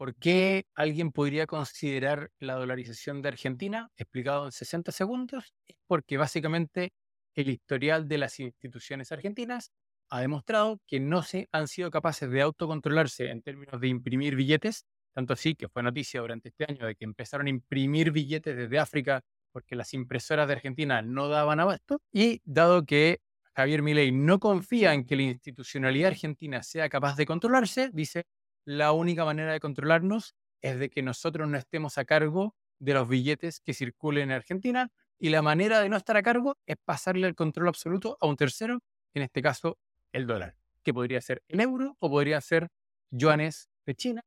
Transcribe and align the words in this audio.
¿Por 0.00 0.16
qué 0.16 0.66
alguien 0.74 1.12
podría 1.12 1.46
considerar 1.46 2.30
la 2.40 2.54
dolarización 2.54 3.22
de 3.22 3.28
Argentina? 3.28 3.90
Explicado 3.96 4.44
en 4.46 4.52
60 4.52 4.90
segundos, 4.92 5.54
es 5.68 5.76
porque 5.86 6.16
básicamente 6.16 6.92
el 7.34 7.48
historial 7.48 8.08
de 8.08 8.18
las 8.18 8.40
instituciones 8.40 9.12
argentinas 9.12 9.70
ha 10.10 10.20
demostrado 10.20 10.80
que 10.86 11.00
no 11.00 11.22
se 11.22 11.48
han 11.52 11.68
sido 11.68 11.90
capaces 11.90 12.28
de 12.30 12.42
autocontrolarse 12.42 13.30
en 13.30 13.42
términos 13.42 13.80
de 13.80 13.88
imprimir 13.88 14.34
billetes, 14.36 14.84
tanto 15.14 15.32
así 15.32 15.54
que 15.54 15.68
fue 15.68 15.82
noticia 15.82 16.20
durante 16.20 16.48
este 16.48 16.64
año 16.68 16.86
de 16.86 16.96
que 16.96 17.04
empezaron 17.04 17.46
a 17.46 17.50
imprimir 17.50 18.10
billetes 18.10 18.56
desde 18.56 18.78
África 18.78 19.22
porque 19.52 19.76
las 19.76 19.94
impresoras 19.94 20.48
de 20.48 20.54
Argentina 20.54 21.02
no 21.02 21.28
daban 21.28 21.60
abasto, 21.60 22.00
y 22.12 22.40
dado 22.44 22.84
que 22.84 23.20
Javier 23.54 23.82
Milei 23.82 24.10
no 24.10 24.40
confía 24.40 24.92
en 24.94 25.04
que 25.06 25.14
la 25.14 25.22
institucionalidad 25.22 26.08
argentina 26.08 26.62
sea 26.64 26.88
capaz 26.88 27.16
de 27.16 27.24
controlarse, 27.26 27.90
dice, 27.92 28.24
la 28.64 28.92
única 28.92 29.24
manera 29.24 29.52
de 29.52 29.60
controlarnos 29.60 30.34
es 30.62 30.78
de 30.78 30.90
que 30.90 31.02
nosotros 31.02 31.48
no 31.48 31.58
estemos 31.58 31.98
a 31.98 32.04
cargo 32.04 32.54
de 32.78 32.94
los 32.94 33.08
billetes 33.08 33.60
que 33.60 33.74
circulen 33.74 34.30
en 34.30 34.36
Argentina 34.36 34.90
y 35.18 35.30
la 35.30 35.42
manera 35.42 35.80
de 35.80 35.88
no 35.88 35.96
estar 35.96 36.16
a 36.16 36.22
cargo 36.22 36.56
es 36.66 36.76
pasarle 36.84 37.26
el 37.26 37.34
control 37.34 37.68
absoluto 37.68 38.16
a 38.20 38.26
un 38.26 38.36
tercero, 38.36 38.80
en 39.14 39.22
este 39.22 39.42
caso 39.42 39.78
el 40.12 40.26
dólar, 40.26 40.56
que 40.82 40.94
podría 40.94 41.20
ser 41.20 41.42
el 41.48 41.60
euro 41.60 41.96
o 41.98 42.10
podría 42.10 42.40
ser 42.40 42.68
yuanes 43.10 43.68
de 43.86 43.94
China. 43.94 44.22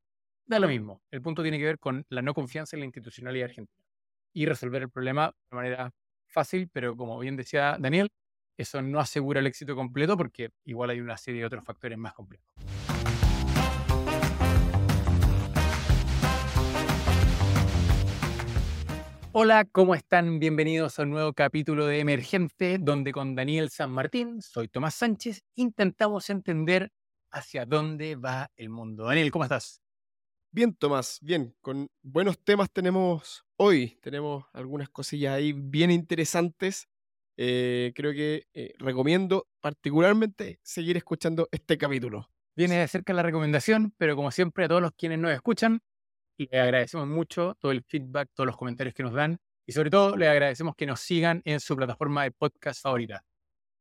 Da 0.46 0.58
lo 0.58 0.68
mismo. 0.68 1.02
El 1.10 1.20
punto 1.20 1.42
tiene 1.42 1.58
que 1.58 1.64
ver 1.64 1.78
con 1.78 2.06
la 2.08 2.22
no 2.22 2.32
confianza 2.32 2.76
en 2.76 2.80
la 2.80 2.86
institucionalidad 2.86 3.50
argentina 3.50 3.84
y 4.32 4.46
resolver 4.46 4.82
el 4.82 4.90
problema 4.90 5.34
de 5.50 5.56
manera 5.56 5.94
fácil, 6.26 6.68
pero 6.72 6.96
como 6.96 7.18
bien 7.18 7.36
decía 7.36 7.76
Daniel, 7.78 8.08
eso 8.56 8.80
no 8.82 8.98
asegura 8.98 9.40
el 9.40 9.46
éxito 9.46 9.76
completo 9.76 10.16
porque 10.16 10.50
igual 10.64 10.90
hay 10.90 11.00
una 11.00 11.16
serie 11.16 11.40
de 11.40 11.46
otros 11.46 11.64
factores 11.64 11.98
más 11.98 12.14
complejos. 12.14 12.54
Hola, 19.32 19.64
¿cómo 19.70 19.94
están? 19.94 20.38
Bienvenidos 20.38 20.98
a 20.98 21.02
un 21.02 21.10
nuevo 21.10 21.32
capítulo 21.32 21.86
de 21.86 22.00
Emergente, 22.00 22.78
donde 22.78 23.12
con 23.12 23.34
Daniel 23.34 23.70
San 23.70 23.90
Martín, 23.90 24.42
soy 24.42 24.68
Tomás 24.68 24.94
Sánchez, 24.94 25.42
intentamos 25.54 26.30
entender 26.30 26.90
hacia 27.30 27.66
dónde 27.66 28.16
va 28.16 28.50
el 28.56 28.68
mundo. 28.68 29.04
Daniel, 29.04 29.30
¿cómo 29.30 29.44
estás? 29.44 29.80
Bien, 30.50 30.74
Tomás, 30.74 31.18
bien. 31.20 31.54
Con 31.60 31.88
buenos 32.02 32.38
temas 32.42 32.70
tenemos 32.72 33.44
hoy. 33.56 33.98
Tenemos 34.02 34.44
algunas 34.52 34.88
cosillas 34.88 35.34
ahí 35.34 35.52
bien 35.52 35.90
interesantes 35.90 36.88
eh, 37.40 37.92
creo 37.94 38.12
que 38.12 38.48
eh, 38.52 38.74
recomiendo 38.78 39.46
particularmente 39.60 40.58
seguir 40.64 40.96
escuchando 40.96 41.48
este 41.52 41.78
capítulo. 41.78 42.28
Viene 42.56 42.80
de 42.80 42.88
cerca 42.88 43.12
la 43.12 43.22
recomendación, 43.22 43.94
pero 43.96 44.16
como 44.16 44.32
siempre 44.32 44.64
a 44.64 44.68
todos 44.68 44.82
los 44.82 44.90
quienes 44.98 45.20
nos 45.20 45.30
escuchan, 45.30 45.80
les 46.50 46.60
agradecemos 46.60 47.06
mucho 47.08 47.56
todo 47.60 47.72
el 47.72 47.82
feedback, 47.82 48.30
todos 48.34 48.46
los 48.46 48.56
comentarios 48.56 48.94
que 48.94 49.02
nos 49.02 49.12
dan 49.12 49.38
y 49.66 49.72
sobre 49.72 49.90
todo 49.90 50.16
les 50.16 50.28
agradecemos 50.28 50.74
que 50.76 50.86
nos 50.86 51.00
sigan 51.00 51.42
en 51.44 51.60
su 51.60 51.76
plataforma 51.76 52.22
de 52.22 52.30
podcast 52.30 52.82
favorita. 52.82 53.24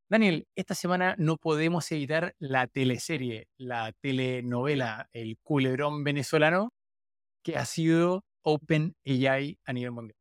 Daniel, 0.10 0.48
esta 0.56 0.74
semana 0.74 1.16
no 1.18 1.38
podemos 1.38 1.92
evitar 1.92 2.34
la 2.40 2.68
teleserie, 2.68 3.48
la 3.58 3.92
telenovela, 4.02 5.10
el 5.12 5.38
culebrón 5.44 6.04
venezolano 6.04 6.74
que 7.44 7.58
ha 7.58 7.66
sido 7.66 8.24
OpenAI 8.44 9.60
a 9.66 9.74
nivel 9.74 9.92
mundial. 9.92 10.18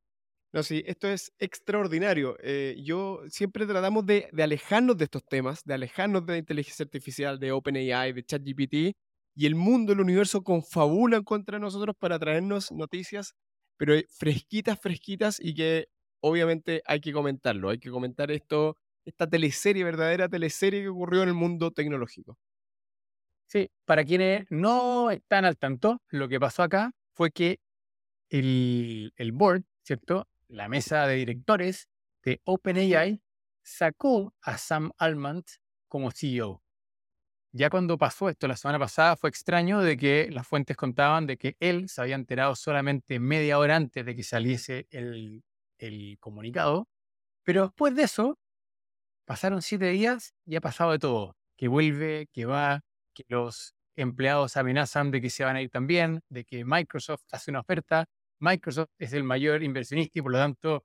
No, 0.52 0.62
sí, 0.62 0.82
esto 0.86 1.08
es 1.08 1.32
extraordinario. 1.38 2.36
Eh, 2.42 2.76
yo 2.82 3.20
siempre 3.28 3.66
tratamos 3.66 4.06
de, 4.06 4.28
alejarnos 4.38 4.96
de 4.96 5.04
estos 5.04 5.24
temas, 5.24 5.62
de 5.64 5.74
alejarnos 5.74 6.24
de 6.24 6.32
la 6.32 6.38
inteligencia 6.38 6.84
artificial, 6.84 7.38
de 7.38 7.52
OpenAI, 7.52 8.12
de 8.12 8.24
ChatGPT, 8.24 8.96
y 9.36 9.46
el 9.46 9.54
mundo, 9.54 9.92
el 9.92 10.00
universo 10.00 10.42
confabulan 10.42 11.22
contra 11.24 11.58
nosotros 11.60 11.94
para 11.98 12.18
traernos 12.18 12.72
noticias, 12.72 13.34
pero 13.76 13.94
fresquitas, 14.18 14.80
fresquitas, 14.80 15.38
y 15.40 15.54
que 15.54 15.86
obviamente 16.20 16.82
hay 16.86 17.00
que 17.00 17.12
comentarlo, 17.12 17.70
hay 17.70 17.78
que 17.78 17.90
comentar 17.90 18.30
esto, 18.32 18.76
esta 19.04 19.28
teleserie, 19.28 19.84
verdadera 19.84 20.28
teleserie 20.28 20.82
que 20.82 20.88
ocurrió 20.88 21.22
en 21.22 21.28
el 21.28 21.34
mundo 21.34 21.70
tecnológico. 21.70 22.38
Sí, 23.48 23.70
para 23.84 24.04
quienes 24.04 24.46
no 24.50 25.10
están 25.10 25.44
al 25.44 25.56
tanto, 25.56 26.02
lo 26.08 26.28
que 26.28 26.40
pasó 26.40 26.62
acá 26.64 26.92
fue 27.14 27.30
que 27.30 27.60
el, 28.30 29.12
el 29.16 29.32
board, 29.32 29.64
¿cierto? 29.84 30.26
la 30.48 30.68
mesa 30.68 31.06
de 31.06 31.16
directores 31.16 31.88
de 32.24 32.40
OpenAI 32.44 33.20
sacó 33.62 34.34
a 34.42 34.58
Sam 34.58 34.92
Altman 34.98 35.42
como 35.88 36.10
CEO. 36.10 36.62
Ya 37.56 37.70
cuando 37.70 37.96
pasó 37.96 38.28
esto 38.28 38.46
la 38.48 38.56
semana 38.56 38.78
pasada 38.78 39.16
fue 39.16 39.30
extraño 39.30 39.80
de 39.80 39.96
que 39.96 40.28
las 40.30 40.46
fuentes 40.46 40.76
contaban 40.76 41.26
de 41.26 41.38
que 41.38 41.56
él 41.58 41.88
se 41.88 42.02
había 42.02 42.14
enterado 42.14 42.54
solamente 42.54 43.18
media 43.18 43.58
hora 43.58 43.76
antes 43.76 44.04
de 44.04 44.14
que 44.14 44.22
saliese 44.22 44.86
el, 44.90 45.42
el 45.78 46.18
comunicado, 46.20 46.86
pero 47.44 47.62
después 47.62 47.94
de 47.96 48.02
eso 48.02 48.38
pasaron 49.24 49.62
siete 49.62 49.88
días 49.88 50.34
y 50.44 50.56
ha 50.56 50.60
pasado 50.60 50.92
de 50.92 50.98
todo, 50.98 51.34
que 51.56 51.68
vuelve, 51.68 52.28
que 52.30 52.44
va, 52.44 52.82
que 53.14 53.24
los 53.28 53.74
empleados 53.96 54.58
amenazan 54.58 55.10
de 55.10 55.22
que 55.22 55.30
se 55.30 55.44
van 55.44 55.56
a 55.56 55.62
ir 55.62 55.70
también, 55.70 56.20
de 56.28 56.44
que 56.44 56.62
Microsoft 56.66 57.24
hace 57.32 57.50
una 57.50 57.60
oferta, 57.60 58.04
Microsoft 58.38 58.90
es 58.98 59.14
el 59.14 59.24
mayor 59.24 59.62
inversionista 59.62 60.18
y 60.18 60.22
por 60.22 60.32
lo 60.32 60.38
tanto 60.38 60.84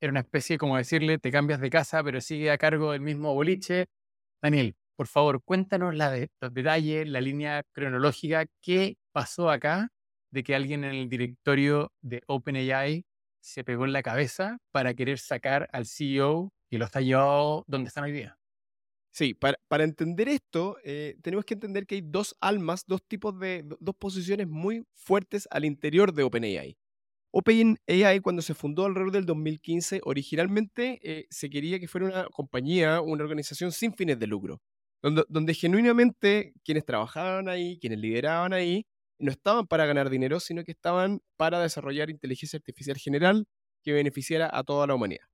era 0.00 0.12
una 0.12 0.20
especie 0.20 0.58
como 0.58 0.76
decirle, 0.76 1.18
te 1.18 1.32
cambias 1.32 1.60
de 1.60 1.70
casa, 1.70 2.04
pero 2.04 2.20
sigue 2.20 2.52
a 2.52 2.58
cargo 2.58 2.92
del 2.92 3.00
mismo 3.00 3.34
boliche. 3.34 3.86
Daniel, 4.42 4.76
por 4.96 5.06
favor, 5.06 5.42
cuéntanos 5.42 5.94
los 5.94 6.54
detalles, 6.54 7.08
la 7.08 7.20
línea 7.20 7.62
cronológica, 7.72 8.46
qué 8.60 8.96
pasó 9.12 9.50
acá 9.50 9.88
de 10.30 10.42
que 10.42 10.54
alguien 10.54 10.84
en 10.84 10.94
el 10.94 11.08
directorio 11.08 11.92
de 12.00 12.22
OpenAI 12.26 13.04
se 13.40 13.64
pegó 13.64 13.84
en 13.84 13.92
la 13.92 14.02
cabeza 14.02 14.58
para 14.70 14.94
querer 14.94 15.18
sacar 15.18 15.68
al 15.72 15.86
CEO 15.86 16.52
y 16.70 16.78
lo 16.78 16.86
está 16.86 17.00
llevando 17.00 17.64
donde 17.66 17.88
están 17.88 18.04
hoy 18.04 18.12
día. 18.12 18.38
Sí, 19.14 19.34
para, 19.34 19.84
entender 19.84 20.28
esto, 20.28 20.78
eh, 20.84 21.16
tenemos 21.20 21.44
que 21.44 21.52
entender 21.52 21.86
que 21.86 21.96
hay 21.96 22.00
dos 22.02 22.34
almas, 22.40 22.84
dos 22.86 23.02
tipos 23.06 23.38
de, 23.38 23.62
dos 23.78 23.94
posiciones 23.96 24.48
muy 24.48 24.86
fuertes 24.94 25.46
al 25.50 25.66
interior 25.66 26.14
de 26.14 26.22
OpenAI. 26.22 26.78
OpenAI, 27.30 28.20
cuando 28.20 28.40
se 28.40 28.54
fundó 28.54 28.86
alrededor 28.86 29.12
del 29.12 29.26
2015, 29.26 30.00
originalmente 30.04 30.98
eh, 31.02 31.26
se 31.28 31.50
quería 31.50 31.78
que 31.78 31.88
fuera 31.88 32.06
una 32.06 32.24
compañía, 32.30 33.02
una 33.02 33.22
organización 33.22 33.70
sin 33.72 33.92
fines 33.94 34.18
de 34.18 34.26
lucro, 34.26 34.62
donde, 35.02 35.54
genuinamente 35.54 36.54
quienes 36.64 36.84
trabajaban 36.84 37.48
ahí, 37.48 37.78
quienes 37.80 37.98
lideraban 37.98 38.52
ahí, 38.52 38.86
no 39.18 39.30
estaban 39.30 39.66
para 39.66 39.86
ganar 39.86 40.10
dinero, 40.10 40.40
sino 40.40 40.64
que 40.64 40.72
estaban 40.72 41.20
para 41.36 41.60
desarrollar 41.60 42.10
inteligencia 42.10 42.56
artificial 42.56 42.96
general 42.96 43.46
que 43.82 43.92
beneficiara 43.92 44.50
a 44.52 44.62
toda 44.64 44.86
la 44.86 44.94
humanidad. 44.94 45.26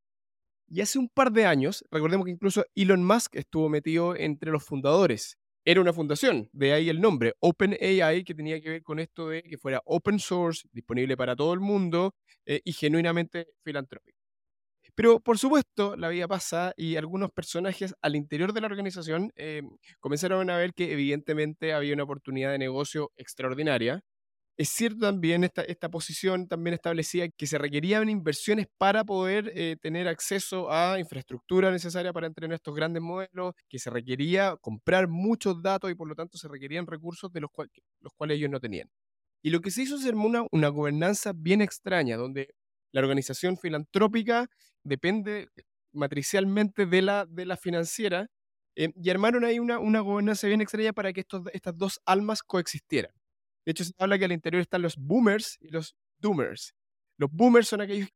Y 0.70 0.82
hace 0.82 0.98
un 0.98 1.08
par 1.08 1.32
de 1.32 1.46
años, 1.46 1.84
recordemos 1.90 2.26
que 2.26 2.32
incluso 2.32 2.64
Elon 2.74 3.04
Musk 3.04 3.36
estuvo 3.36 3.68
metido 3.68 4.16
entre 4.16 4.50
los 4.50 4.64
fundadores. 4.64 5.38
Era 5.64 5.80
una 5.80 5.92
fundación, 5.92 6.48
de 6.52 6.72
ahí 6.72 6.88
el 6.88 7.00
nombre, 7.00 7.34
OpenAI, 7.40 8.24
que 8.24 8.34
tenía 8.34 8.60
que 8.60 8.70
ver 8.70 8.82
con 8.82 8.98
esto 8.98 9.28
de 9.28 9.42
que 9.42 9.58
fuera 9.58 9.82
open 9.84 10.18
source, 10.18 10.66
disponible 10.72 11.16
para 11.16 11.36
todo 11.36 11.52
el 11.54 11.60
mundo 11.60 12.14
eh, 12.46 12.60
y 12.64 12.72
genuinamente 12.72 13.48
filantrópico. 13.64 14.17
Pero 14.98 15.20
por 15.20 15.38
supuesto, 15.38 15.94
la 15.94 16.08
vida 16.08 16.26
pasa 16.26 16.74
y 16.76 16.96
algunos 16.96 17.30
personajes 17.30 17.94
al 18.02 18.16
interior 18.16 18.52
de 18.52 18.60
la 18.60 18.66
organización 18.66 19.30
eh, 19.36 19.62
comenzaron 20.00 20.50
a 20.50 20.56
ver 20.56 20.74
que 20.74 20.92
evidentemente 20.92 21.72
había 21.72 21.94
una 21.94 22.02
oportunidad 22.02 22.50
de 22.50 22.58
negocio 22.58 23.12
extraordinaria 23.16 24.02
es 24.58 24.70
cierto 24.70 25.06
también 25.06 25.44
esta, 25.44 25.62
esta 25.62 25.88
posición 25.88 26.48
también 26.48 26.74
establecía 26.74 27.28
que 27.28 27.46
se 27.46 27.58
requerían 27.58 28.08
inversiones 28.08 28.66
para 28.76 29.04
poder 29.04 29.52
eh, 29.54 29.76
tener 29.80 30.08
acceso 30.08 30.68
a 30.72 30.98
infraestructura 30.98 31.70
necesaria 31.70 32.12
para 32.12 32.26
entrenar 32.26 32.56
estos 32.56 32.74
grandes 32.74 33.00
modelos, 33.00 33.54
que 33.68 33.78
se 33.78 33.88
requería 33.88 34.56
comprar 34.60 35.06
muchos 35.06 35.62
datos 35.62 35.92
y 35.92 35.94
por 35.94 36.08
lo 36.08 36.16
tanto 36.16 36.38
se 36.38 36.48
requerían 36.48 36.88
recursos 36.88 37.32
de 37.32 37.40
los, 37.40 37.50
los 38.00 38.12
cuales 38.16 38.38
ellos 38.38 38.50
no 38.50 38.58
tenían. 38.58 38.90
Y 39.42 39.50
lo 39.50 39.60
que 39.60 39.70
se 39.70 39.82
hizo 39.82 39.94
es 39.94 40.04
una, 40.06 40.44
una 40.50 40.68
gobernanza 40.68 41.32
bien 41.36 41.62
extraña, 41.62 42.16
donde 42.16 42.56
la 42.92 43.00
organización 43.00 43.56
filantrópica 43.56 44.48
depende 44.82 45.48
matricialmente 45.92 46.86
de 46.86 47.02
la, 47.02 47.26
de 47.26 47.46
la 47.46 47.56
financiera, 47.56 48.28
eh, 48.76 48.92
y 48.94 49.10
armaron 49.10 49.44
ahí 49.44 49.58
una, 49.58 49.78
una 49.80 50.00
gobernanza 50.00 50.46
bien 50.46 50.60
extraña 50.60 50.92
para 50.92 51.12
que 51.12 51.20
estos, 51.20 51.42
estas 51.52 51.76
dos 51.76 52.00
almas 52.06 52.42
coexistieran. 52.42 53.12
De 53.66 53.72
hecho, 53.72 53.84
se 53.84 53.92
habla 53.98 54.18
que 54.18 54.24
al 54.24 54.32
interior 54.32 54.62
están 54.62 54.82
los 54.82 54.96
boomers 54.96 55.58
y 55.60 55.68
los 55.68 55.96
doomers. 56.20 56.74
Los 57.18 57.30
boomers 57.32 57.68
son 57.68 57.80
aquellos 57.80 58.08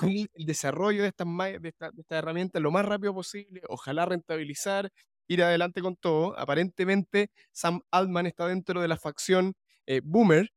que 0.00 0.26
el 0.34 0.46
desarrollo 0.46 1.02
de 1.02 1.08
estas 1.08 1.28
de 1.60 1.68
esta, 1.68 1.90
de 1.90 2.00
esta 2.00 2.18
herramienta 2.18 2.60
lo 2.60 2.70
más 2.70 2.84
rápido 2.86 3.14
posible, 3.14 3.60
ojalá 3.68 4.04
rentabilizar, 4.06 4.90
ir 5.28 5.42
adelante 5.42 5.82
con 5.82 5.96
todo. 5.96 6.38
Aparentemente, 6.38 7.30
Sam 7.52 7.82
Altman 7.90 8.26
está 8.26 8.48
dentro 8.48 8.80
de 8.80 8.88
la 8.88 8.96
facción 8.96 9.54
eh, 9.86 10.00
boomer. 10.02 10.50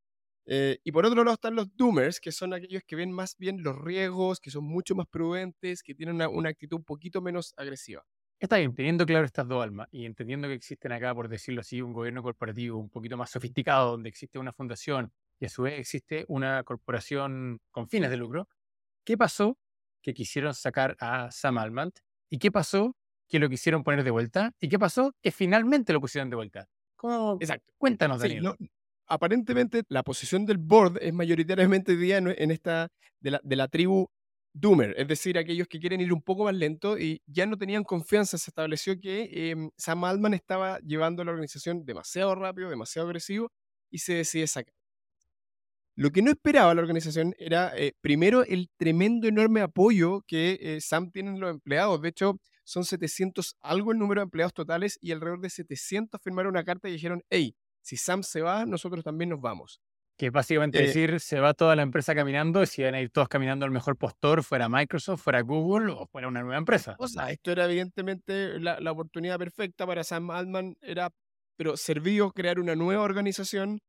Eh, 0.52 0.80
y 0.84 0.92
por 0.92 1.06
otro 1.06 1.24
lado 1.24 1.36
están 1.36 1.54
los 1.54 1.76
doomers, 1.76 2.20
que 2.20 2.32
son 2.32 2.56
aquellos 2.56 2.82
que 2.84 2.96
ven 2.96 3.12
más 3.12 3.38
bien 3.38 3.62
los 3.62 3.78
riesgos, 3.78 4.40
que 4.40 4.50
son 4.50 4.64
mucho 4.64 4.96
más 4.96 5.06
prudentes, 5.08 5.84
que 5.84 5.94
tienen 5.94 6.16
una, 6.16 6.28
una 6.28 6.50
actitud 6.50 6.78
un 6.78 6.84
poquito 6.84 7.22
menos 7.22 7.54
agresiva. 7.56 8.04
Está 8.40 8.58
bien, 8.58 8.74
teniendo 8.74 9.06
claro 9.06 9.28
estas 9.28 9.48
dos 9.48 9.62
almas 9.62 9.88
y 9.92 10.06
entendiendo 10.06 10.48
que 10.48 10.56
existen 10.56 10.92
acá, 10.92 11.14
por 11.14 11.30
decirlo 11.30 11.62
así, 11.62 11.84
un 11.84 11.94
gobierno 11.94 12.24
corporativo 12.24 12.80
un 12.80 12.90
poquito 12.90 13.16
más 13.16 13.30
sofisticado, 13.30 13.92
donde 13.92 14.10
existe 14.10 14.40
una 14.40 14.52
fundación 14.52 15.12
y 15.40 15.46
a 15.46 15.50
su 15.50 15.62
vez 15.62 15.80
existe 15.80 16.26
una 16.28 16.64
corporación 16.64 17.60
con 17.70 17.88
fines 17.88 18.10
de 18.10 18.18
lucro. 18.18 18.50
¿Qué 19.04 19.18
pasó? 19.18 19.56
Que 20.02 20.16
quisieron 20.16 20.56
sacar 20.56 20.98
a 21.00 21.30
Sam 21.32 21.60
Altman. 21.60 21.92
¿Y 22.28 22.40
qué 22.40 22.52
pasó? 22.52 22.96
Que 23.28 23.38
lo 23.38 23.50
quisieron 23.50 23.84
poner 23.84 24.04
de 24.04 24.10
vuelta. 24.10 24.52
¿Y 24.60 24.68
qué 24.68 24.80
pasó? 24.80 25.14
Que 25.22 25.32
finalmente 25.32 25.94
lo 25.94 26.02
pusieron 26.02 26.32
de 26.32 26.38
vuelta. 26.38 26.68
¿Cómo? 26.96 27.38
Exacto. 27.40 27.72
Cuéntanos, 27.78 28.20
Daniel. 28.20 28.56
Aparentemente 29.10 29.84
la 29.90 30.04
posición 30.04 30.46
del 30.46 30.58
board 30.58 31.00
es 31.02 31.14
mayoritariamente 31.14 31.98
día 31.98 32.18
en 32.18 32.52
esta 32.52 32.90
de 33.20 33.56
la, 33.56 33.68
tribu 33.68 34.08
Doomer, 34.54 34.96
es 34.98 35.08
decir, 35.08 35.38
aquellos 35.38 35.68
que 35.68 35.80
quieren 35.80 36.02
ir 36.02 36.12
un 36.12 36.22
poco 36.22 36.46
más 36.46 36.56
lento 36.56 36.98
y 36.98 37.22
ya 37.28 37.46
no 37.46 37.58
tenían 37.58 37.84
confianza. 37.84 38.38
Se 38.38 38.50
estableció 38.50 39.00
que 39.00 39.52
em, 39.52 39.70
Sam 39.78 40.04
Altman 40.04 40.34
estaba 40.34 40.80
llevando 40.80 41.22
a 41.22 41.26
la 41.26 41.32
organización 41.32 41.86
demasiado 41.86 42.34
rápido, 42.36 42.70
demasiado 42.70 43.08
agresivo 43.08 43.52
y 43.92 44.00
se 44.00 44.14
decide 44.14 44.48
sacar. 44.48 44.74
Lo 45.96 46.12
que 46.12 46.22
no 46.22 46.32
esperaba 46.32 46.74
la 46.74 46.82
organización 46.82 47.36
era, 47.38 47.78
eh, 47.78 47.94
primero, 48.02 48.44
el 48.46 48.70
tremendo, 48.78 49.28
enorme 49.28 49.62
apoyo 49.62 50.22
que 50.26 50.58
eh, 50.62 50.82
Sam 50.82 51.12
tiene 51.12 51.32
en 51.32 51.40
los 51.42 51.52
empleados. 51.52 52.02
De 52.02 52.10
hecho, 52.10 52.40
son 52.64 52.86
700 52.86 53.58
algo 53.62 53.92
el 53.92 54.00
número 54.00 54.22
de 54.22 54.24
empleados 54.24 54.54
totales 54.54 54.98
y 55.02 55.12
alrededor 55.12 55.42
de 55.42 55.50
700 55.50 56.22
firmaron 56.24 56.52
una 56.52 56.64
carta 56.64 56.88
y 56.88 56.94
dijeron, 56.94 57.22
hey, 57.30 57.54
si 57.82 57.98
Sam 57.98 58.24
se 58.24 58.42
va, 58.42 58.66
nosotros 58.66 59.04
también 59.04 59.30
nos 59.30 59.42
vamos. 59.42 59.82
Que 60.18 60.30
básicamente 60.32 60.80
eh, 60.80 60.88
decir, 60.88 61.20
se 61.20 61.40
va 61.40 61.54
toda 61.54 61.76
la 61.76 61.82
empresa 61.82 62.14
caminando, 62.14 62.62
y 62.62 62.68
si 62.68 62.84
van 62.84 62.96
a 62.96 63.02
ir 63.02 63.10
todos 63.10 63.30
caminando 63.30 63.66
al 63.66 63.72
mejor 63.72 63.98
postor, 63.98 64.44
fuera 64.44 64.68
Microsoft, 64.68 65.22
fuera 65.22 65.42
Google 65.42 65.94
o 65.94 66.08
fuera 66.08 66.28
una 66.28 66.42
nueva 66.42 66.58
empresa. 66.58 66.96
O 67.00 67.08
sea, 67.08 67.32
esto 67.32 67.52
era 67.52 67.66
evidentemente 67.66 68.60
la, 68.60 68.80
la 68.80 68.92
oportunidad 68.92 69.38
perfecta 69.38 69.88
para 69.88 70.04
Sam 70.04 70.30
Altman, 70.32 70.76
era, 70.82 71.10
pero 71.58 71.78
servió 71.78 72.32
crear 72.32 72.60
una 72.60 72.76
nueva 72.76 73.04
organización 73.04 73.80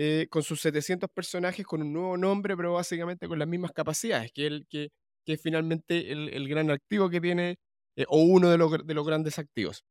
eh, 0.00 0.28
con 0.30 0.44
sus 0.44 0.60
700 0.60 1.10
personajes, 1.10 1.66
con 1.66 1.82
un 1.82 1.92
nuevo 1.92 2.16
nombre, 2.16 2.56
pero 2.56 2.74
básicamente 2.74 3.26
con 3.26 3.38
las 3.38 3.48
mismas 3.48 3.72
capacidades, 3.72 4.30
que, 4.32 4.46
el, 4.46 4.66
que, 4.68 4.90
que 5.26 5.32
es 5.32 5.42
finalmente 5.42 6.12
el, 6.12 6.28
el 6.28 6.48
gran 6.48 6.70
activo 6.70 7.10
que 7.10 7.20
tiene, 7.20 7.56
eh, 7.96 8.04
o 8.06 8.22
uno 8.22 8.48
de 8.48 8.58
los, 8.58 8.86
de 8.86 8.94
los 8.94 9.04
grandes 9.04 9.40
activos. 9.40 9.82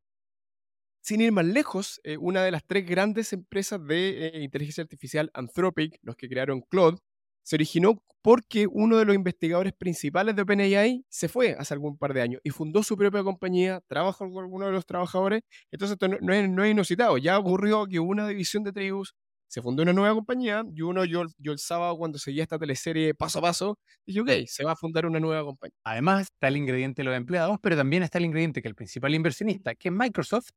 Sin 1.07 1.21
ir 1.21 1.31
más 1.31 1.45
lejos, 1.45 2.01
eh, 2.04 2.18
una 2.18 2.44
de 2.44 2.51
las 2.51 2.65
tres 2.68 2.86
grandes 2.86 3.31
empresas 3.31 3.80
de 3.88 4.27
eh, 4.27 4.44
inteligencia 4.44 4.81
artificial, 4.81 5.31
Anthropic, 5.33 5.98
los 6.01 6.18
que 6.18 6.27
crearon 6.27 6.59
Claude, 6.69 6.98
se 7.44 7.56
originó 7.56 8.04
porque 8.21 8.68
uno 8.69 8.98
de 8.98 9.06
los 9.06 9.15
investigadores 9.15 9.71
principales 9.71 10.36
de 10.36 10.42
OpenAI 10.42 11.06
se 11.07 11.30
fue 11.30 11.56
hace 11.57 11.74
algún 11.74 11.98
par 11.98 12.13
de 12.13 12.24
años 12.24 12.42
y 12.44 12.50
fundó 12.50 12.83
su 12.83 12.98
propia 12.98 13.24
compañía, 13.24 13.80
trabajó 13.88 14.30
con 14.30 14.44
alguno 14.44 14.65
de 14.65 14.74
los 14.74 14.86
trabajadores. 14.86 15.44
Entonces, 15.71 15.94
esto 15.94 16.09
no, 16.09 16.33
es, 16.33 16.50
no, 16.50 16.65
es, 16.65 16.71
inusitado. 16.71 17.18
Ya 17.18 17.39
ocurrió 17.39 17.86
que 17.86 18.01
una 18.01 18.27
división 18.27 18.65
de 18.65 18.74
tribus 18.74 19.15
se 19.48 19.62
fundó 19.62 19.83
una 19.83 19.94
nueva 19.94 20.13
compañía 20.13 20.65
y 20.75 20.81
uno, 20.81 21.06
yo, 21.06 21.24
yo 21.38 21.54
el 21.54 21.59
sábado 21.59 21.95
cuando 21.98 22.19
seguía 22.19 22.44
esta 22.44 22.59
teleserie 22.59 23.13
paso 23.13 23.39
a 23.39 23.44
paso, 23.44 23.80
dije, 24.06 24.19
ok, 24.19 24.30
se 24.45 24.65
va 24.65 24.74
a 24.74 24.75
fundar 24.75 25.06
una 25.06 25.21
nueva 25.21 25.45
compañía. 25.45 25.77
Además, 25.86 26.24
está 26.24 26.50
el 26.50 26.57
ingrediente 26.57 27.01
de 27.01 27.06
los 27.06 27.15
empleados, 27.15 27.59
pero 27.62 27.77
también 27.77 28.04
está 28.04 28.18
el 28.18 28.25
ingrediente 28.25 28.62
que 28.62 28.68
el 28.68 28.75
principal 28.75 29.15
inversionista, 29.15 29.74
que 29.74 29.88
es 29.88 29.94
Microsoft, 29.94 30.50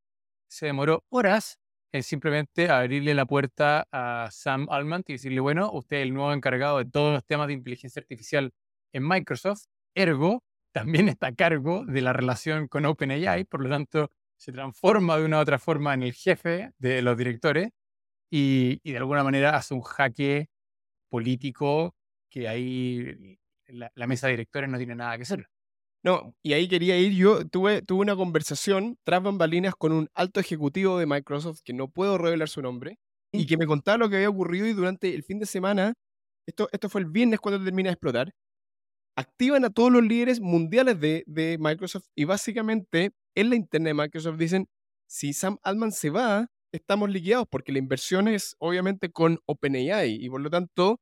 se 0.51 0.67
demoró 0.67 1.05
horas 1.11 1.59
en 1.93 2.03
simplemente 2.03 2.71
abrirle 2.71 3.15
la 3.15 3.27
puerta 3.27 3.87
a 3.93 4.29
Sam 4.31 4.67
Altman 4.71 5.03
y 5.07 5.15
decirle, 5.15 5.41
bueno, 5.41 5.71
usted 5.73 5.99
es 5.99 6.03
el 6.05 6.15
nuevo 6.15 6.33
encargado 6.33 6.79
de 6.79 6.85
todos 6.85 7.13
los 7.13 7.25
temas 7.25 7.49
de 7.49 7.55
inteligencia 7.55 8.01
artificial 8.01 8.53
en 8.93 9.07
Microsoft, 9.07 9.65
ergo, 9.95 10.43
también 10.73 11.09
está 11.09 11.29
a 11.29 11.35
cargo 11.35 11.85
de 11.85 12.01
la 12.01 12.13
relación 12.13 12.69
con 12.69 12.85
OpenAI, 12.87 13.45
por 13.45 13.63
lo 13.63 13.69
tanto, 13.71 14.11
se 14.37 14.53
transforma 14.53 15.19
de 15.19 15.25
una 15.25 15.39
u 15.39 15.41
otra 15.41 15.59
forma 15.59 15.95
en 15.95 16.03
el 16.03 16.13
jefe 16.15 16.73
de 16.79 17.03
los 17.03 17.17
directores 17.17 17.71
y, 18.31 18.81
de 18.91 18.99
alguna 18.99 19.25
manera 19.25 19.57
hace 19.57 19.75
un 19.75 19.83
jaque 19.83 20.49
político 21.11 21.95
que 22.31 22.49
ahí 22.49 23.39
la, 23.69 23.93
la 23.95 24.07
mesa 24.07 24.29
de 24.29 24.35
directores 24.35 24.71
no 24.71 24.79
tiene 24.79 24.95
nada 24.97 25.17
que 25.17 25.25
hacer. 25.25 25.49
No, 26.05 26.35
y 26.43 26.55
ahí 26.55 26.67
quería 26.69 26.99
ir 26.99 27.13
yo. 27.13 27.47
Tuve, 27.47 27.83
tuve 27.83 28.01
una 28.01 28.17
conversación 28.17 28.97
tras 29.05 29.23
bambalinas 29.23 29.75
con 29.77 29.93
un 29.93 30.09
alto 30.15 30.41
ejecutivo 30.41 30.99
de 30.99 31.07
Microsoft, 31.07 31.61
que 31.65 31.75
no 31.75 31.89
puedo 31.89 32.17
revelar 32.17 32.49
su 32.49 32.63
nombre, 32.63 32.99
y 33.33 33.47
que 33.47 33.57
me 33.59 33.67
contaba 33.67 33.99
lo 33.99 34.09
que 34.09 34.17
había 34.17 34.31
ocurrido 34.31 34.67
y 34.67 34.73
durante 34.73 35.15
el 35.15 35.23
fin 35.23 35.39
de 35.39 35.47
semana, 35.47 35.95
esto, 36.47 36.69
esto 36.73 36.89
fue 36.89 37.03
el 37.03 37.07
viernes 37.07 37.39
cuando 37.41 37.63
termina 37.63 37.91
de 37.91 37.93
explotar, 37.95 38.33
activan 39.17 39.65
a 39.65 39.71
todos 39.71 39.93
los 39.93 40.03
líderes 40.03 40.41
mundiales 40.41 41.01
de, 41.01 41.25
de 41.27 41.59
Microsoft 41.61 42.07
y 42.17 42.25
básicamente 42.25 43.13
en 43.37 43.51
la 43.51 43.57
internet 43.57 43.91
de 43.97 44.03
Microsoft 44.03 44.39
dicen, 44.39 44.69
si 45.09 45.33
Sam 45.33 45.59
Altman 45.63 45.93
se 45.93 46.11
va, 46.11 46.49
estamos 46.73 47.11
liquidados 47.11 47.47
porque 47.51 47.73
la 47.73 47.79
inversión 47.79 48.29
es 48.29 48.57
obviamente 48.59 49.11
con 49.11 49.39
OpenAI 49.47 50.17
y 50.21 50.31
por 50.31 50.41
lo 50.41 50.51
tanto 50.51 51.01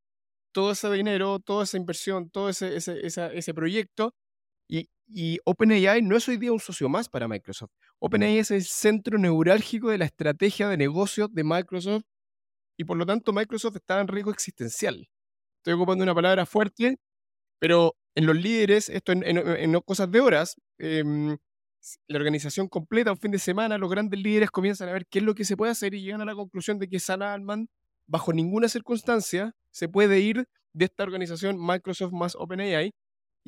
todo 0.53 0.73
ese 0.73 0.91
dinero, 0.93 1.41
toda 1.41 1.65
esa 1.65 1.77
inversión, 1.79 2.31
todo 2.31 2.49
ese, 2.49 2.77
ese, 2.77 3.01
ese 3.05 3.55
proyecto 3.55 4.15
y, 5.09 5.39
OpenAI 5.45 6.03
no 6.03 6.17
es 6.17 6.29
hoy 6.29 6.37
día 6.37 6.53
un 6.53 6.61
socio 6.61 6.89
más 6.89 7.09
para 7.09 7.29
Microsoft. 7.29 7.71
OpenAI 7.99 8.39
es 8.39 8.51
el 8.51 8.65
centro 8.65 9.19
neurálgico 9.19 9.89
de 9.89 9.99
la 9.99 10.05
estrategia 10.05 10.69
de 10.69 10.77
negocios 10.77 11.33
de 11.33 11.45
Microsoft 11.45 12.05
y 12.77 12.85
por 12.85 12.97
lo 12.97 13.07
tanto 13.07 13.33
Microsoft 13.33 13.77
está 13.77 14.01
en 14.01 14.09
riesgo 14.09 14.31
existencial. 14.31 15.09
Estoy 15.59 15.75
ocupando 15.75 16.05
una 16.05 16.15
palabra 16.15 16.47
fuerte, 16.47 16.99
pero 17.59 17.97
en 18.15 18.27
los 18.27 18.37
líderes, 18.37 18.89
esto 18.89 19.13
en, 19.13 19.81
cosas 19.83 20.11
de 20.11 20.21
horas, 20.21 20.57
em, 20.79 21.37
la 22.09 22.19
organización 22.19 22.69
completa, 22.69 23.13
un 23.13 23.19
fin 23.19 23.31
de 23.31 23.39
semana, 23.39 23.79
los 23.79 23.91
grandes 23.91 24.21
líderes 24.21 24.51
comienzan 24.51 24.89
a 24.89 24.93
ver 24.93 25.07
qué 25.07 25.21
es 25.21 25.25
lo 25.25 25.35
que 25.35 25.45
se 25.45 25.57
puede 25.57 25.73
hacer 25.73 25.95
y 25.95 26.03
llegan 26.03 26.21
a 26.21 26.25
la 26.25 26.35
conclusión 26.35 26.79
de 26.79 26.89
que 26.89 27.01
Sam 27.01 27.23
Altman, 27.23 27.69
bajo 28.07 28.33
ninguna 28.33 28.69
circunstancia, 28.69 29.53
se 29.71 29.89
puede 29.89 30.21
ir 30.21 30.47
de 30.73 30.85
esta 30.85 31.03
organización 31.03 31.57
Microsoft 31.59 32.13
más 32.13 32.35
OpenAI 32.37 32.93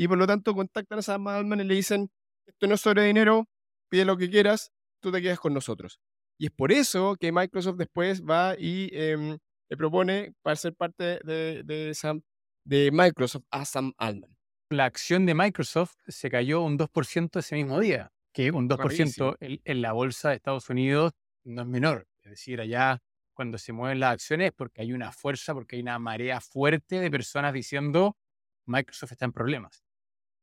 y 0.01 0.09
por 0.09 0.17
lo 0.17 0.27
tanto 0.27 0.55
contactan 0.55 1.01
a 1.01 1.03
Sam 1.03 1.29
Altman 1.29 1.61
y 1.61 1.65
le 1.65 1.75
dicen, 1.75 2.11
esto 2.47 2.67
no 2.67 2.75
es 2.77 2.81
sobre 2.81 3.05
dinero, 3.05 3.51
pide 3.91 4.07
lo 4.07 4.17
que 4.17 4.31
quieras, 4.31 4.73
tú 4.99 5.13
te 5.13 5.21
quedas 5.21 5.39
con 5.39 5.53
nosotros. 5.53 6.01
Y 6.39 6.47
es 6.47 6.53
por 6.53 6.73
eso 6.73 7.17
que 7.21 7.33
Microsoft 7.33 7.77
después 7.77 8.23
va 8.23 8.55
y 8.59 8.89
em, 8.95 9.37
le 9.69 9.77
propone 9.77 10.33
para 10.41 10.57
ser 10.57 10.75
parte 10.75 11.21
de, 11.23 11.63
de, 11.65 11.93
Sam, 11.93 12.23
de 12.65 12.91
Microsoft 12.91 13.45
a 13.51 13.67
Sam 13.67 13.93
Altman. 13.99 14.35
La 14.71 14.87
acción 14.87 15.27
de 15.27 15.35
Microsoft 15.35 15.97
se 16.09 16.31
cayó 16.31 16.63
un 16.63 16.79
2% 16.79 17.39
ese 17.39 17.57
mismo 17.57 17.79
día, 17.79 18.11
que 18.33 18.51
un 18.53 18.71
2% 18.71 19.37
en, 19.41 19.61
en, 19.63 19.83
la 19.83 19.93
bolsa 19.93 20.31
de 20.31 20.37
Estados 20.37 20.71
Unidos 20.71 21.13
no 21.45 21.61
es 21.61 21.69
menor. 21.69 22.09
Es 22.23 22.31
decir, 22.31 22.59
allá 22.63 23.03
cuando 23.35 23.59
se 23.59 23.75
mueven 23.75 24.01
las 24.01 24.15
acciones 24.15 24.53
porque 24.57 24.81
hay 24.81 24.95
una 24.95 25.13
fuerza, 25.13 25.53
porque 25.53 25.77
hay 25.77 25.83
una 25.83 25.99
marea 25.99 26.41
fuerte 26.41 27.01
de 27.01 27.11
personas 27.11 27.53
diciendo 27.53 28.17
Microsoft 28.65 29.13
está 29.13 29.27
en 29.27 29.33
problemas. 29.33 29.85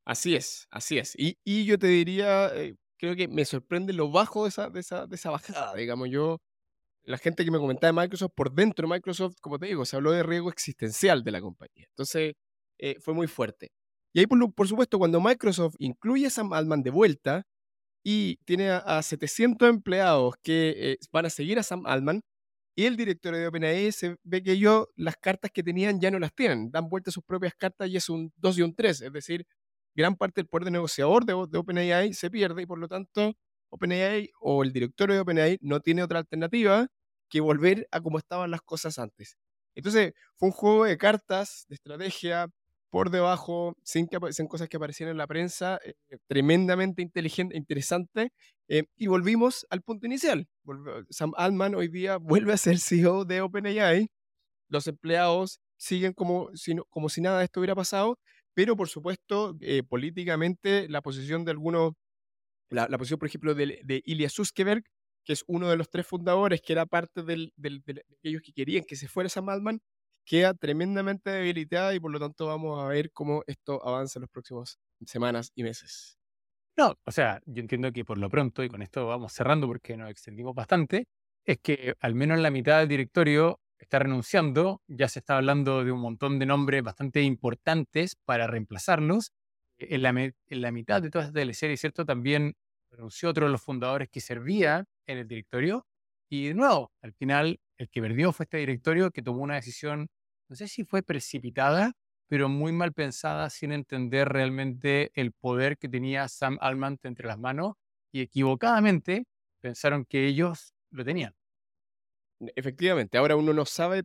Así 0.08 0.34
es, 0.34 0.66
así 0.70 0.96
es. 0.96 1.14
Y, 1.18 1.66
yo 1.66 1.78
te 1.78 1.86
diría, 1.86 2.48
eh, 2.54 2.76
creo 2.98 3.14
que 3.14 3.28
me 3.28 3.44
sorprende 3.44 3.92
lo 3.92 4.10
bajo 4.10 4.44
de 4.44 4.48
esa, 4.48 4.70
de 4.70 4.80
de 4.80 5.16
esa 5.16 5.30
bajada, 5.30 5.74
digamos. 5.74 6.08
Yo, 6.08 6.38
la 7.04 7.18
gente 7.18 7.44
que 7.44 7.50
me 7.50 7.58
comentaba 7.58 7.88
de 7.92 8.00
Microsoft, 8.06 8.32
por 8.34 8.52
dentro 8.54 8.88
de 8.88 8.94
Microsoft, 8.94 9.36
como 9.42 9.58
te 9.58 9.66
digo, 9.66 9.84
se 9.84 9.96
habló 9.96 10.12
de 10.12 10.22
riesgo 10.22 10.50
existencial 10.50 11.24
de 11.24 11.32
la 11.32 11.42
compañía. 11.42 11.86
Entonces, 11.90 12.34
eh, 12.78 12.96
fue 13.00 13.14
muy 13.14 13.26
fuerte. 13.28 13.70
Y 14.14 14.20
ahí, 14.20 14.26
por, 14.26 14.68
supuesto, 14.68 14.98
cuando 14.98 15.20
Microsoft 15.20 15.74
incluye 15.78 16.26
a 16.28 16.30
Sam 16.30 16.54
Altman 16.54 16.82
de 16.82 16.90
vuelta 16.90 17.44
y 18.04 18.36
tiene 18.46 18.70
a, 18.70 19.02
700 19.02 19.68
empleados 19.68 20.36
que 20.42 20.74
eh, 20.92 20.98
van 21.12 21.26
a 21.26 21.30
seguir 21.30 21.58
a 21.58 21.62
Sam 21.64 21.84
Altman, 21.86 22.22
y 22.76 22.86
el 22.86 22.96
director 22.96 23.34
de 23.34 23.46
OpenAI 23.48 23.92
se 23.92 24.16
ve 24.24 24.42
que 24.42 24.52
ellos 24.52 24.86
las 24.96 25.16
cartas 25.16 25.50
que 25.52 25.64
tenían 25.64 26.00
ya 26.00 26.10
no 26.12 26.18
las 26.20 26.34
tienen, 26.34 26.70
dan 26.70 26.88
vuelta 26.88 27.10
a 27.10 27.12
sus 27.12 27.24
propias 27.24 27.54
cartas 27.54 27.88
y 27.90 27.96
es 27.96 28.08
un 28.08 28.32
2 28.36 28.58
y 28.58 28.62
un 28.62 28.74
3, 28.74 29.02
es 29.02 29.12
decir, 29.12 29.46
gran 29.98 30.14
parte 30.14 30.40
del 30.40 30.46
poder 30.46 30.66
de 30.66 30.70
negociador 30.70 31.24
de, 31.24 31.34
OpenAI 31.34 32.14
se 32.14 32.30
pierde 32.30 32.62
y 32.62 32.66
por 32.66 32.78
lo 32.78 32.86
tanto 32.86 33.34
OpenAI 33.68 34.30
o 34.40 34.62
el 34.62 34.72
directorio 34.72 35.16
de 35.16 35.20
OpenAI 35.22 35.58
no 35.60 35.80
tiene 35.80 36.04
otra 36.04 36.20
alternativa 36.20 36.86
que 37.28 37.40
volver 37.40 37.88
a 37.90 38.00
como 38.00 38.18
estaban 38.18 38.50
las 38.52 38.62
cosas 38.62 38.98
antes. 39.00 39.36
Entonces 39.74 40.14
fue 40.36 40.48
un 40.50 40.52
juego 40.52 40.84
de 40.84 40.96
cartas, 40.96 41.66
de 41.68 41.74
estrategia, 41.74 42.48
por 42.90 43.10
debajo, 43.10 43.76
sin, 43.82 44.06
que, 44.06 44.18
sin 44.32 44.46
cosas 44.46 44.68
que 44.68 44.76
aparecieran 44.76 45.12
en 45.12 45.18
la 45.18 45.26
prensa, 45.26 45.80
eh, 45.84 45.94
tremendamente 46.28 47.02
inteligente, 47.02 47.56
interesante, 47.56 48.32
eh, 48.68 48.84
y 48.96 49.08
volvimos 49.08 49.66
al 49.68 49.82
punto 49.82 50.06
inicial. 50.06 50.46
Sam 51.10 51.32
Altman 51.36 51.74
hoy 51.74 51.88
día 51.88 52.18
vuelve 52.18 52.52
a 52.52 52.56
ser 52.56 52.78
CEO 52.78 53.24
de 53.24 53.40
OpenAI, 53.40 54.08
los 54.68 54.86
empleados 54.86 55.60
siguen 55.76 56.12
como 56.12 56.50
si, 56.54 56.76
como 56.88 57.08
si 57.08 57.20
nada 57.20 57.38
de 57.40 57.44
esto 57.46 57.60
hubiera 57.60 57.74
pasado, 57.74 58.18
pero 58.58 58.76
por 58.76 58.88
supuesto, 58.88 59.56
eh, 59.60 59.84
políticamente, 59.84 60.88
la 60.88 61.00
posición 61.00 61.44
de 61.44 61.52
algunos, 61.52 61.92
la, 62.70 62.88
posición, 62.98 63.20
por 63.20 63.28
ejemplo, 63.28 63.54
de, 63.54 63.80
de 63.84 64.02
Ilya 64.04 64.28
Suskeberg, 64.28 64.82
que 65.24 65.32
es 65.32 65.44
uno 65.46 65.70
de 65.70 65.76
los 65.76 65.88
tres 65.88 66.08
fundadores, 66.08 66.60
que 66.60 66.72
era 66.72 66.84
parte 66.84 67.22
del, 67.22 67.52
de 67.54 68.02
aquellos 68.18 68.42
que 68.42 68.52
querían 68.52 68.82
que 68.82 68.96
se 68.96 69.06
fuera 69.06 69.28
Sam 69.28 69.50
Altman, 69.50 69.80
queda 70.24 70.54
tremendamente 70.54 71.30
debilitada 71.30 71.94
y 71.94 72.00
por 72.00 72.10
lo 72.10 72.18
tanto 72.18 72.48
vamos 72.48 72.82
a 72.82 72.88
ver 72.88 73.12
cómo 73.12 73.44
esto 73.46 73.80
avanza 73.86 74.18
en 74.18 74.22
las 74.22 74.30
próximas 74.30 74.80
semanas 75.06 75.52
y 75.54 75.62
meses. 75.62 76.18
No, 76.76 76.96
o 77.04 77.12
sea, 77.12 77.40
yo 77.46 77.60
entiendo 77.60 77.92
que 77.92 78.04
por 78.04 78.18
lo 78.18 78.28
pronto, 78.28 78.64
y 78.64 78.68
con 78.68 78.82
esto 78.82 79.06
vamos 79.06 79.32
cerrando 79.34 79.68
porque 79.68 79.96
nos 79.96 80.10
extendimos 80.10 80.56
bastante, 80.56 81.06
es 81.44 81.58
que 81.62 81.94
al 82.00 82.16
menos 82.16 82.40
la 82.40 82.50
mitad 82.50 82.80
del 82.80 82.88
directorio 82.88 83.60
está 83.84 83.98
renunciando, 84.00 84.82
ya 84.86 85.08
se 85.08 85.20
está 85.20 85.36
hablando 85.36 85.84
de 85.84 85.92
un 85.92 86.00
montón 86.00 86.38
de 86.38 86.46
nombres 86.46 86.82
bastante 86.82 87.22
importantes 87.22 88.16
para 88.24 88.46
reemplazarlos. 88.46 89.32
En 89.80 90.02
la, 90.02 90.10
en 90.10 90.60
la 90.60 90.72
mitad 90.72 91.00
de 91.00 91.08
toda 91.08 91.26
esta 91.26 91.34
teleserie, 91.34 91.76
¿cierto? 91.76 92.04
También 92.04 92.56
renunció 92.90 93.30
otro 93.30 93.46
de 93.46 93.52
los 93.52 93.62
fundadores 93.62 94.08
que 94.08 94.20
servía 94.20 94.84
en 95.06 95.18
el 95.18 95.28
directorio. 95.28 95.86
Y 96.28 96.48
de 96.48 96.54
nuevo, 96.54 96.92
al 97.00 97.12
final, 97.12 97.60
el 97.76 97.88
que 97.88 98.02
perdió 98.02 98.32
fue 98.32 98.44
este 98.44 98.58
directorio 98.58 99.10
que 99.12 99.22
tomó 99.22 99.42
una 99.42 99.54
decisión, 99.54 100.08
no 100.48 100.56
sé 100.56 100.66
si 100.66 100.84
fue 100.84 101.02
precipitada, 101.02 101.92
pero 102.28 102.48
muy 102.48 102.72
mal 102.72 102.92
pensada, 102.92 103.50
sin 103.50 103.72
entender 103.72 104.28
realmente 104.28 105.10
el 105.14 105.32
poder 105.32 105.78
que 105.78 105.88
tenía 105.88 106.28
Sam 106.28 106.58
Alman 106.60 106.98
entre 107.02 107.26
las 107.26 107.38
manos 107.38 107.74
y 108.12 108.20
equivocadamente 108.20 109.26
pensaron 109.60 110.04
que 110.04 110.26
ellos 110.26 110.74
lo 110.90 111.04
tenían. 111.04 111.34
Efectivamente, 112.56 113.18
ahora 113.18 113.36
uno 113.36 113.52
no 113.52 113.64
sabe, 113.64 114.04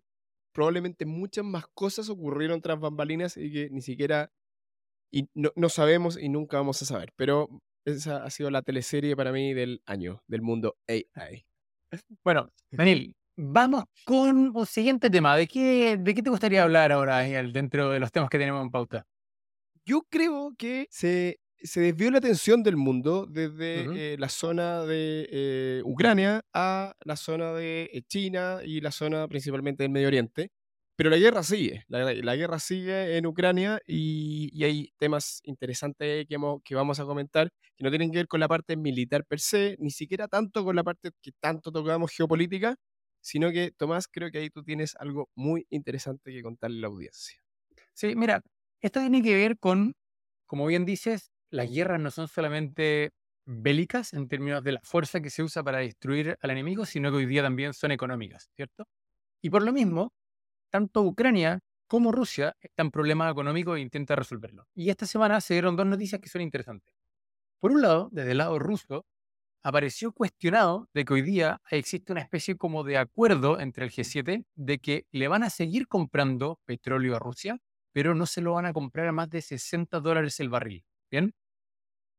probablemente 0.54 1.06
muchas 1.06 1.46
más 1.46 1.66
cosas 1.74 2.10
ocurrieron 2.10 2.62
tras 2.62 2.80
bambalinas 2.80 3.38
y 3.38 3.52
que 3.52 3.70
ni 3.70 3.82
siquiera 3.82 4.32
y 5.12 5.30
no, 5.36 5.52
no, 5.56 5.70
sabemos 5.70 6.18
y 6.20 6.28
nunca 6.28 6.58
vamos 6.58 6.82
a 6.82 6.86
saber. 6.86 7.14
Pero 7.16 7.48
esa 7.86 8.24
ha 8.24 8.30
sido 8.32 8.50
la 8.50 8.64
teleserie 8.64 9.16
para 9.16 9.32
mí 9.32 9.54
del 9.54 9.82
año, 9.86 10.24
del 10.28 10.42
mundo 10.42 10.76
AI. 10.88 11.46
Bueno, 12.24 12.50
Daniel, 12.72 13.14
vamos 13.38 13.84
con 14.04 14.56
un 14.56 14.66
siguiente 14.66 15.12
tema. 15.12 15.38
¿De 15.38 15.48
qué, 15.48 15.98
de 15.98 16.16
qué 16.16 16.24
te 16.24 16.32
gustaría 16.32 16.64
hablar 16.64 16.92
ahora 16.92 17.20
dentro 17.20 17.92
de 17.92 18.00
los 18.00 18.12
temas 18.12 18.32
que 18.32 18.40
tenemos 18.40 18.64
en 18.64 18.72
pauta? 18.72 19.06
Yo 19.86 20.02
creo 20.10 20.54
que 20.58 20.88
se 20.90 21.38
se 21.64 21.82
desvió 21.82 22.12
la 22.12 22.18
atención 22.18 22.62
del 22.62 22.78
mundo 22.78 23.26
desde 23.26 24.14
eh, 24.14 24.18
la 24.18 24.30
zona 24.30 24.84
de 24.84 25.28
eh, 25.32 25.82
Ucrania 25.86 26.42
a 26.54 26.94
la 27.04 27.16
zona 27.16 27.54
de 27.54 27.90
eh, 27.94 28.02
China 28.08 28.60
y 28.64 28.82
la 28.82 28.92
zona 28.92 29.28
principalmente 29.28 29.84
del 29.84 29.92
Medio 29.92 30.08
Oriente. 30.08 30.52
Pero 30.96 31.10
la 31.10 31.18
guerra 31.18 31.42
sigue, 31.42 31.84
la, 31.88 32.36
guerra 32.36 32.60
sigue 32.60 33.18
en 33.18 33.26
Ucrania 33.26 33.80
y, 33.88 34.64
hay 34.64 34.94
temas 35.00 35.42
interesantes 35.44 36.28
que, 36.28 36.38
que 36.64 36.76
vamos 36.76 37.00
a 37.00 37.06
comentar 37.06 37.50
que 37.76 37.84
no 37.84 37.90
tienen 37.90 38.12
que 38.12 38.18
ver 38.18 38.28
con 38.28 38.40
la 38.40 38.48
parte 38.48 38.78
militar 38.78 39.26
per 39.26 39.40
se, 39.40 39.76
ni 39.80 39.90
siquiera 39.90 40.28
tanto 40.28 40.64
con 40.64 40.76
la 40.76 40.84
parte 40.84 41.10
que 41.20 41.32
tanto 41.40 41.72
tocamos 41.72 42.12
geopolítica, 42.12 42.76
sino 43.22 43.52
que, 43.52 43.72
Tomás, 43.72 44.08
creo 44.08 44.30
que 44.30 44.38
ahí 44.38 44.50
tú 44.52 44.64
tienes 44.64 44.96
algo 45.00 45.30
muy 45.34 45.66
interesante 45.72 46.32
que 46.32 46.44
contarle 46.44 46.78
a 46.78 46.82
la 46.82 46.88
audiencia. 46.88 47.40
Sí, 47.94 48.16
mira, 48.16 48.44
esto 48.80 49.00
tiene 49.00 49.24
que 49.24 49.34
ver 49.34 49.58
con, 49.58 49.96
como 50.46 50.68
bien 50.68 50.86
dices, 50.86 51.33
las 51.54 51.70
guerras 51.72 52.02
no 52.02 52.10
son 52.10 52.28
solamente 52.28 53.12
bélicas 53.46 54.14
en 54.14 54.28
términos 54.28 54.64
de 54.64 54.74
la 54.74 54.82
fuerza 54.84 55.22
que 55.22 55.30
se 55.30 55.44
usa 55.44 55.64
para 55.64 55.80
destruir 55.80 56.38
al 56.42 56.50
enemigo, 56.52 56.86
sino 56.86 57.12
que 57.12 57.18
hoy 57.18 57.26
día 57.28 57.44
también 57.44 57.74
son 57.74 57.92
económicas, 57.92 58.50
¿cierto? 58.56 58.88
Y 59.42 59.50
por 59.52 59.64
lo 59.64 59.72
mismo, 59.72 60.14
tanto 60.72 61.04
Ucrania 61.04 61.60
como 61.88 62.12
Rusia 62.12 62.56
están 62.60 62.88
en 62.88 62.92
problemas 62.92 63.32
económicos 63.32 63.78
e 63.78 63.82
intentan 63.82 64.18
resolverlo. 64.18 64.66
Y 64.74 64.90
esta 64.90 65.06
semana 65.06 65.42
se 65.42 65.54
dieron 65.54 65.76
dos 65.76 65.86
noticias 65.86 66.20
que 66.20 66.30
son 66.30 66.42
interesantes. 66.42 66.96
Por 67.60 67.72
un 67.72 67.82
lado, 67.84 68.10
desde 68.12 68.32
el 68.32 68.40
lado 68.40 68.58
ruso, 68.58 69.06
apareció 69.62 70.12
cuestionado 70.12 70.90
de 70.94 71.06
que 71.06 71.14
hoy 71.14 71.22
día 71.22 71.62
existe 71.70 72.12
una 72.12 72.22
especie 72.22 72.58
como 72.58 72.84
de 72.84 72.98
acuerdo 72.98 73.60
entre 73.60 73.86
el 73.86 73.92
G7 73.92 74.46
de 74.56 74.80
que 74.80 75.06
le 75.12 75.28
van 75.28 75.44
a 75.44 75.52
seguir 75.52 75.88
comprando 75.88 76.60
petróleo 76.66 77.16
a 77.16 77.20
Rusia, 77.20 77.60
pero 77.92 78.16
no 78.16 78.26
se 78.26 78.42
lo 78.42 78.54
van 78.54 78.66
a 78.66 78.74
comprar 78.74 79.08
a 79.08 79.12
más 79.12 79.30
de 79.30 79.42
60 79.44 80.00
dólares 80.00 80.40
el 80.40 80.50
barril. 80.50 80.84
¿Bien? 81.12 81.34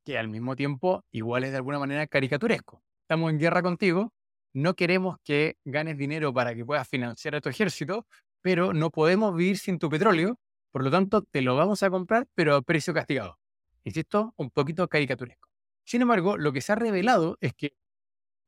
Que 0.04 0.18
al 0.18 0.28
mismo 0.28 0.56
tiempo 0.56 1.04
igual 1.10 1.44
es 1.44 1.50
de 1.50 1.56
alguna 1.58 1.78
manera 1.78 2.06
caricaturesco. 2.06 2.82
Estamos 3.02 3.30
en 3.30 3.38
guerra 3.38 3.62
contigo, 3.62 4.12
no 4.52 4.74
queremos 4.74 5.16
que 5.24 5.56
ganes 5.64 5.98
dinero 5.98 6.32
para 6.32 6.54
que 6.54 6.64
puedas 6.64 6.88
financiar 6.88 7.34
a 7.34 7.40
tu 7.40 7.48
ejército, 7.48 8.06
pero 8.40 8.72
no 8.72 8.90
podemos 8.90 9.34
vivir 9.34 9.58
sin 9.58 9.78
tu 9.78 9.88
petróleo, 9.88 10.38
por 10.70 10.84
lo 10.84 10.90
tanto 10.90 11.22
te 11.22 11.42
lo 11.42 11.56
vamos 11.56 11.82
a 11.82 11.90
comprar, 11.90 12.26
pero 12.34 12.56
a 12.56 12.62
precio 12.62 12.94
castigado. 12.94 13.38
Insisto, 13.84 14.32
un 14.36 14.50
poquito 14.50 14.86
caricaturesco. 14.88 15.48
Sin 15.84 16.02
embargo, 16.02 16.36
lo 16.36 16.52
que 16.52 16.60
se 16.60 16.72
ha 16.72 16.76
revelado 16.76 17.36
es 17.40 17.54
que 17.54 17.74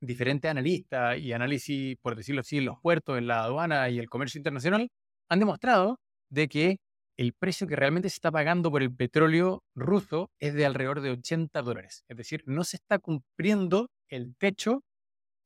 diferentes 0.01 0.51
analistas 0.51 1.19
y 1.19 1.33
análisis, 1.33 1.97
por 2.01 2.17
decirlo 2.17 2.41
así, 2.41 2.59
en 2.59 2.67
los 2.67 2.81
puertos, 2.81 3.19
en 3.19 3.27
la 3.27 3.45
aduana 3.45 3.89
y 3.91 3.99
el 3.99 4.09
comercio 4.09 4.39
internacional, 4.39 4.91
han 5.29 5.39
demostrado 5.39 6.01
de 6.31 6.49
que 6.49 6.79
el 7.17 7.33
precio 7.33 7.67
que 7.67 7.77
realmente 7.77 8.11
se 8.11 8.15
está 8.15 8.31
pagando 8.31 8.71
por 8.71 8.83
el 8.83 8.95
petróleo 8.95 9.65
ruso 9.75 10.31
es 10.39 10.55
de 10.55 10.67
alrededor 10.67 11.01
de 11.01 11.11
80 11.11 11.63
dólares. 11.63 12.05
Es 12.09 12.17
decir, 12.17 12.43
no 12.47 12.65
se 12.65 12.77
está 12.77 12.99
cumpliendo 12.99 13.91
el 14.09 14.37
techo 14.37 14.85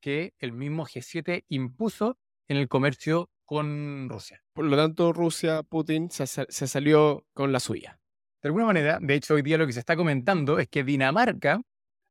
que 0.01 0.33
el 0.39 0.51
mismo 0.51 0.85
G7 0.85 1.45
impuso 1.47 2.17
en 2.47 2.57
el 2.57 2.67
comercio 2.67 3.29
con 3.45 4.09
Rusia. 4.09 4.43
Por 4.53 4.65
lo 4.65 4.75
tanto, 4.75 5.13
Rusia, 5.13 5.63
Putin, 5.63 6.09
se, 6.09 6.25
salió 6.27 7.25
con 7.33 7.51
la 7.51 7.59
suya. 7.59 7.99
De 8.41 8.47
alguna 8.47 8.65
manera, 8.65 8.97
de 9.01 9.13
hecho, 9.15 9.35
hoy 9.35 9.41
día 9.41 9.57
lo 9.57 9.67
que 9.67 9.73
se 9.73 9.79
está 9.79 9.95
comentando 9.95 10.59
es 10.59 10.67
que 10.67 10.83
Dinamarca 10.83 11.61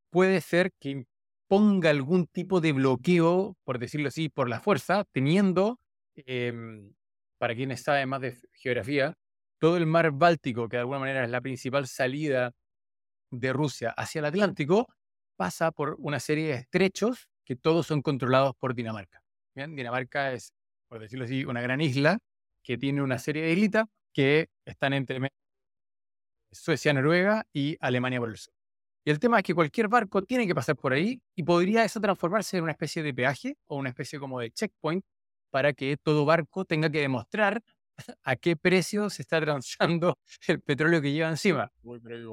puede 0.09 0.41
ser 0.41 0.71
que 0.79 1.05
ponga 1.47 1.89
algún 1.89 2.27
tipo 2.27 2.61
de 2.61 2.71
bloqueo, 2.71 3.57
por 3.63 3.77
decirlo 3.77 4.07
así, 4.07 4.29
por 4.29 4.49
la 4.49 4.61
fuerza, 4.61 5.03
teniendo, 5.11 5.79
em, 6.15 6.93
para 7.37 7.55
quienes 7.55 7.81
saben 7.83 8.07
más 8.07 8.21
de 8.21 8.37
geografía, 8.53 9.17
todo 9.61 9.77
el 9.77 9.85
mar 9.85 10.09
Báltico, 10.11 10.67
que 10.67 10.77
de 10.77 10.81
alguna 10.81 10.97
manera 10.97 11.23
es 11.23 11.29
la 11.29 11.39
principal 11.39 11.87
salida 11.87 12.51
de 13.29 13.53
Rusia 13.53 13.91
hacia 13.95 14.17
el 14.19 14.25
Atlántico, 14.25 14.87
pasa 15.35 15.71
por 15.71 15.95
una 15.99 16.19
serie 16.19 16.47
de 16.47 16.53
estrechos 16.55 17.29
que 17.45 17.55
todos 17.55 17.85
son 17.85 18.01
controlados 18.01 18.55
por 18.55 18.73
Dinamarca. 18.73 19.21
Dinamarca 19.53 20.33
es, 20.33 20.51
por 20.87 20.99
decirlo 20.99 21.25
así, 21.25 21.45
una 21.45 21.61
gran 21.61 21.79
isla 21.79 22.17
que 22.63 22.79
tiene 22.79 23.03
una 23.03 23.19
serie 23.19 23.43
de 23.43 23.51
islitas 23.51 23.85
que 24.11 24.49
están 24.65 24.93
entre 24.93 25.29
Suecia, 26.51 26.91
Noruega 26.91 27.45
y 27.53 27.77
Alemania 27.81 28.19
por 28.19 28.29
el 28.29 28.37
sur. 28.37 28.53
Y 29.05 29.11
el 29.11 29.19
tema 29.19 29.37
es 29.37 29.43
que 29.43 29.53
cualquier 29.53 29.89
barco 29.89 30.23
tiene 30.23 30.47
que 30.47 30.55
pasar 30.55 30.75
por 30.75 30.91
ahí 30.91 31.21
y 31.35 31.43
podría 31.43 31.83
eso 31.83 32.01
transformarse 32.01 32.57
en 32.57 32.63
una 32.63 32.71
especie 32.71 33.03
de 33.03 33.13
peaje 33.13 33.57
o 33.67 33.77
una 33.77 33.89
especie 33.89 34.19
como 34.19 34.39
de 34.39 34.49
checkpoint 34.49 35.05
para 35.51 35.73
que 35.73 35.97
todo 35.97 36.25
barco 36.25 36.65
tenga 36.65 36.89
que 36.89 37.01
demostrar 37.01 37.61
a 38.23 38.35
qué 38.35 38.55
precio 38.55 39.09
se 39.09 39.21
está 39.21 39.39
transando 39.41 40.17
el 40.47 40.61
petróleo 40.61 41.01
que 41.01 41.11
lleva 41.11 41.29
encima. 41.29 41.71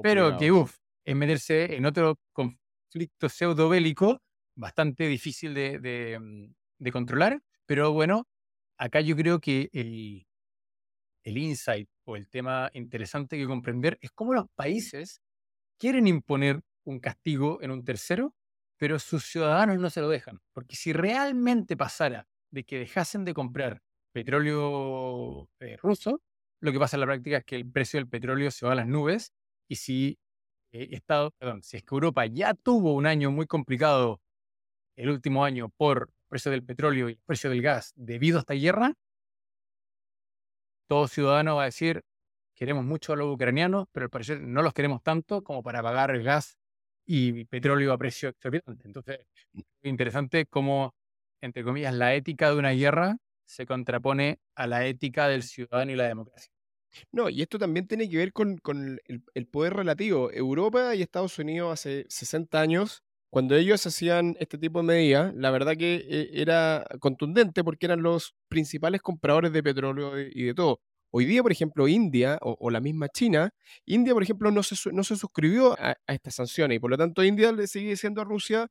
pero, 0.01 0.37
que, 0.37 0.51
uff, 0.51 0.77
es 1.05 1.15
meterse 1.15 1.75
en 1.75 1.85
otro 1.85 2.19
conflicto 2.33 3.29
pseudo 3.29 3.69
bélico 3.69 4.21
bastante 4.55 5.07
difícil 5.07 5.53
de, 5.53 6.19
mm, 6.19 6.53
de, 6.79 6.91
controlar. 6.91 7.41
Pero 7.65 7.93
bueno, 7.93 8.27
acá 8.77 9.01
yo 9.01 9.15
creo 9.15 9.39
que 9.39 9.69
el, 9.73 10.27
el 11.23 11.37
insight 11.37 11.89
o 12.05 12.15
el 12.15 12.27
tema 12.27 12.69
interesante 12.73 13.37
que 13.37 13.47
comprender 13.47 13.97
es 14.01 14.11
cómo 14.11 14.33
los 14.33 14.47
países 14.55 15.21
quieren 15.77 16.07
imponer 16.07 16.61
un 16.83 16.99
castigo 16.99 17.59
en 17.61 17.71
un 17.71 17.83
tercero, 17.83 18.33
pero 18.77 18.99
sus 18.99 19.25
ciudadanos 19.25 19.79
no 19.79 19.89
se 19.89 20.01
lo 20.01 20.09
dejan. 20.09 20.39
Porque 20.53 20.75
si 20.75 20.93
realmente 20.93 21.77
pasara 21.77 22.27
de 22.51 22.63
que 22.63 22.79
dejasen 22.79 23.25
de 23.25 23.33
comprar 23.33 23.81
petróleo 24.11 25.49
eh, 25.59 25.77
ruso, 25.77 26.21
lo 26.61 26.71
que 26.71 26.79
pasa 26.79 26.97
en 26.97 27.01
la 27.01 27.05
práctica 27.07 27.37
es 27.37 27.45
que 27.45 27.55
el 27.55 27.69
precio 27.69 27.99
del 27.99 28.07
petróleo 28.07 28.51
se 28.51 28.65
va 28.65 28.73
a 28.73 28.75
las 28.75 28.87
nubes 28.87 29.33
y 29.67 29.75
si, 29.75 30.19
Estado, 30.71 31.31
perdón, 31.39 31.63
si 31.63 31.77
es 31.77 31.83
que 31.83 31.95
Europa 31.95 32.25
ya 32.25 32.53
tuvo 32.53 32.93
un 32.93 33.07
año 33.07 33.31
muy 33.31 33.47
complicado 33.47 34.21
el 34.95 35.09
último 35.09 35.45
año 35.45 35.69
por 35.69 36.09
el 36.09 36.27
precio 36.27 36.51
del 36.51 36.63
petróleo 36.63 37.09
y 37.09 37.13
el 37.13 37.21
precio 37.25 37.49
del 37.49 37.61
gas 37.61 37.93
debido 37.95 38.37
a 38.37 38.41
esta 38.41 38.53
guerra, 38.53 38.93
todo 40.87 41.07
ciudadano 41.07 41.55
va 41.55 41.63
a 41.63 41.65
decir, 41.65 42.03
queremos 42.55 42.83
mucho 42.83 43.13
a 43.13 43.15
los 43.15 43.33
ucranianos, 43.33 43.87
pero 43.91 44.05
al 44.05 44.09
parecer 44.09 44.41
no 44.41 44.61
los 44.61 44.73
queremos 44.73 45.01
tanto 45.03 45.43
como 45.43 45.63
para 45.63 45.81
pagar 45.81 46.11
el 46.11 46.23
gas 46.23 46.57
y 47.05 47.45
petróleo 47.45 47.93
a 47.93 47.97
precio 47.97 48.29
exorbitante. 48.29 48.87
Entonces, 48.87 49.19
interesante 49.83 50.45
cómo, 50.45 50.93
entre 51.41 51.63
comillas, 51.63 51.93
la 51.93 52.13
ética 52.15 52.49
de 52.51 52.57
una 52.57 52.71
guerra 52.71 53.17
se 53.49 53.65
contrapone 53.65 54.39
a 54.55 54.67
la 54.67 54.85
ética 54.85 55.27
del 55.27 55.41
ciudadano 55.41 55.91
y 55.91 55.95
la 55.95 56.07
democracia. 56.07 56.51
No, 57.11 57.29
y 57.29 57.41
esto 57.41 57.57
también 57.57 57.87
tiene 57.87 58.07
que 58.09 58.17
ver 58.17 58.31
con, 58.31 58.59
el, 59.33 59.47
poder 59.47 59.73
relativo. 59.73 60.31
Europa 60.31 60.95
y 60.95 61.01
Estados 61.01 61.37
Unidos 61.39 61.73
hace 61.73 62.05
60 62.09 62.61
años, 62.61 63.03
cuando 63.31 63.55
ellos 63.55 63.85
hacían 63.85 64.35
este 64.39 64.57
tipo 64.57 64.79
de 64.79 64.85
medidas, 64.85 65.33
la 65.35 65.51
verdad 65.51 65.75
que 65.77 65.95
eh, 65.95 66.29
era 66.33 66.85
contundente 66.99 67.63
porque 67.63 67.87
eran 67.87 68.01
los 68.03 68.35
principales 68.49 69.01
compradores 69.01 69.51
de 69.51 69.63
petróleo 69.63 70.19
y 70.19 70.43
de 70.43 70.53
todo. 70.53 70.81
Hoy 71.11 71.25
día, 71.25 71.41
por 71.41 71.51
ejemplo, 71.51 71.87
India 71.87 72.37
o, 72.41 72.69
la 72.69 72.79
misma 72.79 73.07
China, 73.09 73.49
India, 73.85 74.13
por 74.13 74.21
ejemplo, 74.21 74.51
no 74.51 74.61
se, 74.61 74.91
no 74.91 75.03
se 75.03 75.15
suscribió 75.15 75.73
a, 75.79 75.97
a, 76.05 76.13
estas 76.13 76.35
sanciones 76.35 76.75
y 76.75 76.79
por 76.79 76.91
lo 76.91 76.97
tanto 76.97 77.23
India 77.23 77.51
le 77.51 77.65
sigue 77.65 77.89
diciendo 77.89 78.21
a 78.21 78.25
Rusia, 78.25 78.67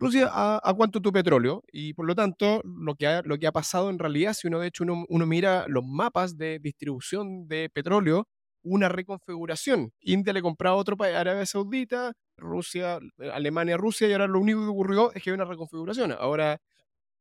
Rusia 0.00 0.30
a, 0.32 0.74
cuánto 0.74 1.02
tu 1.02 1.12
petróleo 1.12 1.62
y 1.70 1.92
por 1.92 2.06
lo 2.06 2.14
tanto 2.14 2.62
lo 2.64 2.94
que, 2.94 3.06
ha, 3.06 3.22
lo 3.22 3.38
que 3.38 3.46
ha 3.46 3.52
pasado 3.52 3.90
en 3.90 3.98
realidad, 3.98 4.32
si 4.32 4.48
uno 4.48 4.58
de 4.58 4.68
hecho 4.68 4.82
uno, 4.84 5.26
mira 5.26 5.66
los 5.68 5.84
mapas 5.84 6.38
de 6.38 6.58
distribución 6.58 7.46
de 7.48 7.68
petróleo, 7.68 8.26
una 8.62 8.88
reconfiguración. 8.88 9.92
India 10.00 10.32
le 10.32 10.40
compraba 10.40 10.76
a 10.76 10.78
otro 10.78 10.96
país, 10.96 11.14
Arabia 11.14 11.44
Saudita, 11.44 12.14
Rusia, 12.38 12.98
Alemania, 13.32 13.76
Rusia 13.76 14.08
y 14.08 14.12
ahora 14.12 14.26
lo 14.26 14.40
único 14.40 14.60
que 14.62 14.68
ocurrió 14.68 15.12
es 15.12 15.22
que 15.22 15.30
hay 15.30 15.34
una 15.34 15.44
reconfiguración. 15.44 16.12
Ahora, 16.12 16.62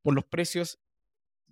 por 0.02 0.14
los 0.16 0.24
precios 0.24 0.80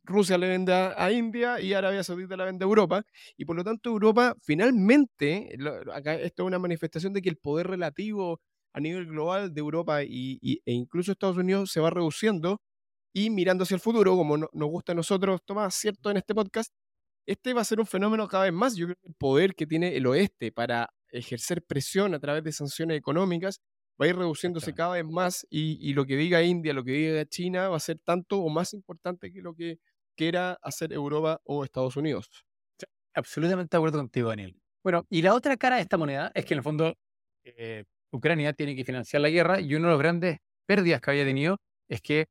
Rusia 0.08 0.38
le 0.38 0.48
vende 0.48 0.74
a, 0.74 1.12
India 1.12 1.60
y 1.60 1.74
Arabia 1.74 2.04
Saudita 2.04 2.38
la 2.38 2.46
vende 2.46 2.64
a 2.64 2.68
Europa. 2.68 3.04
Y 3.36 3.44
por 3.46 3.58
lo 3.58 3.64
tanto 3.64 3.90
Europa 3.90 4.36
finalmente, 4.42 5.58
acá 5.94 6.16
esto 6.16 6.44
es 6.44 6.48
una 6.48 6.60
manifestación 6.60 7.12
de 7.14 7.22
que 7.22 7.30
el 7.30 7.38
poder 7.38 7.68
relativo 7.68 8.40
a 8.78 8.80
nivel 8.80 9.08
global 9.08 9.52
de 9.52 9.60
Europa 9.60 10.04
y, 10.04 10.62
e 10.64 10.72
incluso 10.72 11.12
Estados 11.12 11.38
Unidos 11.38 11.72
se 11.72 11.80
va 11.80 11.90
reduciendo 11.90 12.62
y 13.12 13.32
mirando 13.32 13.64
hacia 13.64 13.74
el 13.74 13.82
futuro, 13.82 14.16
como 14.16 14.38
nos 14.38 14.70
gusta 14.70 14.92
a 14.92 14.96
nosotros, 14.96 15.42
Tomás, 15.44 15.74
¿cierto? 15.74 16.12
En 16.12 16.18
este 16.18 16.36
podcast, 16.36 16.72
este 17.26 17.56
va 17.56 17.62
a 17.62 17.66
ser 17.66 17.80
un 17.80 17.88
fenómeno 17.88 18.28
cada 18.28 18.44
vez 18.44 18.54
más. 18.54 18.76
Yo 18.76 18.86
creo 18.86 18.98
que 19.02 19.08
el 19.08 19.16
poder 19.16 19.56
que 19.56 19.66
tiene 19.66 19.98
el 19.98 20.06
oeste 20.06 20.52
para 20.52 20.94
ejercer 21.10 21.64
presión 21.64 22.14
a 22.14 22.20
través 22.20 22.44
de 22.44 22.52
sanciones 22.52 23.00
económicas 23.00 23.62
va 24.00 24.06
a 24.06 24.10
ir 24.10 24.16
reduciéndose 24.16 24.76
cada 24.76 24.94
vez 24.94 25.06
más 25.06 25.48
y, 25.50 25.92
lo 25.96 26.06
que 26.06 26.16
diga 26.16 26.44
India, 26.44 26.72
lo 26.72 26.84
que 26.84 26.92
diga 26.92 27.26
China 27.26 27.70
va 27.70 27.78
a 27.78 27.80
ser 27.80 27.98
tanto 28.06 28.38
o 28.38 28.50
más 28.50 28.76
importante 28.76 29.32
que 29.32 29.42
lo 29.42 29.56
que 29.56 29.80
quiera 30.16 30.60
hacer 30.62 30.94
Europa 30.94 31.42
o 31.46 31.64
Estados 31.64 31.98
Unidos. 31.98 32.30
Absolutamente 33.16 33.76
de 33.76 33.78
acuerdo 33.80 33.98
contigo, 33.98 34.30
Daniel. 34.30 34.56
Bueno, 34.84 35.04
y 35.10 35.24
la 35.24 35.34
otra 35.34 35.58
cara 35.58 35.78
de 35.78 35.82
esta 35.82 35.98
moneda 35.98 36.32
es 36.36 36.46
que 36.46 36.54
en 36.54 36.60
el 36.60 36.64
fondo 36.64 36.94
eh, 37.44 37.86
Ucrania 38.12 38.54
tiene 38.54 38.76
que 38.76 38.86
financiar 38.86 39.22
la 39.22 39.30
guerra 39.30 39.60
y 39.60 39.76
una 39.76 39.88
de 39.88 39.94
las 39.94 40.00
grandes 40.00 40.38
pérdidas 40.66 41.02
que 41.02 41.12
había 41.12 41.26
tenido 41.26 41.58
es 41.88 42.02
que 42.02 42.28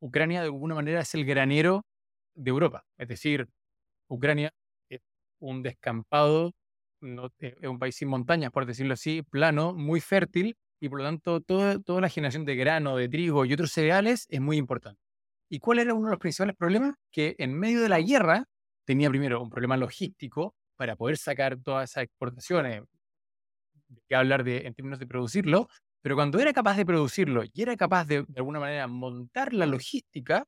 Ucrania 0.00 0.40
de 0.40 0.46
alguna 0.46 0.74
manera 0.74 1.00
es 1.00 1.14
el 1.14 1.24
granero 1.24 1.84
de 2.34 2.50
Europa. 2.50 2.84
Es 2.98 3.08
decir, 3.08 3.48
Ucrania 4.08 4.52
es 4.88 5.00
un 5.40 5.62
descampado, 5.62 6.52
no, 7.00 7.30
es 7.38 7.54
un 7.68 7.78
país 7.78 7.96
sin 7.96 8.08
montañas, 8.08 8.50
por 8.52 8.66
decirlo 8.66 8.94
así, 8.94 9.22
plano, 9.22 9.74
muy 9.74 10.00
fértil, 10.00 10.56
y 10.80 10.88
por 10.88 10.98
lo 10.98 11.04
tanto 11.04 11.40
toda, 11.40 11.78
toda 11.80 12.00
la 12.00 12.08
generación 12.08 12.44
de 12.44 12.56
grano, 12.56 12.96
de 12.96 13.08
trigo 13.08 13.44
y 13.44 13.52
otros 13.52 13.72
cereales 13.72 14.26
es 14.28 14.40
muy 14.40 14.56
importante. 14.56 15.00
¿Y 15.50 15.58
cuál 15.60 15.78
era 15.80 15.94
uno 15.94 16.06
de 16.08 16.12
los 16.12 16.20
principales 16.20 16.56
problemas? 16.56 16.94
Que 17.10 17.34
en 17.38 17.54
medio 17.58 17.80
de 17.80 17.88
la 17.88 18.00
guerra 18.00 18.44
tenía 18.84 19.08
primero 19.10 19.42
un 19.42 19.50
problema 19.50 19.76
logístico 19.76 20.54
para 20.76 20.96
poder 20.96 21.16
sacar 21.16 21.58
todas 21.58 21.90
esas 21.90 22.04
exportaciones, 22.04 22.82
que 24.08 24.14
hablar 24.14 24.44
de, 24.44 24.66
en 24.66 24.74
términos 24.74 24.98
de 24.98 25.06
producirlo, 25.06 25.68
pero 26.02 26.14
cuando 26.14 26.38
era 26.38 26.52
capaz 26.52 26.76
de 26.76 26.86
producirlo 26.86 27.42
y 27.52 27.62
era 27.62 27.76
capaz 27.76 28.06
de, 28.06 28.22
de 28.22 28.38
alguna 28.38 28.60
manera, 28.60 28.86
montar 28.86 29.52
la 29.52 29.66
logística, 29.66 30.44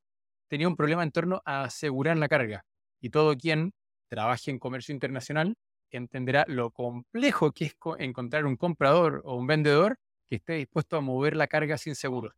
tenía 0.49 0.67
un 0.67 0.75
problema 0.75 1.03
en 1.03 1.11
torno 1.11 1.41
a 1.45 1.63
asegurar 1.63 2.17
la 2.17 2.27
carga. 2.27 2.65
Y 3.01 3.09
todo 3.09 3.35
quien 3.35 3.73
trabaje 4.09 4.51
en 4.51 4.59
comercio 4.59 4.93
internacional 4.93 5.55
entenderá 5.91 6.45
lo 6.47 6.71
complejo 6.71 7.51
que 7.51 7.65
es 7.65 7.75
encontrar 7.99 8.45
un 8.45 8.55
comprador 8.55 9.21
o 9.25 9.35
un 9.35 9.47
vendedor 9.47 9.97
que 10.29 10.37
esté 10.37 10.53
dispuesto 10.53 10.97
a 10.97 11.01
mover 11.01 11.35
la 11.35 11.47
carga 11.47 11.77
sin 11.77 11.95
seguro. 11.95 12.33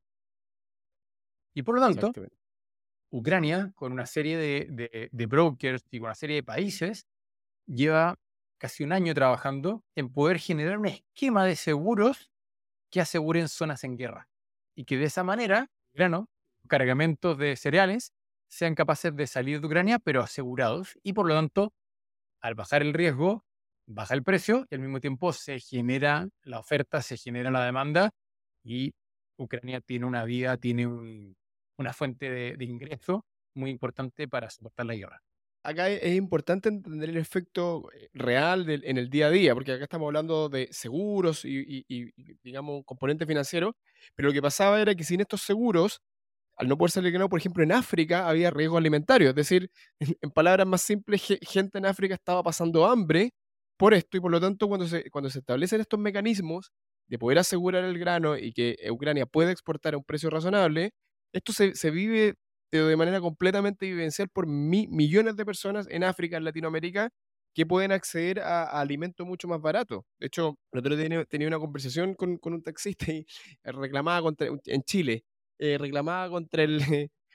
Y 1.56 1.62
por 1.62 1.76
lo 1.76 1.82
tanto, 1.82 2.12
Ucrania, 3.12 3.72
con 3.76 3.92
una 3.92 4.08
serie 4.08 4.38
de, 4.38 5.10
de, 5.12 5.26
brokers 5.28 5.84
y 5.92 6.00
con 6.00 6.08
una 6.08 6.16
serie 6.16 6.38
de 6.38 6.44
países, 6.44 7.06
lleva 7.68 8.18
casi 8.64 8.86
un 8.86 8.94
año 8.94 9.14
trabajando 9.14 9.84
en 9.94 10.08
poder 10.08 10.40
generar 10.40 10.78
un 10.78 10.86
esquema 10.86 11.44
de 11.44 11.58
seguros 11.58 12.32
que 12.90 13.02
aseguren 13.02 13.50
zonas 13.50 13.84
en 13.84 13.98
guerra. 13.98 14.30
Y 14.74 14.86
que 14.86 14.98
de 14.98 15.04
esa 15.04 15.22
manera, 15.22 15.70
grano, 15.94 16.30
cargamentos 16.70 17.38
de 17.38 17.58
cereales, 17.58 18.14
sean 18.48 18.74
capaces 18.74 19.14
de 19.14 19.28
salir 19.28 19.60
de 19.60 19.68
Ucrania, 19.68 20.00
pero 20.00 20.22
asegurados. 20.22 20.98
Y 21.04 21.12
por 21.12 21.28
lo 21.28 21.36
tanto, 21.36 21.74
al 22.42 22.56
bajar 22.56 22.84
el 22.84 22.94
riesgo, 22.94 23.44
baja 23.86 24.14
el 24.14 24.24
precio 24.24 24.66
y 24.70 24.76
al 24.76 24.80
mismo 24.80 25.02
tiempo 25.02 25.34
se 25.34 25.60
genera 25.60 26.30
la 26.44 26.60
oferta, 26.60 27.02
se 27.02 27.18
genera 27.18 27.52
la 27.52 27.66
demanda 27.66 28.12
y 28.64 28.94
Ucrania 29.38 29.82
tiene 29.82 30.06
una 30.06 30.24
vía, 30.24 30.56
tiene 30.56 30.88
una 30.88 31.92
fuente 31.92 32.30
de, 32.30 32.64
ingreso 32.64 33.26
muy 33.56 33.72
importante 33.72 34.30
para 34.30 34.50
soportar 34.50 34.86
la 34.86 34.96
guerra. 34.96 35.22
Acá 35.66 35.90
es 35.90 36.16
importante 36.16 36.68
entender 36.68 37.10
el 37.10 37.18
efecto 37.18 37.90
eh, 37.94 38.10
real 38.14 38.70
en 38.70 38.98
el 38.98 39.10
día 39.10 39.28
a 39.28 39.30
día, 39.30 39.54
porque 39.54 39.72
acá 39.72 39.84
estamos 39.84 40.08
hablando 40.08 40.50
de 40.50 40.68
seguros 40.72 41.46
y, 41.46 41.86
y, 41.88 42.12
digamos, 42.44 42.76
un 42.76 42.84
componente 42.84 43.26
financiero, 43.26 43.78
pero 44.14 44.28
lo 44.28 44.34
que 44.34 44.42
pasaba 44.42 44.82
era 44.82 44.94
que 44.94 45.06
sin 45.06 45.22
estos 45.22 45.42
seguros, 45.42 46.02
al 46.58 46.68
no 46.68 46.78
poder 46.78 47.14
no, 47.20 47.30
por 47.30 47.40
ejemplo, 47.40 47.64
en 47.64 47.72
África 47.74 48.30
había 48.30 48.52
riesgo 48.52 48.78
alimentario, 48.78 49.30
es 49.30 49.36
decir, 49.36 49.72
en 50.22 50.32
palabras 50.32 50.68
más 50.68 50.82
simples, 50.82 51.24
gente 51.42 51.78
en 51.78 51.86
África 51.86 52.16
estaba 52.16 52.44
pasando 52.44 52.86
hambre 52.86 53.32
por 53.78 53.94
esto 53.94 54.18
y 54.18 54.20
por 54.22 54.32
lo 54.32 54.42
tanto 54.42 54.68
cuando 54.68 54.88
se, 54.88 55.10
cuando 55.12 55.30
se 55.30 55.40
establecen 55.40 55.82
estos 55.82 56.00
mecanismos 56.00 56.72
de 57.08 57.20
poder 57.20 57.40
asegurar 57.40 57.86
el 57.86 58.00
grano 58.00 58.38
y 58.38 58.54
que 58.54 58.78
Ucrania 58.92 59.26
pueda 59.26 59.52
exportar 59.52 59.94
a 59.96 59.98
un 59.98 60.04
precio 60.04 60.30
razonable, 60.30 60.92
esto 61.34 61.54
se, 61.54 61.76
se 61.76 61.92
vive 61.92 62.36
de 62.80 62.96
manera 62.96 63.22
completamente 63.22 63.86
vivencial 63.86 64.30
por 64.30 64.48
millones 64.48 65.36
de 65.36 65.46
personas 65.46 65.88
en 65.90 66.04
África, 66.04 66.38
en 66.38 66.44
Latinoamérica, 66.44 67.10
que 67.54 67.66
pueden 67.66 67.92
acceder 67.92 68.40
a, 68.40 68.64
alimentos 68.82 69.26
mucho 69.28 69.48
más 69.48 69.62
baratos. 69.62 70.04
De 70.20 70.28
hecho, 70.28 70.58
el 70.72 70.80
otro 70.80 70.96
día 70.96 71.26
tenía, 71.26 71.48
una 71.48 71.60
conversación 71.60 72.16
con, 72.16 72.38
con, 72.38 72.54
un 72.54 72.64
taxista 72.64 73.12
y 73.12 73.26
reclamaba 73.64 74.22
contra, 74.22 74.48
en 74.66 74.84
Chile, 74.84 75.24
eh, 75.60 75.78
reclamaba 75.78 76.30
contra 76.30 76.64
el, 76.64 76.82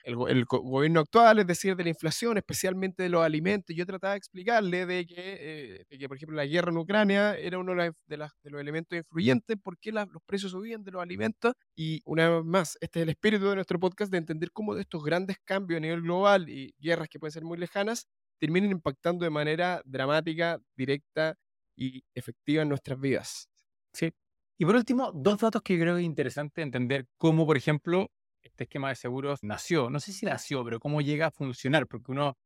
el, 0.08 0.44
gobierno 0.46 1.00
actual, 1.00 1.38
es 1.38 1.46
decir, 1.46 1.76
de 1.76 1.84
la 1.84 1.90
inflación, 1.90 2.38
especialmente 2.38 3.02
de 3.02 3.10
los 3.10 3.22
alimentos. 3.22 3.76
Yo 3.76 3.84
trataba 3.84 4.14
de 4.14 4.18
explicarle 4.18 4.86
de 4.86 5.06
que, 5.06 5.84
eh, 5.90 5.98
que 5.98 6.08
por 6.08 6.16
ejemplo, 6.16 6.36
la 6.36 6.46
guerra 6.46 6.70
en 6.70 6.78
Ucrania 6.78 7.36
era 7.36 7.58
uno 7.58 7.74
de, 7.74 8.16
los 8.16 8.60
elementos 8.60 8.96
influyentes, 8.96 9.58
por 9.62 9.78
qué 9.78 9.92
los 9.92 10.06
precios 10.24 10.52
subían 10.52 10.82
de 10.82 10.92
los 10.92 11.02
alimentos. 11.02 11.52
Y 11.76 12.00
una 12.06 12.30
vez 12.30 12.44
más, 12.44 12.78
este 12.80 13.00
es 13.00 13.02
el 13.02 13.10
espíritu 13.10 13.48
de 13.48 13.56
nuestro 13.56 13.78
podcast 13.78 14.10
de 14.10 14.18
entender 14.18 14.50
cómo 14.50 14.76
estos 14.76 15.04
grandes 15.04 15.36
cambios 15.44 15.76
a 15.78 15.80
nivel 15.80 16.00
global 16.00 16.48
y 16.48 16.74
guerras 16.78 17.08
que 17.08 17.18
pueden 17.18 17.32
ser 17.32 17.44
muy 17.44 17.58
lejanas 17.58 18.06
terminan 18.40 18.70
impactando 18.70 19.24
de 19.24 19.30
manera 19.30 19.82
dramática, 19.84 20.58
directa 20.76 21.34
y 21.76 22.02
efectiva 22.14 22.62
en 22.62 22.70
nuestras 22.70 22.98
vidas. 22.98 23.48
Sí. 23.92 24.10
Y 24.58 24.64
por 24.64 24.74
último, 24.74 25.12
dos 25.14 25.38
datos 25.38 25.62
que 25.62 25.78
creo 25.78 25.96
que 25.96 26.00
es 26.00 26.06
interesante 26.06 26.62
entender 26.62 27.06
cómo, 27.18 27.46
por 27.46 27.56
ejemplo, 27.56 28.10
este 28.58 28.64
esquema 28.64 28.88
de 28.88 28.96
seguros 28.96 29.44
nació. 29.44 29.88
No 29.88 30.00
sé 30.00 30.12
si 30.12 30.26
nació, 30.26 30.64
pero 30.64 30.80
cómo 30.80 31.00
llega 31.00 31.26
a 31.26 31.30
funcionar, 31.30 31.86
porque 31.86 32.10
uno, 32.10 32.36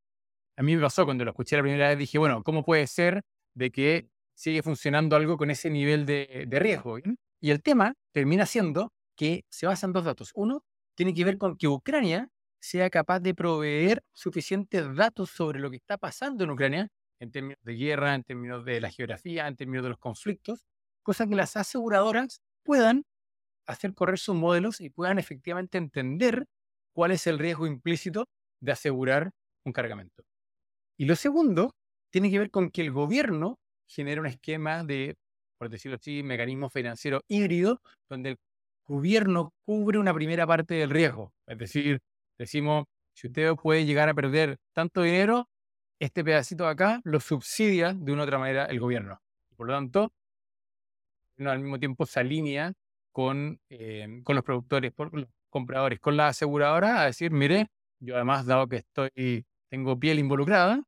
a 0.57 0.63
mí 0.63 0.77
me 0.77 0.83
pasó 0.83 1.07
cuando 1.07 1.25
lo 1.25 1.31
escuché 1.31 1.57
la 1.57 1.63
primera 1.63 1.89
vez, 1.89 1.99
dije, 1.99 2.19
bueno, 2.19 2.43
¿cómo 2.43 2.65
puede 2.65 2.87
ser 2.87 3.23
de 3.55 3.71
que 3.71 4.09
sigue 4.35 4.63
funcionando 4.63 5.17
algo 5.17 5.39
con 5.39 5.51
ese 5.51 5.71
nivel 5.71 6.05
de, 6.05 6.47
riesgo? 6.51 6.99
Y 7.41 7.51
el 7.51 7.63
tema 7.63 7.95
termina 8.13 8.45
siendo 8.45 8.93
que 9.17 9.47
se 9.49 9.67
basa 9.67 9.87
en 9.87 9.95
dos 9.95 10.05
datos. 10.05 10.33
Uno, 10.35 10.63
tiene 10.95 11.15
que 11.15 11.25
ver 11.25 11.39
con 11.39 11.57
que 11.57 11.67
Ucrania 11.67 12.29
sea 12.61 12.91
capaz 12.91 13.21
de 13.21 13.35
proveer 13.35 14.03
suficientes 14.13 14.95
datos 14.95 15.31
sobre 15.31 15.61
lo 15.61 15.71
que 15.71 15.77
está 15.77 15.97
pasando 15.97 16.45
en 16.45 16.51
Ucrania, 16.51 16.89
en 17.21 17.31
términos 17.31 17.59
de 17.63 17.75
guerra, 17.75 18.15
en 18.15 18.23
términos 18.23 18.67
de 18.67 18.83
la 18.83 18.91
geografía, 18.91 19.49
en 19.49 19.57
términos 19.57 19.85
de 19.85 19.89
los 19.89 19.99
conflictos, 19.99 20.67
cosa 21.03 21.27
que 21.27 21.37
las 21.37 21.57
aseguradoras 21.57 22.43
puedan 22.65 23.05
hacer 23.67 23.95
correr 23.95 24.19
sus 24.19 24.35
modelos 24.35 24.81
y 24.81 24.91
puedan 24.91 25.19
efectivamente 25.19 25.79
entender 25.79 26.47
cuál 26.93 27.13
es 27.13 27.27
el 27.27 27.39
riesgo 27.39 27.67
implícito 27.67 28.29
de 28.61 28.73
asegurar 28.73 29.31
un 29.65 29.73
cargamento. 29.73 30.25
Y 30.97 31.07
lo 31.07 31.17
segundo 31.17 31.75
tiene 32.11 32.31
que 32.31 32.39
ver 32.39 32.51
con 32.51 32.71
que 32.71 32.83
el 32.83 32.93
gobierno 32.93 33.59
genera 33.87 34.21
un 34.21 34.27
esquema 34.27 34.85
de, 34.85 35.17
por 35.59 35.69
decirlo 35.69 35.97
así, 35.97 36.23
mecanismo 36.23 36.69
financiero 36.71 37.23
híbrido, 37.29 37.81
donde 38.09 38.31
el 38.31 38.37
gobierno 38.87 39.53
cubre 39.65 39.99
una 39.99 40.15
primera 40.15 40.47
parte 40.47 40.75
del 40.75 40.91
riesgo. 40.91 41.33
Es 41.47 41.59
decir, 41.59 42.01
decimos, 42.39 42.85
si 43.15 43.29
usted 43.29 43.55
puede 43.55 43.85
llegar 43.85 44.09
a 44.09 44.15
perder 44.15 44.59
tanto 44.73 45.03
dinero, 45.03 45.49
este 45.99 46.25
pedacito 46.25 46.65
de 46.65 46.71
acá 46.71 47.01
lo 47.05 47.21
subsidia 47.21 47.95
de 47.95 48.13
una 48.13 48.23
u 48.23 48.25
otra 48.25 48.39
manera 48.39 48.67
el 48.67 48.81
gobierno. 48.81 49.21
Por 49.57 49.69
lo 49.69 49.75
tanto, 49.75 50.13
al 51.39 51.61
mismo 51.61 51.79
tiempo 51.79 52.07
se 52.07 52.21
alinea 52.21 52.73
con, 53.13 53.61
eh, 53.71 54.21
con 54.25 54.37
los 54.37 54.45
productores, 54.45 54.93
con 54.95 55.11
los 55.13 55.29
compradores, 55.51 56.01
con 56.01 56.17
la 56.17 56.29
aseguradora, 56.29 57.03
a 57.03 57.07
decir, 57.07 57.31
mire, 57.31 57.69
yo 58.01 58.17
además, 58.17 58.47
dado 58.47 58.67
que 58.69 58.77
estoy, 58.77 59.47
tengo 59.71 59.99
piel 59.99 60.19
involucrada, 60.19 60.83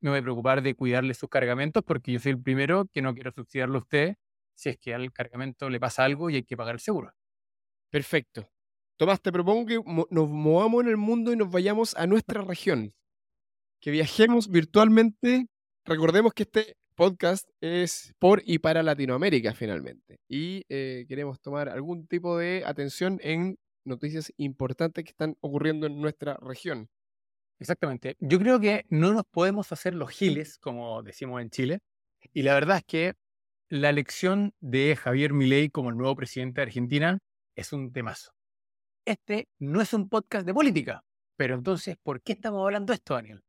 me 0.00 0.10
voy 0.10 0.20
a 0.20 0.22
preocupar 0.22 0.62
de 0.62 0.74
cuidarle 0.74 1.14
sus 1.14 1.28
cargamentos 1.28 1.82
porque 1.84 2.12
yo 2.12 2.20
soy 2.20 2.32
el 2.32 2.42
primero 2.42 2.86
que 2.92 3.02
no 3.02 3.14
quiero 3.14 3.32
subsidiarlo 3.32 3.78
a 3.78 3.82
usted 3.82 4.16
si 4.54 4.70
es 4.70 4.78
que 4.78 4.92
al 4.92 5.12
cargamento 5.12 5.70
le 5.70 5.78
pasa 5.78 6.04
algo 6.04 6.30
y 6.30 6.36
hay 6.36 6.42
que 6.42 6.56
pagar 6.56 6.74
el 6.74 6.80
seguro. 6.80 7.12
Perfecto. 7.90 8.50
Tomás, 8.96 9.22
te 9.22 9.30
propongo 9.30 9.66
que 9.66 9.80
nos 10.10 10.28
movamos 10.28 10.82
en 10.82 10.88
el 10.90 10.96
mundo 10.96 11.32
y 11.32 11.36
nos 11.36 11.50
vayamos 11.50 11.94
a 11.96 12.06
nuestra 12.08 12.42
región. 12.42 12.92
Que 13.80 13.92
viajemos 13.92 14.48
virtualmente. 14.48 15.46
Recordemos 15.84 16.34
que 16.34 16.42
este 16.42 16.76
podcast 16.98 17.48
es 17.60 18.12
por 18.18 18.42
y 18.44 18.58
para 18.58 18.82
Latinoamérica 18.82 19.54
finalmente. 19.54 20.18
Y 20.28 20.64
eh, 20.68 21.06
queremos 21.08 21.40
tomar 21.40 21.68
algún 21.68 22.08
tipo 22.08 22.36
de 22.36 22.64
atención 22.66 23.20
en 23.22 23.56
noticias 23.84 24.32
importantes 24.36 25.04
que 25.04 25.10
están 25.10 25.36
ocurriendo 25.40 25.86
en 25.86 26.00
nuestra 26.00 26.36
región. 26.42 26.88
Exactamente. 27.60 28.16
Yo 28.18 28.40
creo 28.40 28.58
que 28.58 28.84
no 28.88 29.12
nos 29.12 29.22
podemos 29.30 29.70
hacer 29.70 29.94
los 29.94 30.10
giles, 30.10 30.58
como 30.58 31.00
decimos 31.04 31.40
en 31.40 31.50
Chile. 31.50 31.78
Y 32.32 32.42
la 32.42 32.54
verdad 32.54 32.78
es 32.78 32.84
que 32.84 33.14
la 33.68 33.90
elección 33.90 34.52
de 34.58 34.96
Javier 34.96 35.32
Milei 35.32 35.70
como 35.70 35.90
el 35.90 35.96
nuevo 35.96 36.16
presidente 36.16 36.60
de 36.60 36.66
Argentina 36.66 37.18
es 37.54 37.72
un 37.72 37.92
temazo. 37.92 38.32
Este 39.04 39.46
no 39.60 39.80
es 39.80 39.92
un 39.92 40.08
podcast 40.08 40.44
de 40.44 40.52
política, 40.52 41.04
Pero 41.36 41.54
entonces, 41.54 41.96
¿por 42.02 42.22
qué 42.22 42.32
estamos 42.32 42.64
hablando 42.64 42.90
de 42.90 42.96
esto, 42.96 43.14
Daniel? 43.14 43.44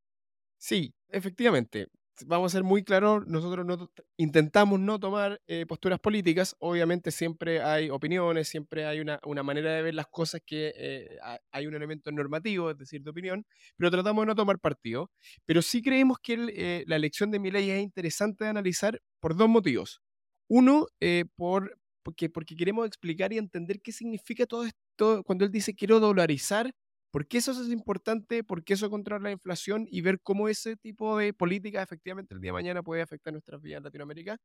Sí, 0.59 0.93
efectivamente. 1.07 1.87
Vamos 2.25 2.53
a 2.53 2.57
ser 2.57 2.63
muy 2.63 2.83
claros, 2.83 3.25
nosotros 3.27 3.65
no, 3.65 3.89
intentamos 4.17 4.79
no 4.79 4.99
tomar 4.99 5.41
eh, 5.47 5.65
posturas 5.65 5.99
políticas, 5.99 6.55
obviamente 6.59 7.11
siempre 7.11 7.61
hay 7.61 7.89
opiniones, 7.89 8.47
siempre 8.47 8.85
hay 8.85 8.99
una, 8.99 9.19
una 9.25 9.43
manera 9.43 9.73
de 9.73 9.81
ver 9.81 9.93
las 9.93 10.07
cosas 10.07 10.41
que 10.45 10.73
eh, 10.75 11.17
hay 11.51 11.67
un 11.67 11.75
elemento 11.75 12.11
normativo, 12.11 12.71
es 12.71 12.77
decir, 12.77 13.03
de 13.03 13.09
opinión, 13.09 13.45
pero 13.77 13.91
tratamos 13.91 14.23
de 14.23 14.27
no 14.27 14.35
tomar 14.35 14.59
partido. 14.59 15.11
Pero 15.45 15.61
sí 15.61 15.81
creemos 15.81 16.17
que 16.19 16.33
eh, 16.53 16.83
la 16.87 16.95
elección 16.95 17.31
de 17.31 17.39
mi 17.39 17.51
ley 17.51 17.69
es 17.69 17.81
interesante 17.81 18.43
de 18.43 18.49
analizar 18.49 19.01
por 19.19 19.35
dos 19.35 19.49
motivos. 19.49 20.01
Uno, 20.47 20.87
por, 21.35 21.77
porque, 22.03 22.29
porque 22.29 22.55
queremos 22.55 22.87
explicar 22.87 23.31
y 23.33 23.37
entender 23.37 23.81
qué 23.81 23.91
significa 23.91 24.45
todo 24.45 24.65
esto 24.65 25.23
cuando 25.23 25.45
él 25.45 25.51
dice 25.51 25.75
quiero 25.75 25.99
dolarizar 25.99 26.73
¿Por 27.11 27.27
qué 27.27 27.39
eso 27.39 27.51
es 27.51 27.69
importante? 27.69 28.43
¿Por 28.43 28.63
qué 28.63 28.73
eso 28.73 28.89
controla 28.89 29.23
la 29.23 29.31
inflación? 29.31 29.87
Y 29.89 30.01
ver 30.01 30.21
cómo 30.21 30.47
ese 30.47 30.75
tipo 30.77 31.17
de 31.17 31.33
política 31.33 31.81
efectivamente 31.81 32.35
el 32.35 32.41
día 32.41 32.49
de 32.49 32.53
mañana 32.53 32.83
puede 32.83 33.01
afectar 33.01 33.33
nuestras 33.33 33.61
vidas 33.61 33.77
en 33.77 33.83
Latinoamérica. 33.83 34.37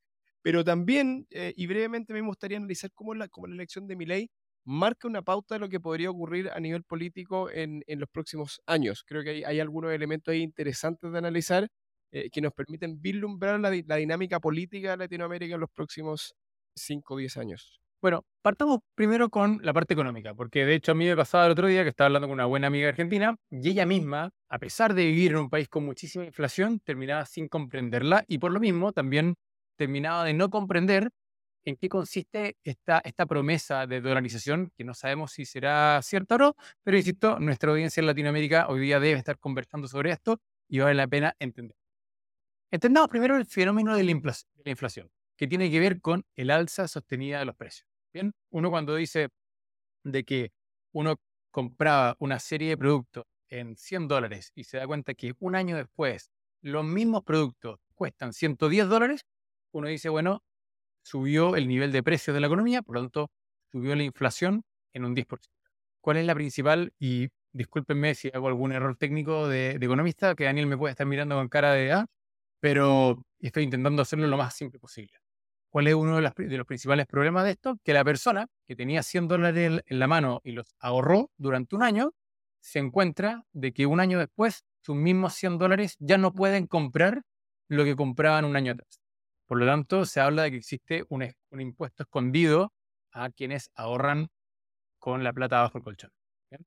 Pero 0.42 0.64
también, 0.64 1.26
eh, 1.30 1.52
y 1.56 1.66
brevemente 1.66 2.12
me 2.14 2.20
gustaría 2.22 2.56
analizar 2.58 2.90
cómo 2.94 3.14
la, 3.14 3.28
cómo 3.28 3.46
la 3.46 3.54
elección 3.54 3.86
de 3.86 3.96
Milei 3.96 4.30
marca 4.64 5.08
una 5.08 5.22
pauta 5.22 5.56
de 5.56 5.58
lo 5.60 5.68
que 5.68 5.80
podría 5.80 6.10
ocurrir 6.10 6.50
a 6.50 6.60
nivel 6.60 6.84
político 6.84 7.50
en, 7.50 7.82
los 7.86 8.08
próximos 8.08 8.60
años. 8.66 9.04
Creo 9.06 9.22
que 9.22 9.30
hay, 9.30 9.44
hay, 9.44 9.60
algunos 9.60 9.92
elementos 9.92 10.32
ahí 10.32 10.42
interesantes 10.42 11.12
de 11.12 11.18
analizar 11.18 11.68
eh, 12.12 12.30
que 12.30 12.40
nos 12.40 12.52
permiten 12.54 13.00
vislumbrar 13.00 13.60
la, 13.60 13.70
la 13.86 13.96
dinámica 13.96 14.40
política 14.40 14.92
de 14.92 14.96
Latinoamérica 14.98 15.54
en 15.54 15.60
los 15.60 15.70
próximos 15.70 16.34
5 16.76 17.14
o 17.14 17.16
10 17.18 17.36
años. 17.36 17.83
Bueno, 18.04 18.26
partamos 18.42 18.80
primero 18.94 19.30
con 19.30 19.60
la 19.62 19.72
parte 19.72 19.94
económica, 19.94 20.34
porque 20.34 20.66
de 20.66 20.74
hecho 20.74 20.92
a 20.92 20.94
mí 20.94 21.06
me 21.06 21.16
pasaba 21.16 21.46
el 21.46 21.52
otro 21.52 21.68
día 21.68 21.84
que 21.84 21.88
estaba 21.88 22.08
hablando 22.08 22.28
con 22.28 22.34
una 22.34 22.44
buena 22.44 22.66
amiga 22.66 22.90
argentina 22.90 23.34
y 23.50 23.70
ella 23.70 23.86
misma, 23.86 24.30
a 24.50 24.58
pesar 24.58 24.92
de 24.92 25.06
vivir 25.06 25.30
en 25.30 25.38
un 25.38 25.48
país 25.48 25.70
con 25.70 25.86
muchísima 25.86 26.26
inflación, 26.26 26.80
terminaba 26.80 27.24
sin 27.24 27.48
comprenderla 27.48 28.22
y 28.28 28.36
por 28.36 28.52
lo 28.52 28.60
mismo 28.60 28.92
también 28.92 29.36
terminaba 29.78 30.22
de 30.22 30.34
no 30.34 30.50
comprender 30.50 31.08
en 31.64 31.76
qué 31.76 31.88
consiste 31.88 32.58
esta, 32.62 33.00
promesa 33.26 33.86
de 33.86 34.02
dolarización, 34.02 34.70
que 34.76 34.84
no 34.84 34.92
sabemos 34.92 35.32
si 35.32 35.46
será 35.46 35.98
cierta 36.02 36.34
o 36.34 36.38
no, 36.38 36.56
pero 36.82 36.98
insisto, 36.98 37.40
nuestra 37.40 37.70
audiencia 37.70 38.02
en 38.02 38.06
Latinoamérica 38.08 38.66
hoy 38.68 38.80
día 38.80 39.00
debe 39.00 39.18
estar 39.18 39.38
conversando 39.38 39.88
sobre 39.88 40.10
esto 40.10 40.42
y 40.68 40.80
vale 40.80 40.92
la 40.92 41.06
pena 41.08 41.34
entender. 41.38 41.78
Entendamos 42.70 43.08
primero 43.08 43.34
el 43.38 43.46
fenómeno 43.46 43.96
de 43.96 44.04
la 44.04 44.10
inflación, 44.10 45.08
que 45.38 45.48
tiene 45.48 45.70
que 45.70 45.80
ver 45.80 46.02
con 46.02 46.26
el 46.36 46.50
alza 46.50 46.86
sostenida 46.86 47.38
de 47.38 47.46
los 47.46 47.56
precios. 47.56 47.93
Bien, 48.14 48.32
uno 48.50 48.70
cuando 48.70 48.94
dice 48.94 49.28
de 50.04 50.24
que 50.24 50.52
uno 50.92 51.16
compraba 51.52 52.16
una 52.20 52.38
serie 52.40 52.70
de 52.70 52.78
productos 52.78 53.24
en 53.48 53.76
100 53.76 54.08
dólares 54.08 54.52
y 54.54 54.64
se 54.64 54.78
da 54.78 54.86
cuenta 54.86 55.14
que 55.14 55.34
un 55.40 55.56
año 55.56 55.76
después 55.76 56.30
los 56.62 56.84
mismos 56.84 57.24
productos 57.24 57.80
cuestan 57.94 58.32
110 58.32 58.88
dólares, 58.88 59.22
uno 59.72 59.88
dice, 59.88 60.08
bueno, 60.10 60.42
subió 61.04 61.56
el 61.56 61.68
nivel 61.68 61.92
de 61.92 62.02
precios 62.02 62.34
de 62.34 62.40
la 62.40 62.48
economía, 62.48 62.82
por 62.82 62.96
lo 62.96 63.02
tanto, 63.02 63.30
subió 63.72 63.96
la 63.96 64.04
inflación 64.04 64.64
en 64.94 65.04
un 65.06 65.14
10%. 65.14 65.56
¿Cuál 66.02 66.18
es 66.18 66.26
la 66.26 66.34
principal? 66.36 66.92
Y 67.00 67.28
discúlpenme 67.52 68.14
si 68.14 68.30
hago 68.34 68.48
algún 68.48 68.72
error 68.72 68.96
técnico 68.96 69.48
de, 69.48 69.72
economista, 69.72 70.34
que 70.36 70.44
Daniel 70.44 70.66
me 70.68 70.78
puede 70.78 70.92
estar 70.92 71.06
mirando 71.06 71.36
con 71.36 71.48
cara 71.48 71.72
de 71.74 71.92
A, 71.92 72.00
ah", 72.02 72.06
pero 72.60 73.22
estoy 73.40 73.64
intentando 73.64 74.02
hacerlo 74.02 74.26
lo 74.28 74.36
más 74.38 74.54
simple 74.56 74.80
posible. 74.80 75.18
¿Cuál 75.74 75.88
es 75.88 75.94
uno 75.94 76.14
de, 76.20 76.56
los 76.56 76.66
principales 76.68 77.04
problemas 77.08 77.42
de 77.42 77.50
esto? 77.50 77.80
Que 77.82 77.92
la 77.92 78.04
persona 78.04 78.46
que 78.64 78.76
tenía 78.76 79.02
100 79.02 79.26
dólares 79.26 79.82
en 79.84 79.98
la 79.98 80.06
mano 80.06 80.40
y 80.44 80.52
los 80.52 80.72
ahorró 80.78 81.32
durante 81.36 81.74
un 81.74 81.82
año, 81.82 82.12
se 82.60 82.78
encuentra 82.78 83.44
de 83.52 83.72
que 83.72 83.84
un 83.84 83.98
año 83.98 84.20
después 84.20 84.64
sus 84.82 84.94
mismos 84.94 85.34
100 85.34 85.58
dólares 85.58 85.96
ya 85.98 86.16
no 86.16 86.32
pueden 86.32 86.68
comprar 86.68 87.22
lo 87.66 87.82
que 87.82 87.96
compraban 87.96 88.44
un 88.44 88.54
año 88.54 88.70
atrás. 88.70 89.00
Por 89.46 89.58
lo 89.58 89.66
tanto, 89.66 90.06
se 90.06 90.20
habla 90.20 90.44
de 90.44 90.52
que 90.52 90.58
existe 90.58 91.06
un, 91.08 91.28
impuesto 91.58 92.04
escondido 92.04 92.72
a 93.10 93.30
quienes 93.30 93.72
ahorran 93.74 94.28
con 95.00 95.24
la 95.24 95.32
plata 95.32 95.60
bajo 95.60 95.78
el 95.78 95.82
colchón. 95.82 96.10
al 96.52 96.60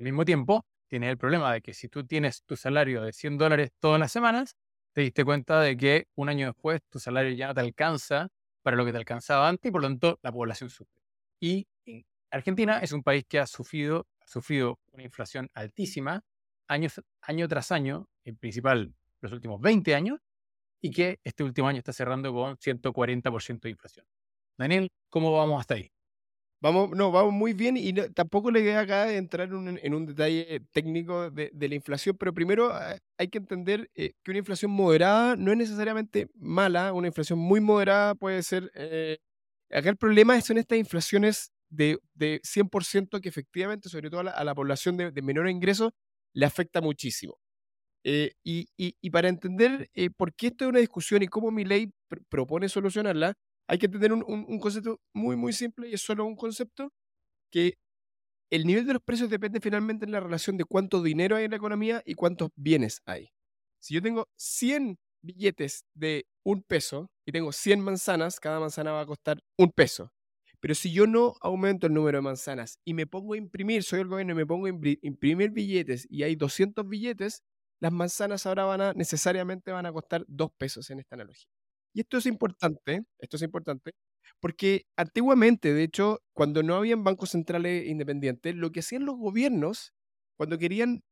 mismo 0.00 0.26
tiempo, 0.26 0.66
tienes 0.88 1.08
el 1.08 1.16
problema 1.16 1.50
de 1.50 1.62
que 1.62 1.72
si 1.72 1.88
tú 1.88 2.04
tienes 2.06 2.42
tu 2.42 2.56
salario 2.56 3.00
de 3.00 3.14
100 3.14 3.38
dólares 3.38 3.70
todas 3.80 3.98
las 3.98 4.12
semanas, 4.12 4.54
te 4.96 5.02
diste 5.02 5.26
cuenta 5.26 5.60
de 5.60 5.76
que 5.76 6.08
un 6.14 6.30
año 6.30 6.46
después 6.46 6.80
tu 6.88 6.98
salario 6.98 7.30
ya 7.34 7.48
no 7.48 7.54
te 7.54 7.60
alcanza 7.60 8.28
para 8.62 8.78
lo 8.78 8.84
que 8.86 8.92
te 8.92 8.96
alcanzaba 8.96 9.46
antes 9.46 9.68
y 9.68 9.70
por 9.70 9.82
lo 9.82 9.88
tanto 9.88 10.18
la 10.22 10.32
población 10.32 10.70
sufre. 10.70 11.02
Y 11.38 11.68
Argentina 12.30 12.78
es 12.78 12.92
un 12.92 13.02
país 13.02 13.26
que 13.28 13.38
ha 13.38 13.46
sufrido, 13.46 14.06
ha 14.22 14.26
sufrido 14.26 14.78
una 14.92 15.02
inflación 15.02 15.50
altísima 15.52 16.24
año, 16.66 16.88
año 17.20 17.46
tras 17.46 17.72
año, 17.72 18.08
en 18.24 18.38
principal 18.38 18.94
los 19.20 19.32
últimos 19.32 19.60
20 19.60 19.94
años, 19.94 20.18
y 20.80 20.90
que 20.90 21.20
este 21.24 21.44
último 21.44 21.68
año 21.68 21.80
está 21.80 21.92
cerrando 21.92 22.32
con 22.32 22.56
140% 22.56 23.60
de 23.60 23.70
inflación. 23.70 24.06
Daniel, 24.56 24.90
¿cómo 25.10 25.30
vamos 25.30 25.60
hasta 25.60 25.74
ahí? 25.74 25.92
Vamos, 26.66 26.90
no, 26.96 27.12
vamos 27.12 27.32
muy 27.32 27.52
bien 27.52 27.76
y 27.76 27.92
tampoco 27.92 28.50
le 28.50 28.60
queda 28.60 28.80
acá 28.80 29.12
entrar 29.14 29.48
en 29.52 29.94
un 29.94 30.04
detalle 30.04 30.62
técnico 30.72 31.30
de, 31.30 31.52
la 31.52 31.74
inflación, 31.76 32.16
pero 32.18 32.34
primero 32.34 32.72
ah, 32.72 32.96
hay 33.18 33.28
que 33.28 33.38
entender 33.38 33.88
eh, 33.94 34.14
que 34.24 34.32
una 34.32 34.38
inflación 34.38 34.72
moderada 34.72 35.36
no 35.36 35.52
es 35.52 35.58
necesariamente 35.58 36.28
mala, 36.34 36.92
una 36.92 37.06
inflación 37.06 37.38
muy 37.38 37.60
moderada 37.60 38.16
puede 38.16 38.42
ser... 38.42 38.72
Eh, 38.74 39.18
acá 39.70 39.90
el 39.90 39.96
problema 39.96 40.40
son 40.40 40.58
estas 40.58 40.76
inflaciones 40.76 41.52
de, 41.70 42.00
de 42.14 42.40
100% 42.42 43.20
que 43.20 43.28
efectivamente, 43.28 43.88
sobre 43.88 44.10
todo 44.10 44.22
a 44.22 44.44
la, 44.44 44.54
población 44.56 44.96
de, 44.96 45.22
menor 45.22 45.48
ingreso, 45.48 45.94
le 46.32 46.46
afecta 46.46 46.80
muchísimo. 46.80 47.38
Eh, 48.02 48.32
y, 48.42 48.66
y, 48.76 49.10
para 49.10 49.28
entender 49.28 49.88
por 50.16 50.34
qué 50.34 50.48
esto 50.48 50.64
es 50.64 50.70
una 50.70 50.80
discusión 50.80 51.22
y 51.22 51.28
cómo 51.28 51.52
mi 51.52 51.64
ley 51.64 51.92
propone 52.28 52.68
solucionarla, 52.68 53.34
hay 53.68 53.78
que 53.78 53.88
tener 53.88 54.12
un, 54.12 54.58
concepto 54.60 55.00
muy, 55.12 55.36
muy 55.36 55.52
simple 55.52 55.88
y 55.88 55.94
es 55.94 56.02
solo 56.02 56.24
un 56.24 56.36
concepto 56.36 56.92
que 57.50 57.78
el 58.50 58.64
nivel 58.64 58.86
de 58.86 58.94
los 58.94 59.02
precios 59.02 59.28
depende 59.28 59.60
finalmente 59.60 60.06
de 60.06 60.12
la 60.12 60.20
relación 60.20 60.56
de 60.56 60.64
cuánto 60.64 61.02
dinero 61.02 61.36
hay 61.36 61.44
en 61.44 61.50
la 61.50 61.56
economía 61.56 62.02
y 62.04 62.14
cuántos 62.14 62.50
bienes 62.54 63.02
hay. 63.04 63.30
Si 63.80 63.94
yo 63.94 64.02
tengo 64.02 64.28
100 64.36 64.98
billetes 65.22 65.84
de 65.94 66.26
un 66.44 66.62
peso 66.62 67.10
y 67.26 67.32
tengo 67.32 67.52
100 67.52 67.80
manzanas, 67.80 68.38
cada 68.38 68.60
manzana 68.60 68.92
va 68.92 69.00
a 69.00 69.06
costar 69.06 69.42
un 69.58 69.72
peso. 69.72 70.12
Pero 70.60 70.74
si 70.74 70.92
yo 70.92 71.06
no 71.06 71.34
aumento 71.40 71.86
el 71.86 71.94
número 71.94 72.18
de 72.18 72.22
manzanas 72.22 72.78
y 72.84 72.94
me 72.94 73.06
pongo 73.06 73.34
a 73.34 73.36
imprimir, 73.36 73.82
soy 73.82 74.00
el 74.00 74.08
gobierno 74.08 74.32
y 74.32 74.36
me 74.36 74.46
pongo 74.46 74.66
a 74.66 74.70
imprimir 74.70 75.50
billetes 75.50 76.06
y 76.08 76.22
hay 76.22 76.36
200 76.36 76.88
billetes, 76.88 77.42
las 77.80 77.92
manzanas 77.92 78.46
ahora 78.46 78.64
van 78.64 78.80
a 78.80 78.92
necesariamente 78.94 79.70
van 79.70 79.86
a 79.86 79.92
costar 79.92 80.24
dos 80.28 80.50
pesos 80.56 80.90
en 80.90 81.00
esta 81.00 81.16
analogía. 81.16 81.55
Y 81.96 82.00
esto 82.00 82.18
es 82.18 82.26
importante, 82.26 83.04
esto 83.18 83.36
es 83.38 83.42
importante, 83.42 83.92
porque 84.38 84.84
antiguamente, 84.98 85.72
de 85.72 85.82
hecho, 85.82 86.20
cuando 86.34 86.62
no 86.62 86.74
habían 86.74 87.04
bancos 87.04 87.30
centrales 87.30 87.86
independientes, 87.86 88.54
lo 88.54 88.70
que 88.70 88.80
hacían 88.80 89.06
los 89.06 89.16
gobiernos 89.16 89.94
cuando 90.36 90.58
querían 90.58 91.02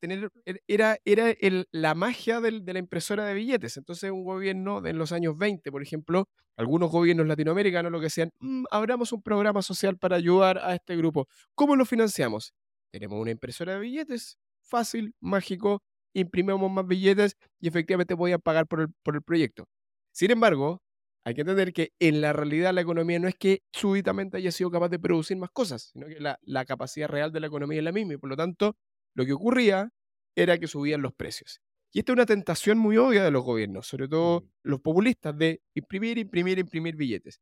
tener, 0.00 0.32
e, 0.44 0.56
era, 0.66 0.98
era 1.04 1.32
la 1.70 1.94
magia 1.94 2.40
de 2.40 2.72
la 2.72 2.80
impresora 2.80 3.26
de 3.26 3.34
billetes. 3.34 3.76
Entonces, 3.76 4.10
un 4.10 4.24
gobierno 4.24 4.84
en 4.84 4.98
los 4.98 5.12
años 5.12 5.38
20, 5.38 5.70
por 5.70 5.84
ejemplo, 5.84 6.28
algunos 6.56 6.90
gobiernos 6.90 7.28
latinoamericanos 7.28 7.92
lo 7.92 8.00
que 8.00 8.06
decían, 8.06 8.32
mm, 8.40 8.64
abramos 8.72 9.12
un 9.12 9.22
programa 9.22 9.62
social 9.62 9.96
para 9.98 10.16
ayudar 10.16 10.58
a 10.58 10.74
este 10.74 10.96
grupo. 10.96 11.28
¿Cómo 11.54 11.76
lo 11.76 11.84
financiamos? 11.84 12.52
Tenemos 12.90 13.20
una 13.20 13.30
impresora 13.30 13.74
de 13.74 13.78
billetes, 13.78 14.36
fácil, 14.62 15.14
mágico, 15.20 15.84
imprimimos 16.12 16.72
más 16.72 16.88
billetes 16.88 17.36
y 17.60 17.68
efectivamente 17.68 18.16
podían 18.16 18.40
pagar 18.40 18.66
por 18.66 18.80
el, 18.80 18.88
por 19.04 19.14
el 19.14 19.22
proyecto. 19.22 19.68
Sin 20.14 20.30
embargo, 20.30 20.80
hay 21.24 21.34
que 21.34 21.40
entender 21.40 21.72
que 21.72 21.92
en 21.98 22.20
la 22.20 22.32
realidad 22.32 22.72
la 22.72 22.82
economía 22.82 23.18
no 23.18 23.26
es 23.26 23.34
que 23.34 23.62
súbitamente 23.72 24.36
haya 24.36 24.52
sido 24.52 24.70
capaz 24.70 24.88
de 24.88 25.00
producir 25.00 25.36
más 25.36 25.50
cosas, 25.50 25.90
sino 25.92 26.06
que 26.06 26.20
la, 26.20 26.64
capacidad 26.66 27.08
real 27.08 27.32
de 27.32 27.40
la 27.40 27.48
economía 27.48 27.78
es 27.78 27.84
la 27.84 27.90
misma 27.90 28.14
y 28.14 28.16
por 28.18 28.30
lo 28.30 28.36
tanto 28.36 28.76
lo 29.14 29.26
que 29.26 29.32
ocurría 29.32 29.90
era 30.36 30.56
que 30.58 30.68
subían 30.68 31.02
los 31.02 31.12
precios. 31.14 31.60
Y 31.92 31.98
esta 31.98 32.12
es 32.12 32.14
una 32.14 32.26
tentación 32.26 32.78
muy 32.78 32.96
obvia 32.96 33.24
de 33.24 33.32
los 33.32 33.42
gobiernos, 33.42 33.88
sobre 33.88 34.06
todo 34.06 34.44
los 34.62 34.80
populistas, 34.80 35.36
de 35.36 35.60
imprimir, 35.74 36.18
imprimir, 36.18 36.60
imprimir 36.60 36.94
billetes. 36.94 37.40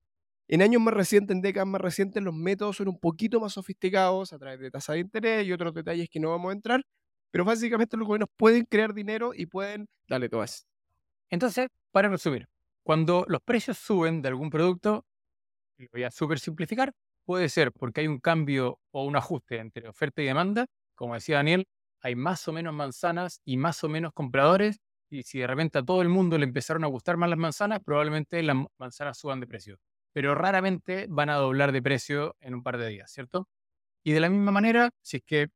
En 0.49 0.63
años 0.63 0.81
más 0.81 0.95
recientes, 0.95 1.35
en 1.35 1.43
décadas 1.43 1.69
más 1.69 1.81
recientes, 1.81 2.23
los 2.23 2.35
métodos 2.35 2.77
son 2.77 2.89
un 2.89 2.99
poquito 2.99 3.39
más 3.39 3.53
sofisticados 3.55 4.33
a 4.33 4.39
través 4.39 4.61
de 4.61 4.71
tasa 4.71 4.95
de 4.95 5.01
interés 5.01 5.47
y 5.47 5.53
otros 5.53 5.75
detalles 5.75 6.09
que 6.11 6.21
no 6.21 6.31
vamos 6.31 6.51
a 6.51 6.55
entrar, 6.55 6.83
pero 7.31 7.45
básicamente 7.45 7.97
los 7.99 8.07
gobiernos 8.07 8.31
pueden 8.37 8.65
crear 8.65 8.95
dinero 8.95 9.33
y 9.35 9.47
pueden 9.47 9.89
darle 10.09 10.29
todas. 10.31 10.67
Entonces, 11.31 11.69
para 11.93 12.09
resumir, 12.09 12.47
cuando 12.83 13.25
los 13.29 13.41
precios 13.43 13.79
suben 13.79 14.23
de 14.23 14.29
algún 14.29 14.51
producto, 14.51 15.05
lo 15.79 15.89
voy 15.93 16.05
a 16.05 16.11
súper 16.11 16.39
simplificar, 16.39 16.93
puede 17.25 17.49
ser 17.49 17.73
porque 17.73 18.03
hay 18.03 18.07
un 18.09 18.19
cambio 18.19 18.79
o 18.91 19.05
un 19.05 19.17
ajuste 19.17 19.59
entre 19.59 19.89
oferta 19.89 20.23
y 20.23 20.27
demanda. 20.27 20.67
Como 20.95 21.15
decía 21.15 21.37
Daniel, 21.37 21.67
hay 22.01 22.15
más 22.17 22.47
o 22.49 22.53
menos 22.53 22.75
manzanas 22.75 23.41
y 23.45 23.57
más 23.57 23.83
o 23.85 23.89
menos 23.89 24.13
compradores. 24.13 24.81
Y 25.11 25.23
si 25.25 25.39
de 25.39 25.47
repente 25.47 25.79
a 25.79 25.83
todo 25.83 26.03
el 26.03 26.09
mundo 26.09 26.39
le 26.39 26.45
empezaron 26.45 26.85
a 26.85 26.89
gustar 26.89 27.17
más 27.17 27.31
las 27.31 27.39
manzanas, 27.39 27.81
probablemente 27.85 28.43
las 28.43 28.57
manzanas 28.79 29.19
suban 29.19 29.41
de 29.41 29.47
precio. 29.47 29.79
Pero 30.13 30.35
raramente 30.35 31.07
van 31.09 31.31
a 31.31 31.37
doblar 31.37 31.73
de 31.73 31.83
precio 31.83 32.37
en 32.41 32.55
un 32.55 32.63
par 32.63 32.79
de 32.79 32.89
días, 32.89 33.11
¿cierto? 33.11 33.49
Y 34.05 34.13
de 34.13 34.21
la 34.21 34.29
misma 34.29 34.53
manera, 34.53 34.91
si 35.03 35.19
es 35.19 35.23
que 35.25 35.49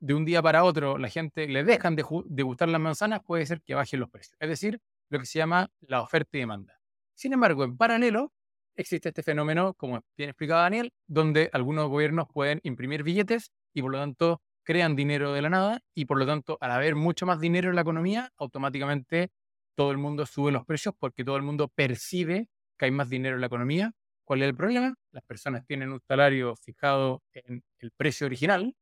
de 0.00 0.14
un 0.14 0.24
día 0.24 0.42
para 0.42 0.64
otro 0.64 0.98
la 0.98 1.08
gente 1.08 1.48
le 1.48 1.64
dejan 1.64 1.96
de, 1.96 2.02
gustar 2.42 2.68
las 2.68 2.80
manzanas, 2.80 3.20
puede 3.24 3.46
ser 3.46 3.62
que 3.62 3.74
bajen 3.74 4.00
los 4.00 4.10
precios. 4.10 4.36
Es 4.38 4.48
decir, 4.48 4.80
lo 5.10 5.18
que 5.18 5.26
se 5.26 5.38
llama 5.38 5.70
la 5.80 6.02
oferta 6.02 6.36
y 6.36 6.40
demanda. 6.40 6.80
Sin 7.14 7.32
embargo, 7.32 7.64
en 7.64 7.76
paralelo, 7.76 8.32
existe 8.76 9.10
este 9.10 9.22
fenómeno, 9.22 9.74
como 9.74 10.02
bien 10.16 10.30
explicado 10.30 10.62
Daniel, 10.62 10.92
donde 11.06 11.50
algunos 11.52 11.88
gobiernos 11.88 12.26
pueden 12.32 12.60
imprimir 12.62 13.02
billetes 13.02 13.52
y 13.72 13.82
por 13.82 13.92
lo 13.92 13.98
tanto 13.98 14.42
crean 14.64 14.96
dinero 14.96 15.32
de 15.32 15.42
la 15.42 15.50
nada 15.50 15.80
y 15.94 16.06
por 16.06 16.18
lo 16.18 16.26
tanto 16.26 16.58
al 16.60 16.72
haber 16.72 16.96
mucho 16.96 17.26
más 17.26 17.38
dinero 17.40 17.68
en 17.68 17.76
la 17.76 17.82
economía, 17.82 18.32
automáticamente 18.36 19.30
todo 19.76 19.90
el 19.90 19.98
mundo 19.98 20.26
sube 20.26 20.52
los 20.52 20.64
precios 20.64 20.94
porque 20.98 21.24
todo 21.24 21.36
el 21.36 21.42
mundo 21.42 21.68
percibe 21.68 22.48
que 22.78 22.86
hay 22.86 22.90
más 22.90 23.08
dinero 23.10 23.36
en 23.36 23.40
la 23.40 23.46
economía. 23.46 23.92
¿Cuál 24.24 24.42
es 24.42 24.48
el 24.48 24.56
problema? 24.56 24.94
Las 25.12 25.22
personas 25.24 25.66
tienen 25.66 25.92
un 25.92 26.00
salario 26.00 26.56
fijado 26.56 27.22
en 27.34 27.62
el 27.78 27.90
precio 27.92 28.26
original, 28.26 28.74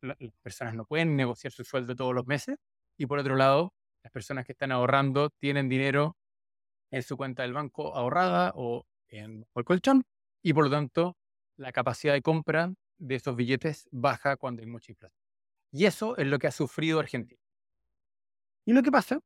las 0.00 0.16
personas 0.42 0.74
no 0.74 0.84
pueden 0.84 1.16
negociar 1.16 1.52
su 1.52 1.64
sueldo 1.64 1.96
todos 1.96 2.14
los 2.14 2.26
meses 2.26 2.56
y 2.96 3.06
por 3.06 3.18
otro 3.18 3.36
lado, 3.36 3.72
las 4.08 4.12
personas 4.12 4.46
que 4.46 4.52
están 4.52 4.72
ahorrando 4.72 5.28
tienen 5.38 5.68
dinero 5.68 6.16
en 6.90 7.02
su 7.02 7.18
cuenta 7.18 7.42
del 7.42 7.52
banco 7.52 7.94
ahorrada 7.94 8.52
o 8.54 8.86
en 9.08 9.44
el 9.54 9.64
colchón 9.64 10.02
y 10.42 10.54
por 10.54 10.64
lo 10.64 10.70
tanto 10.70 11.18
la 11.58 11.72
capacidad 11.72 12.14
de 12.14 12.22
compra 12.22 12.72
de 12.96 13.14
esos 13.14 13.36
billetes 13.36 13.86
baja 13.92 14.38
cuando 14.38 14.62
hay 14.62 14.66
mucha 14.66 14.92
inflación. 14.92 15.20
Y 15.70 15.84
eso 15.84 16.16
es 16.16 16.26
lo 16.26 16.38
que 16.38 16.46
ha 16.46 16.50
sufrido 16.50 17.00
Argentina. 17.00 17.38
Y 18.64 18.72
lo 18.72 18.82
que 18.82 18.90
pasa 18.90 19.20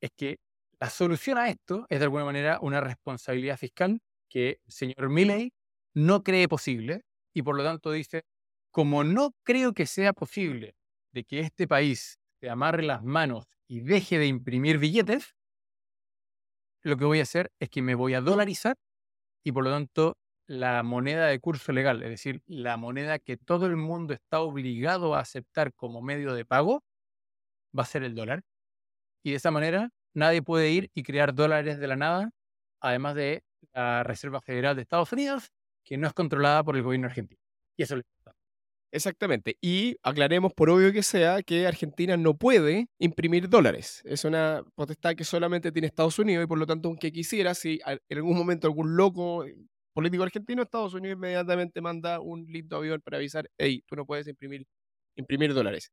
es 0.00 0.10
que 0.16 0.38
la 0.78 0.88
solución 0.88 1.38
a 1.38 1.48
esto 1.48 1.84
es 1.88 1.98
de 1.98 2.04
alguna 2.04 2.24
manera 2.24 2.60
una 2.62 2.80
responsabilidad 2.80 3.56
fiscal 3.56 4.00
que 4.28 4.60
el 4.64 4.72
señor 4.72 5.08
Milley 5.08 5.52
no 5.94 6.22
cree 6.22 6.46
posible 6.46 7.02
y 7.34 7.42
por 7.42 7.56
lo 7.56 7.64
tanto 7.64 7.90
dice, 7.90 8.22
como 8.70 9.02
no 9.02 9.34
creo 9.42 9.72
que 9.72 9.86
sea 9.86 10.12
posible 10.12 10.76
de 11.12 11.24
que 11.24 11.40
este 11.40 11.66
país 11.66 12.20
se 12.38 12.48
amarre 12.48 12.84
las 12.84 13.02
manos 13.02 13.46
y 13.72 13.80
deje 13.80 14.18
de 14.18 14.26
imprimir 14.26 14.76
billetes, 14.76 15.34
lo 16.82 16.98
que 16.98 17.06
voy 17.06 17.20
a 17.20 17.22
hacer 17.22 17.50
es 17.58 17.70
que 17.70 17.80
me 17.80 17.94
voy 17.94 18.12
a 18.12 18.20
dolarizar 18.20 18.76
y 19.42 19.52
por 19.52 19.64
lo 19.64 19.70
tanto 19.70 20.18
la 20.46 20.82
moneda 20.82 21.28
de 21.28 21.40
curso 21.40 21.72
legal, 21.72 22.02
es 22.02 22.10
decir, 22.10 22.42
la 22.44 22.76
moneda 22.76 23.18
que 23.18 23.38
todo 23.38 23.64
el 23.64 23.78
mundo 23.78 24.12
está 24.12 24.40
obligado 24.40 25.14
a 25.14 25.20
aceptar 25.20 25.72
como 25.72 26.02
medio 26.02 26.34
de 26.34 26.44
pago, 26.44 26.82
va 27.76 27.84
a 27.84 27.86
ser 27.86 28.02
el 28.02 28.14
dólar. 28.14 28.42
Y 29.22 29.30
de 29.30 29.36
esa 29.36 29.50
manera 29.50 29.88
nadie 30.12 30.42
puede 30.42 30.68
ir 30.70 30.90
y 30.92 31.02
crear 31.02 31.34
dólares 31.34 31.78
de 31.78 31.86
la 31.86 31.96
nada, 31.96 32.30
además 32.78 33.14
de 33.14 33.42
la 33.72 34.02
Reserva 34.04 34.42
Federal 34.42 34.76
de 34.76 34.82
Estados 34.82 35.14
Unidos, 35.14 35.50
que 35.82 35.96
no 35.96 36.06
es 36.08 36.12
controlada 36.12 36.62
por 36.62 36.76
el 36.76 36.82
gobierno 36.82 37.06
argentino. 37.06 37.40
Y 37.78 37.84
eso 37.84 37.96
Exactamente. 38.94 39.56
Y 39.62 39.96
aclaremos, 40.02 40.52
por 40.52 40.68
obvio 40.68 40.92
que 40.92 41.02
sea, 41.02 41.42
que 41.42 41.66
Argentina 41.66 42.18
no 42.18 42.36
puede 42.36 42.88
imprimir 42.98 43.48
dólares. 43.48 44.02
Es 44.04 44.24
una 44.26 44.62
potestad 44.74 45.14
que 45.14 45.24
solamente 45.24 45.72
tiene 45.72 45.86
Estados 45.88 46.18
Unidos 46.18 46.44
y 46.44 46.46
por 46.46 46.58
lo 46.58 46.66
tanto, 46.66 46.88
aunque 46.88 47.10
quisiera, 47.10 47.54
si 47.54 47.80
en 47.86 48.18
algún 48.18 48.36
momento 48.36 48.66
algún 48.66 48.94
loco 48.94 49.46
eh, 49.46 49.56
político 49.94 50.22
argentino, 50.24 50.62
Estados 50.62 50.92
Unidos 50.92 51.16
inmediatamente 51.16 51.80
manda 51.80 52.20
un 52.20 52.44
lindo 52.46 52.76
avión 52.76 53.00
para 53.00 53.16
avisar, 53.16 53.48
hey, 53.56 53.82
tú 53.86 53.96
no 53.96 54.04
puedes 54.04 54.26
imprimir, 54.28 54.66
imprimir 55.16 55.54
dólares. 55.54 55.90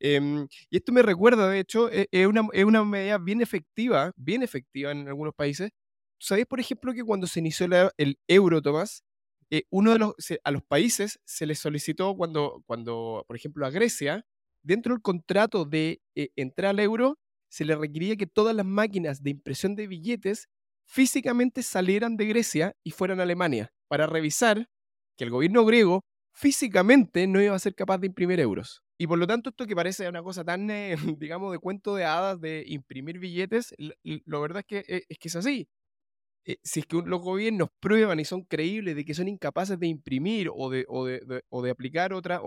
Em, 0.00 0.48
y 0.70 0.76
esto 0.78 0.92
me 0.92 1.02
recuerda, 1.02 1.48
de 1.48 1.60
hecho, 1.60 1.88
e, 1.92 2.08
es, 2.10 2.26
una, 2.26 2.48
es 2.52 2.64
una 2.64 2.84
medida 2.84 3.18
bien 3.18 3.42
efectiva, 3.42 4.12
bien 4.16 4.42
efectiva 4.42 4.90
en 4.92 5.06
algunos 5.08 5.34
países. 5.34 5.70
¿Sabéis, 6.18 6.46
por 6.46 6.58
ejemplo, 6.60 6.92
que 6.94 7.04
cuando 7.04 7.26
se 7.28 7.40
inició 7.40 7.66
el 7.96 8.18
euro, 8.28 8.60
Tomás, 8.62 9.04
eh, 9.50 9.64
uno 9.70 9.92
de 9.92 9.98
los, 9.98 10.14
a 10.44 10.50
los 10.50 10.62
países 10.62 11.20
se 11.24 11.46
les 11.46 11.58
solicitó 11.58 12.16
cuando, 12.16 12.62
cuando, 12.66 13.24
por 13.26 13.36
ejemplo, 13.36 13.66
a 13.66 13.70
Grecia, 13.70 14.24
dentro 14.62 14.94
del 14.94 15.02
contrato 15.02 15.64
de 15.64 16.00
eh, 16.14 16.30
entrar 16.36 16.70
al 16.70 16.80
euro, 16.80 17.18
se 17.48 17.64
le 17.64 17.74
requería 17.74 18.16
que 18.16 18.26
todas 18.26 18.54
las 18.54 18.66
máquinas 18.66 19.22
de 19.22 19.30
impresión 19.30 19.74
de 19.74 19.88
billetes 19.88 20.48
físicamente 20.86 21.62
salieran 21.62 22.16
de 22.16 22.26
Grecia 22.26 22.76
y 22.84 22.92
fueran 22.92 23.20
a 23.20 23.24
Alemania 23.24 23.72
para 23.88 24.06
revisar 24.06 24.68
que 25.16 25.24
el 25.24 25.30
gobierno 25.30 25.64
griego 25.64 26.02
físicamente 26.32 27.26
no 27.26 27.42
iba 27.42 27.54
a 27.54 27.58
ser 27.58 27.74
capaz 27.74 27.98
de 27.98 28.06
imprimir 28.06 28.38
euros. 28.40 28.82
Y 28.98 29.06
por 29.06 29.18
lo 29.18 29.26
tanto, 29.26 29.50
esto 29.50 29.66
que 29.66 29.74
parece 29.74 30.08
una 30.08 30.22
cosa 30.22 30.44
tan, 30.44 30.70
eh, 30.70 30.94
digamos, 31.18 31.50
de 31.52 31.58
cuento 31.58 31.96
de 31.96 32.04
hadas 32.04 32.40
de 32.40 32.64
imprimir 32.66 33.18
billetes, 33.18 33.74
lo 34.04 34.40
verdad 34.40 34.60
es 34.60 34.66
que, 34.66 35.04
es 35.08 35.18
que 35.18 35.28
es 35.28 35.36
así. 35.36 35.68
Eh, 36.44 36.56
si 36.62 36.80
es 36.80 36.86
que 36.86 37.02
los 37.04 37.20
gobiernos 37.20 37.68
prueban 37.80 38.18
y 38.20 38.24
son 38.24 38.42
creíbles 38.44 38.96
de 38.96 39.04
que 39.04 39.14
son 39.14 39.28
incapaces 39.28 39.78
de 39.78 39.86
imprimir 39.86 40.48
o 40.52 40.70
de, 40.70 40.84
o 40.88 41.04
de, 41.62 41.70
aplicar 41.70 42.12
otras 42.12 42.40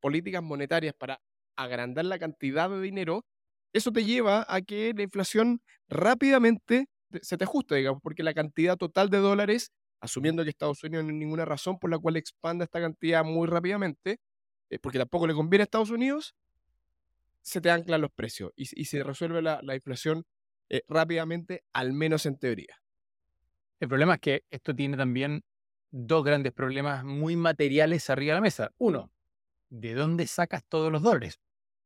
políticas 0.00 0.42
monetarias 0.42 0.94
para 0.94 1.20
agrandar 1.56 2.06
la 2.06 2.18
cantidad 2.18 2.68
de 2.70 2.80
dinero, 2.80 3.24
eso 3.72 3.92
te 3.92 4.04
lleva 4.04 4.46
a 4.48 4.62
que 4.62 4.92
la 4.96 5.02
inflación 5.02 5.60
rápidamente 5.88 6.86
se 7.22 7.36
te 7.36 7.44
ajuste, 7.44 7.76
digamos, 7.76 8.02
porque 8.02 8.22
la 8.22 8.34
cantidad 8.34 8.76
total 8.76 9.10
de 9.10 9.18
dólares, 9.18 9.72
asumiendo 10.00 10.42
que 10.42 10.50
Estados 10.50 10.82
Unidos 10.84 11.04
no 11.04 11.10
hay 11.10 11.16
ninguna 11.16 11.44
razón 11.44 11.78
por 11.78 11.90
la 11.90 11.98
cual 11.98 12.16
expanda 12.16 12.64
esta 12.64 12.80
cantidad 12.80 13.24
muy 13.24 13.46
rápidamente, 13.48 14.18
eh, 14.70 14.78
porque 14.78 14.98
tampoco 14.98 15.26
le 15.26 15.34
conviene 15.34 15.62
a 15.62 15.64
Estados 15.64 15.90
Unidos, 15.90 16.34
se 17.42 17.60
te 17.60 17.70
anclan 17.70 18.00
los 18.00 18.10
precios 18.10 18.52
y, 18.56 18.84
se 18.86 19.02
resuelve 19.02 19.42
la, 19.42 19.74
inflación 19.74 20.24
eh, 20.70 20.82
rápidamente, 20.88 21.62
al 21.72 21.92
menos 21.92 22.26
en 22.26 22.38
teoría. 22.38 22.83
El 23.84 23.88
problema 23.88 24.14
es 24.14 24.20
que 24.20 24.44
esto 24.50 24.74
tiene 24.74 24.96
también 24.96 25.44
dos 25.90 26.24
grandes 26.24 26.54
problemas 26.54 27.04
muy 27.04 27.36
materiales 27.36 28.08
arriba 28.08 28.32
de 28.32 28.38
la 28.38 28.40
mesa. 28.40 28.70
Uno, 28.78 29.12
¿de 29.68 29.92
dónde 29.92 30.26
sacas 30.26 30.64
todos 30.66 30.90
los 30.90 31.02
dólares? 31.02 31.38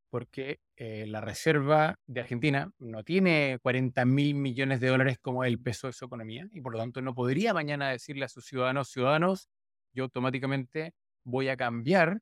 Porque 0.08 0.61
eh, 0.76 1.06
la 1.08 1.20
reserva 1.20 1.98
de 2.06 2.20
Argentina 2.20 2.70
no 2.78 3.02
tiene 3.02 3.58
40 3.62 4.04
mil 4.04 4.37
millones 4.37 4.78
de 4.78 4.87
dólares 4.87 5.18
como 5.20 5.42
el 5.42 5.58
peso 5.58 5.88
de 5.88 5.92
su 5.92 6.04
economía 6.04 6.48
y 6.52 6.61
por 6.61 6.74
lo 6.74 6.78
tanto 6.78 7.02
no 7.02 7.16
podría 7.16 7.52
mañana 7.52 7.90
decirle 7.90 8.26
a 8.26 8.28
sus 8.28 8.46
ciudadanos, 8.46 8.90
ciudadanos, 8.90 9.48
yo 9.92 10.04
automáticamente 10.04 10.94
voy 11.24 11.48
a 11.48 11.56
cambiar 11.56 12.20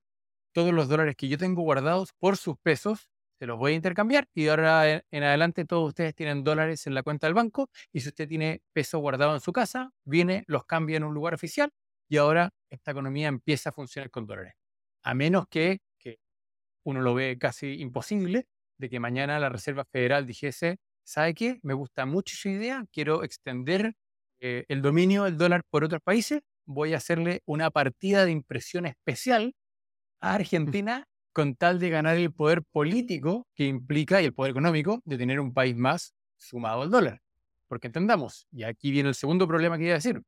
todos 0.52 0.72
los 0.72 0.88
dólares 0.88 1.16
que 1.16 1.28
yo 1.28 1.36
tengo 1.36 1.60
guardados 1.60 2.14
por 2.14 2.38
sus 2.38 2.56
pesos 2.56 3.10
se 3.38 3.46
los 3.46 3.58
voy 3.58 3.72
a 3.72 3.74
intercambiar 3.76 4.28
y 4.34 4.48
ahora 4.48 5.04
en, 5.10 5.22
adelante 5.22 5.64
todos 5.64 5.88
ustedes 5.88 6.14
tienen 6.14 6.42
dólares 6.42 6.86
en 6.86 6.94
la 6.94 7.02
cuenta 7.02 7.26
del 7.26 7.34
banco 7.34 7.70
y 7.92 8.00
si 8.00 8.08
usted 8.08 8.28
tiene 8.28 8.62
peso 8.72 8.98
guardado 8.98 9.34
en 9.34 9.40
su 9.40 9.52
casa, 9.52 9.90
viene, 10.04 10.44
los 10.46 10.64
cambia 10.64 10.96
en 10.96 11.04
un 11.04 11.14
lugar 11.14 11.34
oficial 11.34 11.70
y 12.08 12.16
ahora 12.16 12.50
esta 12.70 12.92
economía 12.92 13.28
empieza 13.28 13.70
a 13.70 13.72
funcionar 13.72 14.10
con 14.10 14.26
dólares. 14.26 14.54
A 15.02 15.14
menos 15.14 15.46
que, 15.48 15.80
que 15.98 16.18
uno 16.84 17.00
lo 17.00 17.14
ve 17.14 17.36
casi 17.38 17.80
imposible, 17.80 18.46
de 18.78 18.90
que 18.90 19.00
mañana 19.00 19.38
la 19.38 19.48
Reserva 19.48 19.84
Federal 19.84 20.26
dijese, 20.26 20.78
¿sabe 21.04 21.34
qué? 21.34 21.58
Me 21.62 21.74
gusta 21.74 22.06
mucho 22.06 22.36
su 22.36 22.48
idea, 22.48 22.84
quiero 22.92 23.24
extender 23.24 23.94
eh, 24.40 24.64
el 24.68 24.82
dominio 24.82 25.24
del 25.24 25.38
dólar 25.38 25.62
por 25.70 25.84
otros 25.84 26.02
países, 26.02 26.42
voy 26.66 26.94
a 26.94 26.98
hacerle 26.98 27.42
una 27.46 27.70
partida 27.70 28.24
de 28.24 28.32
impresión 28.32 28.86
especial 28.86 29.54
a 30.20 30.34
Argentina 30.34 31.06
con 31.36 31.54
tal 31.54 31.78
de 31.78 31.90
ganar 31.90 32.16
el 32.16 32.32
poder 32.32 32.62
político 32.62 33.46
que 33.54 33.66
implica 33.66 34.22
y 34.22 34.24
el 34.24 34.32
poder 34.32 34.52
económico 34.52 35.02
de 35.04 35.18
tener 35.18 35.38
un 35.38 35.52
país 35.52 35.76
más 35.76 36.14
sumado 36.38 36.80
al 36.80 36.90
dólar. 36.90 37.20
Porque 37.68 37.88
entendamos, 37.88 38.46
y 38.50 38.62
aquí 38.62 38.90
viene 38.90 39.10
el 39.10 39.14
segundo 39.14 39.46
problema 39.46 39.76
que 39.76 39.84
iba 39.84 39.92
a 39.92 39.96
decir, 39.96 40.22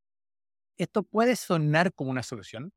esto 0.77 1.03
puede 1.03 1.35
sonar 1.35 1.95
como 1.95 2.11
una 2.11 2.23
solución, 2.23 2.75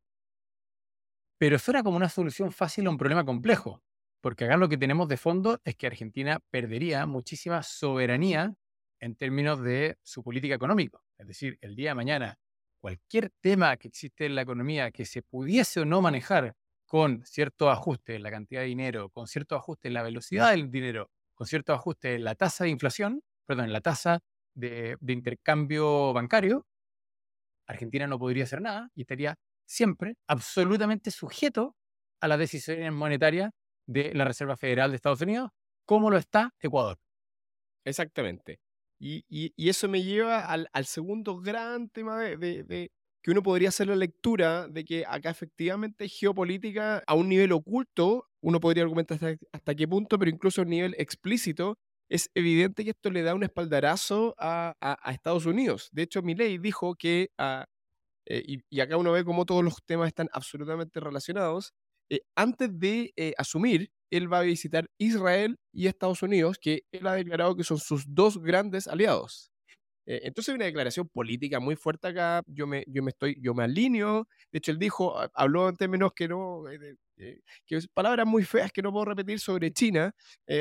pero 1.38 1.60
suena 1.60 1.84
como 1.84 1.98
una 1.98 2.08
solución 2.08 2.54
fácil 2.54 2.88
a 2.88 2.91
un 2.91 2.98
problema 2.98 3.26
complejo, 3.26 3.84
porque 4.22 4.46
acá 4.46 4.56
lo 4.56 4.70
que 4.70 4.78
tenemos 4.78 5.10
de 5.10 5.17
fondo 5.17 5.60
es 5.65 5.76
que 5.76 5.88
Argentina 5.88 6.39
perdería 6.52 7.06
muchísima 7.06 7.62
soberanía 7.63 8.54
en 9.02 9.15
términos 9.15 9.62
de 9.62 9.98
su 10.04 10.24
política 10.24 10.56
económica. 10.56 11.02
Es 11.17 11.28
decir, 11.28 11.58
el 11.60 11.76
día 11.76 11.89
de 11.89 11.96
mañana, 11.96 12.39
cualquier 12.80 13.30
tema 13.41 13.76
que 13.76 13.89
existe 13.89 14.26
en 14.26 14.36
la 14.36 14.44
economía 14.44 14.89
que 14.89 15.04
se 15.04 15.22
pudiese 15.22 15.82
o 15.82 15.86
no 15.86 16.02
manejar 16.02 16.56
con 16.91 17.25
cierto 17.25 17.69
ajuste 17.69 18.15
en 18.15 18.23
la 18.23 18.30
cantidad 18.30 18.60
de 18.60 18.67
dinero, 18.67 19.10
con 19.12 19.25
cierto 19.25 19.56
ajuste 19.56 19.88
en 19.88 19.93
la 19.93 20.04
velocidad 20.04 20.51
del 20.51 20.69
dinero, 20.69 21.10
con 21.34 21.47
cierto 21.47 21.71
ajuste 21.71 22.15
en 22.15 22.25
la 22.25 22.36
tasa 22.36 22.65
de 22.65 22.69
inflación, 22.69 23.23
perdón, 23.45 23.67
en 23.67 23.71
la 23.71 23.80
tasa 23.80 24.19
de, 24.54 24.97
intercambio 25.08 26.12
bancario, 26.12 26.67
Argentina 27.65 28.08
no 28.08 28.19
podría 28.19 28.43
hacer 28.43 28.60
nada 28.62 28.89
y 28.93 29.04
estaría 29.04 29.36
siempre 29.65 30.17
absolutamente 30.27 31.12
sujeto 31.12 31.77
a 32.19 32.27
las 32.27 32.38
decisiones 32.38 32.91
monetarias 32.91 33.51
de 33.88 34.13
la 34.13 34.25
Reserva 34.25 34.58
Federal 34.58 34.89
de 34.89 34.97
Estados 34.97 35.21
Unidos, 35.21 35.49
como 35.86 36.12
lo 36.12 36.17
está 36.17 36.54
Ecuador. 36.60 36.99
Exactamente. 37.86 38.60
Y, 38.99 39.23
eso 39.56 39.88
me 39.88 40.04
lleva 40.04 40.45
al, 40.45 40.86
segundo 40.86 41.39
gran 41.39 41.88
tema 41.88 42.19
de, 42.19 42.91
que 43.21 43.31
uno 43.31 43.43
podría 43.43 43.69
hacer 43.69 43.88
la 43.88 43.95
lectura 43.95 44.67
de 44.67 44.84
que 44.84 45.05
acá 45.07 45.29
efectivamente 45.29 46.10
geopolítica 46.10 47.03
a 47.05 47.13
un 47.15 47.29
nivel 47.29 47.51
oculto, 47.51 48.27
uno 48.41 48.60
podría 48.60 48.84
argumentar 48.84 49.19
hasta, 49.51 49.75
qué 49.75 49.88
punto, 49.88 50.17
pero 50.17 50.31
incluso 50.31 50.62
a 50.62 50.65
nivel 50.65 50.95
explícito, 50.97 51.77
es 52.10 52.29
evidente 52.36 52.84
que 52.84 52.89
esto 52.91 53.10
le 53.10 53.21
da 53.21 53.36
un 53.36 53.43
espaldarazo 53.43 54.36
a, 54.38 54.75
Estados 55.13 55.45
Unidos. 55.45 55.89
De 55.91 56.03
hecho, 56.03 56.21
Milley 56.21 56.57
dijo 56.57 56.95
que, 56.95 57.29
ah, 57.38 57.65
eh, 58.25 58.43
y, 58.69 58.79
acá 58.81 58.97
uno 58.97 59.12
ve 59.12 59.23
cómo 59.23 59.45
todos 59.45 59.63
los 59.63 59.77
temas 59.86 60.07
están 60.07 60.27
absolutamente 60.34 60.99
relacionados, 60.99 61.73
eh, 62.10 62.21
antes 62.36 62.77
de 62.77 63.13
eh, 63.15 63.34
asumir, 63.38 63.91
él 64.12 64.31
va 64.31 64.39
a 64.39 64.43
visitar 64.43 64.89
Israel 64.97 65.57
y 65.71 65.88
Estados 65.88 66.21
Unidos, 66.21 66.57
que 66.60 66.84
él 66.91 67.07
ha 67.07 67.13
declarado 67.13 67.55
que 67.55 67.63
son 67.63 67.77
sus 67.77 68.03
dos 68.07 68.39
grandes 68.39 68.88
aliados. 68.88 69.51
Eh, 70.05 70.21
entonces 70.23 70.49
hay 70.49 70.55
una 70.55 70.65
declaración 70.65 71.07
política 71.09 71.59
muy 71.59 71.75
fuerte 71.75 72.07
acá, 72.07 72.41
yo 72.47 72.67
me, 72.67 72.83
yo 72.87 73.03
me 73.03 73.11
estoy, 73.11 73.37
yo 73.41 73.53
me 73.53 73.63
alineo, 73.63 74.27
de 74.51 74.57
hecho 74.57 74.71
él 74.71 74.79
dijo, 74.79 75.15
habló 75.33 75.69
en 75.69 75.75
términos 75.75 76.11
que 76.15 76.27
no, 76.27 76.63
que 77.65 77.79
palabras 77.93 78.25
muy 78.25 78.43
feas 78.43 78.71
que 78.71 78.81
no 78.81 78.91
puedo 78.91 79.05
repetir 79.05 79.39
sobre 79.39 79.71
China, 79.71 80.11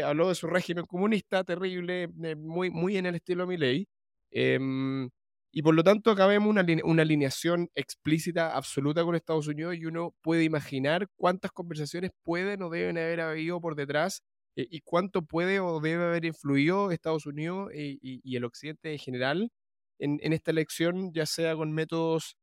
habló 0.05 0.29
de 0.29 0.35
su 0.35 0.47
régimen 0.47 0.85
comunista 0.87 1.43
terrible, 1.45 2.09
muy, 2.37 2.71
muy 2.71 2.97
en 2.99 3.07
el 3.07 3.15
estilo 3.17 3.47
Milley, 3.47 3.89
em, 4.31 5.09
y 5.53 5.63
por 5.63 5.75
lo 5.75 5.83
tanto 5.83 6.11
acá 6.11 6.27
vemos 6.27 6.49
una, 6.49 6.65
una, 6.85 7.03
alineación 7.03 7.71
explícita, 7.75 8.57
absoluta 8.57 9.05
con 9.05 9.17
Estados 9.17 9.49
Unidos 9.49 9.75
y 9.77 9.87
uno 9.87 10.15
puede 10.23 10.45
imaginar 10.45 11.09
cuántas 11.17 11.51
conversaciones 11.51 12.13
pueden 12.23 12.63
o 12.63 12.71
deben 12.71 12.99
haber 12.99 13.21
habido 13.21 13.61
por 13.61 13.75
detrás 13.75 14.23
eh, 14.61 14.69
y 14.71 14.81
cuánto 14.81 15.23
puede 15.23 15.61
o 15.61 15.81
debe 15.81 16.05
haber 16.05 16.25
influido 16.27 16.91
Estados 16.91 17.27
Unidos 17.27 17.71
y, 17.75 17.99
y, 18.03 18.37
el 18.37 18.45
Occidente 18.45 18.93
en 18.93 18.99
general 18.99 19.53
en, 19.99 20.19
en, 20.23 20.33
esta 20.35 20.51
elección, 20.51 21.13
ya 21.15 21.25
sea 21.27 21.57
con 21.57 21.73
métodos 21.73 22.37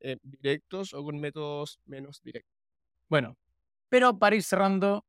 eh, 0.00 0.18
directos 0.22 0.92
o 0.94 1.02
con 1.04 1.18
métodos 1.18 1.80
menos 1.86 2.20
directos. 2.22 2.52
Bueno, 3.08 3.38
pero 3.88 4.18
para 4.18 4.36
ir 4.36 4.42
cerrando, 4.42 5.06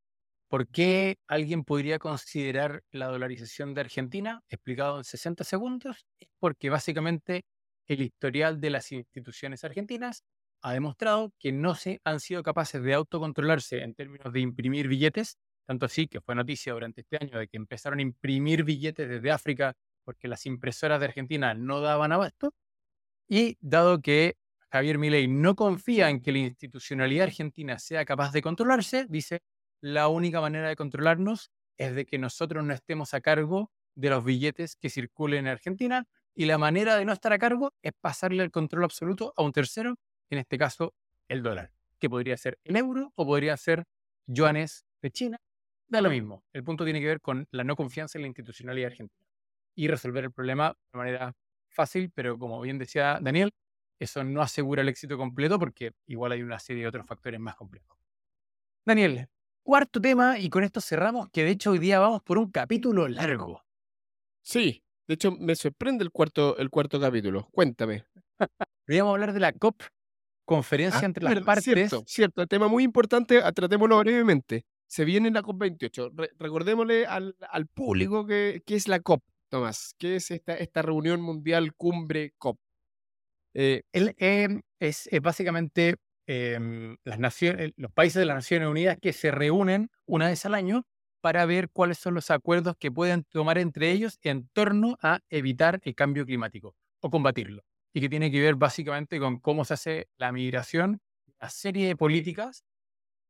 ¿por 0.48 0.68
qué 0.70 1.18
alguien 1.28 1.66
podría 1.66 2.00
considerar 2.00 2.84
la 2.92 3.08
dolarización 3.08 3.74
de 3.74 3.82
Argentina? 3.82 4.42
Explicado 4.50 5.00
en 5.00 5.04
60 5.04 5.44
segundos, 5.44 6.06
es 6.20 6.30
porque 6.40 6.70
básicamente 6.70 7.46
el 7.88 8.02
historial 8.02 8.62
de 8.62 8.70
las 8.70 8.92
instituciones 8.92 9.64
argentinas 9.66 10.24
ha 10.62 10.74
demostrado 10.74 11.34
que 11.40 11.52
no 11.52 11.76
se 11.76 12.00
han 12.06 12.22
sido 12.22 12.42
capaces 12.42 12.82
de 12.82 12.94
autocontrolarse 12.94 13.82
en 13.84 13.96
términos 13.96 14.32
de 14.32 14.40
imprimir 14.40 14.88
billetes, 14.88 15.38
tanto 15.66 15.86
así 15.86 16.08
que 16.08 16.22
fue 16.22 16.36
noticia 16.36 16.74
durante 16.74 17.02
este 17.02 17.18
año 17.22 17.40
de 17.40 17.48
que 17.48 17.58
empezaron 17.58 18.00
a 18.00 18.02
imprimir 18.02 18.64
billetes 18.64 19.08
desde 19.08 19.32
África 19.32 19.76
porque 20.04 20.28
las 20.28 20.46
impresoras 20.46 21.00
de 21.00 21.06
Argentina 21.06 21.54
no 21.54 21.82
daban 21.82 22.12
abasto, 22.12 22.54
y 23.28 23.58
dado 23.62 24.02
que 24.02 24.36
Javier 24.70 24.98
Milei 24.98 25.28
no 25.28 25.56
confía 25.56 26.10
en 26.10 26.22
que 26.22 26.32
la 26.32 26.40
institucionalidad 26.40 27.28
argentina 27.28 27.80
sea 27.80 28.06
capaz 28.06 28.32
de 28.32 28.42
controlarse, 28.42 29.06
dice, 29.08 29.42
la 29.82 30.08
única 30.08 30.42
manera 30.42 30.68
de 30.68 30.76
controlarnos 30.76 31.52
es 31.78 31.96
de 31.96 32.06
que 32.06 32.18
nosotros 32.18 32.64
no 32.64 32.74
estemos 32.74 33.14
a 33.14 33.22
cargo 33.22 33.72
de 33.96 34.10
los 34.10 34.24
billetes 34.24 34.76
que 34.76 34.90
circulen 34.90 35.46
en 35.46 35.52
Argentina 35.52 36.08
y 36.36 36.46
la 36.46 36.58
manera 36.58 36.96
de 36.98 37.06
no 37.06 37.14
estar 37.14 37.34
a 37.34 37.40
cargo 37.40 37.74
es 37.82 37.94
pasarle 38.00 38.44
el 38.44 38.52
control 38.52 38.84
absoluto 38.84 39.34
a 39.38 39.44
un 39.44 39.52
tercero, 39.52 39.96
en 40.30 40.40
este 40.40 40.58
caso 40.58 40.94
el 41.28 41.44
dólar, 41.44 41.72
que 42.00 42.10
podría 42.10 42.38
ser 42.38 42.60
el 42.64 42.76
euro 42.76 43.12
o 43.16 43.26
podría 43.26 43.56
ser 43.58 43.86
yuanes 44.26 44.86
de 45.02 45.12
China, 45.12 45.38
da 45.88 46.02
lo 46.02 46.10
mismo. 46.10 46.44
El 46.54 46.64
punto 46.64 46.84
tiene 46.84 47.00
que 47.00 47.08
ver 47.08 47.22
con 47.22 47.48
la 47.52 47.64
no 47.64 47.76
confianza 47.76 48.18
en 48.18 48.24
la 48.24 48.28
institucionalidad 48.28 48.92
argentina 48.92 49.28
y 49.76 49.88
resolver 49.88 50.24
el 50.24 50.32
problema 50.32 50.76
de 50.92 50.98
manera 50.98 51.36
fácil, 51.70 52.12
pero 52.14 52.38
como 52.38 52.62
bien 52.62 52.78
decía 52.78 53.20
Daniel, 53.22 53.52
eso 54.00 54.24
no 54.24 54.42
asegura 54.42 54.82
el 54.82 54.90
éxito 54.90 55.18
completo 55.18 55.60
porque 55.60 55.92
igual 56.08 56.32
hay 56.32 56.42
una 56.42 56.60
serie 56.60 56.84
de 56.84 56.90
otros 56.90 57.06
factores 57.06 57.40
más 57.40 57.56
complejos. 57.56 57.98
Daniel, 58.86 59.28
cuarto 59.64 60.02
tema 60.02 60.38
y 60.40 60.50
con 60.50 60.64
esto 60.64 60.82
cerramos, 60.82 61.30
que 61.30 61.44
de 61.44 61.52
hecho 61.52 61.72
hoy 61.72 61.80
día 61.80 62.00
vamos 62.00 62.22
por 62.22 62.38
un 62.38 62.52
capítulo 62.52 63.08
largo. 63.08 63.64
Sí, 64.42 64.84
de 65.08 65.14
hecho 65.14 65.32
me 65.32 65.56
sorprende 65.56 66.04
el 66.04 66.12
cuarto, 66.12 66.58
el 66.58 66.70
cuarto 66.70 67.00
capítulo. 67.00 67.48
Cuéntame. 67.52 68.06
Vamos 68.88 69.08
a 69.08 69.12
hablar 69.12 69.34
de 69.34 69.40
la 69.40 69.54
COP, 69.54 69.82
conferencia 70.46 71.02
ah, 71.02 71.06
entre 71.06 71.24
las 71.24 71.42
partes. 71.44 71.64
Cierto, 71.64 72.04
cierto, 72.06 72.48
tema 72.48 72.68
muy 72.68 72.84
importante, 72.84 73.42
ah, 73.42 73.52
tratémoslo 73.52 74.00
brevemente. 74.00 74.66
Se 74.94 75.06
viene 75.06 75.32
la 75.32 75.42
COP28. 75.42 76.30
recordémosle 76.38 77.08
al, 77.08 77.36
al 77.50 77.66
público 77.66 78.28
que, 78.28 78.62
es 78.68 78.88
la 78.88 79.00
COP, 79.00 79.24
Tomás. 79.50 79.96
¿Qué 79.98 80.18
es 80.18 80.30
esta, 80.30 80.54
esta 80.54 80.84
reunión 80.84 81.20
mundial 81.20 81.74
cumbre 81.74 82.36
COP? 82.38 82.60
Eh, 83.56 83.82
em, 83.92 84.62
es, 84.80 85.10
básicamente 85.20 85.96
em, 86.28 86.96
las 87.06 87.18
naciones, 87.18 87.72
los 87.76 87.92
países 87.92 88.20
de 88.20 88.26
las 88.26 88.36
Naciones 88.36 88.70
Unidas 88.70 89.00
que 89.02 89.14
se 89.14 89.32
reúnen 89.32 89.90
una 90.06 90.28
vez 90.28 90.46
al 90.46 90.54
año 90.54 90.86
para 91.22 91.48
ver 91.48 91.72
cuáles 91.72 91.98
son 91.98 92.14
los 92.14 92.30
acuerdos 92.30 92.76
que 92.78 92.92
pueden 92.92 93.24
tomar 93.24 93.58
entre 93.58 93.90
ellos 93.90 94.20
en 94.22 94.48
torno 94.50 95.00
a 95.02 95.22
evitar 95.32 95.80
el 95.86 95.96
cambio 95.96 96.24
climático 96.24 96.76
o 97.00 97.10
combatirlo. 97.10 97.64
Y 97.96 98.02
que 98.02 98.10
tiene 98.10 98.30
que 98.30 98.40
ver 98.40 98.54
básicamente 98.54 99.18
con 99.18 99.40
cómo 99.40 99.66
se 99.66 99.74
hace 99.74 100.08
la 100.18 100.32
migración, 100.32 101.02
una 101.40 101.50
serie 101.50 101.88
de 101.88 101.96
políticas 101.96 102.64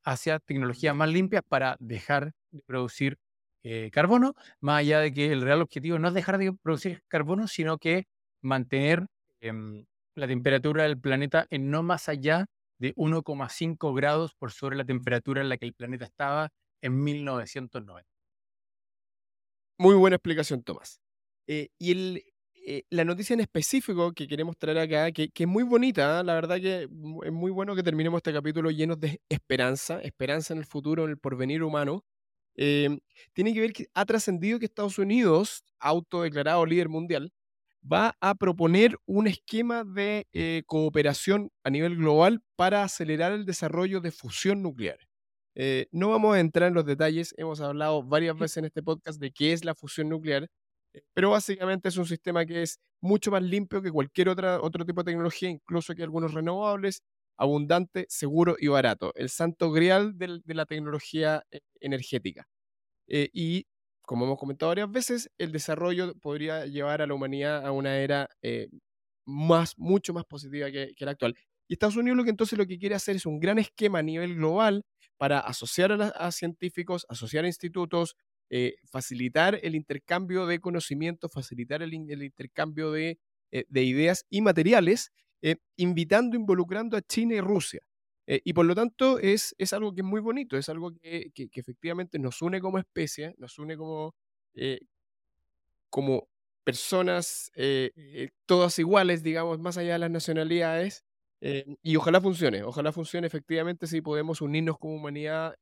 hacia 0.03 0.39
tecnologías 0.39 0.95
más 0.95 1.09
limpias 1.09 1.43
para 1.47 1.77
dejar 1.79 2.33
de 2.51 2.61
producir 2.65 3.17
eh, 3.63 3.89
carbono, 3.91 4.35
más 4.59 4.79
allá 4.79 4.99
de 4.99 5.13
que 5.13 5.31
el 5.31 5.41
real 5.41 5.61
objetivo 5.61 5.97
no 5.99 6.09
es 6.09 6.13
dejar 6.13 6.37
de 6.37 6.53
producir 6.61 7.01
carbono, 7.07 7.47
sino 7.47 7.77
que 7.77 8.05
mantener 8.41 9.07
em, 9.39 9.85
la 10.15 10.27
temperatura 10.27 10.83
del 10.83 10.99
planeta 10.99 11.47
en 11.49 11.71
no 11.71 11.81
más 11.83 12.09
allá 12.09 12.45
de 12.79 12.93
1,5 12.95 13.95
grados 13.95 14.35
por 14.35 14.51
sobre 14.51 14.75
la 14.75 14.85
temperatura 14.85 15.41
en 15.41 15.49
la 15.49 15.57
que 15.57 15.65
el 15.65 15.73
planeta 15.73 16.05
estaba 16.05 16.49
en 16.81 17.01
1990. 17.01 18.05
Muy 19.77 19.95
buena 19.95 20.17
explicación, 20.17 20.63
Tomás. 20.63 20.99
Eh, 21.47 21.69
y 21.79 21.91
el, 21.91 22.23
eh, 22.65 22.83
la 22.89 23.03
noticia 23.03 23.33
en 23.33 23.41
específico 23.41 24.13
que 24.13 24.27
queremos 24.27 24.57
traer 24.57 24.77
acá, 24.77 25.11
que, 25.11 25.29
es 25.33 25.47
muy 25.47 25.63
bonita, 25.63 26.21
¿eh? 26.21 26.23
la 26.23 26.33
verdad 26.35 26.61
que 26.61 26.83
es 26.83 27.31
muy 27.31 27.51
bueno 27.51 27.75
que 27.75 27.83
terminemos 27.83 28.19
este 28.19 28.31
capítulo 28.31 28.71
llenos 28.71 28.99
de 29.01 29.21
esperanza, 29.27 29.99
esperanza 30.01 30.53
en 30.53 30.59
el 30.59 30.65
futuro, 30.65 31.03
en 31.03 31.11
el 31.11 31.17
porvenir 31.17 31.61
humano. 31.61 32.05
tiene 32.55 33.53
que 33.53 33.59
ver 33.59 33.73
que 33.73 33.87
ha 33.93 34.05
trascendido 34.05 34.59
que 34.59 34.65
Estados 34.65 34.97
Unidos, 34.97 35.63
autodeclarado 35.79 36.65
líder 36.65 36.87
mundial, 36.87 37.33
va 37.83 38.15
a 38.21 38.35
proponer 38.35 38.97
un 39.05 39.27
esquema 39.27 39.83
de 39.83 40.27
eh, 40.31 40.63
cooperación 40.65 41.51
a 41.63 41.69
nivel 41.69 41.97
global 41.97 42.41
para 42.55 42.83
acelerar 42.83 43.33
el 43.33 43.45
desarrollo 43.45 43.99
de 43.99 44.11
fusión 44.11 44.61
nuclear. 44.63 44.99
No 45.91 46.09
vamos 46.09 46.35
a 46.35 46.39
entrar 46.39 46.69
en 46.69 46.75
los 46.75 46.85
detalles, 46.85 47.35
hemos 47.37 47.61
hablado 47.61 48.03
varias 48.03 48.37
veces 48.37 48.57
en 48.57 48.65
este 48.65 48.81
podcast 48.81 49.19
de 49.19 49.31
qué 49.31 49.53
es 49.53 49.65
la 49.65 49.75
fusión 49.75 50.09
nuclear, 50.09 50.49
pero 51.13 51.31
básicamente 51.31 51.89
es 51.89 51.97
un 51.97 52.05
sistema 52.05 52.45
que 52.45 52.63
es 52.63 52.79
mucho 53.01 53.31
más 53.31 53.43
limpio 53.43 53.81
que 53.81 53.91
cualquier 53.91 54.29
otra, 54.29 54.61
otro 54.61 54.85
tipo 54.85 55.01
de 55.03 55.11
tecnología, 55.11 55.49
incluso 55.49 55.95
que 55.95 56.03
algunos 56.03 56.33
renovables, 56.33 57.01
abundante, 57.37 58.05
seguro 58.09 58.55
y 58.59 58.67
barato. 58.67 59.11
El 59.15 59.29
santo 59.29 59.71
grial 59.71 60.17
de, 60.17 60.39
de 60.43 60.53
la 60.53 60.65
tecnología 60.65 61.43
energética. 61.79 62.47
y 63.07 63.65
como 64.05 64.25
hemos 64.25 64.37
comentado 64.37 64.69
varias 64.69 64.91
veces, 64.91 65.31
el 65.37 65.51
desarrollo 65.51 66.13
podría 66.15 66.65
llevar 66.65 67.01
a 67.01 67.07
la 67.07 67.13
humanidad 67.13 67.65
a 67.65 67.71
una 67.71 67.97
era 67.97 68.29
eh, 68.41 68.69
más, 69.25 69.77
mucho 69.77 70.13
más 70.13 70.25
positiva 70.25 70.69
que, 70.71 70.93
la 70.99 71.11
actual. 71.11 71.35
Y 71.67 71.73
Estados 71.73 71.95
Unidos 71.95 72.17
lo 72.17 72.23
que 72.23 72.29
entonces 72.29 72.57
lo 72.57 72.65
que 72.65 72.77
quiere 72.77 72.95
hacer 72.95 73.15
es 73.15 73.25
un 73.25 73.39
gran 73.39 73.59
esquema 73.59 73.99
a 73.99 74.03
nivel 74.03 74.35
global 74.35 74.83
para 75.17 75.39
asociar 75.39 75.91
a, 76.15 76.31
científicos, 76.31 77.05
asociar 77.07 77.45
a 77.45 77.47
institutos, 77.47 78.15
eh, 78.55 78.75
facilitar 78.91 79.59
el 79.63 79.73
intercambio 79.73 80.45
de 80.45 80.59
conocimiento, 80.59 81.29
facilitar 81.29 81.81
el, 81.81 81.93
intercambio 81.93 82.91
de, 82.91 83.17
eh, 83.51 83.65
de, 83.67 83.83
ideas 83.83 84.25
y 84.29 84.41
materiales, 84.41 85.11
invitando, 85.75 86.37
involucrando 86.37 86.95
a 86.95 87.01
China 87.01 87.35
y 87.35 87.41
Rusia. 87.41 87.81
Eh, 88.27 88.41
y 88.43 88.53
por 88.53 88.65
lo 88.65 88.75
tanto 88.75 89.19
es, 89.19 89.53
es 89.57 89.73
algo 89.73 89.93
que 89.93 90.01
es 90.01 90.05
muy 90.05 90.21
bonito, 90.21 90.57
es 90.57 90.69
algo 90.69 90.93
que, 90.93 91.31
que, 91.33 91.49
efectivamente 91.55 92.19
nos 92.19 92.41
une 92.41 92.61
como 92.61 92.77
especie, 92.77 93.35
nos 93.37 93.59
une 93.59 93.75
como, 93.75 94.15
eh, 94.55 94.79
como 95.89 96.29
personas 96.63 97.51
eh, 97.55 98.29
todas 98.45 98.79
iguales, 98.79 99.23
digamos, 99.23 99.59
más 99.59 99.77
allá 99.77 99.93
de 99.93 99.99
las 99.99 100.11
nacionalidades. 100.11 101.03
y 101.81 101.95
ojalá 101.97 102.21
funcione, 102.21 102.63
ojalá 102.63 102.91
funcione 102.93 103.27
efectivamente 103.27 103.87
si 103.87 104.01
podemos 104.01 104.41
unirnos 104.41 104.77
como 104.79 104.95
humanidad, 104.95 105.55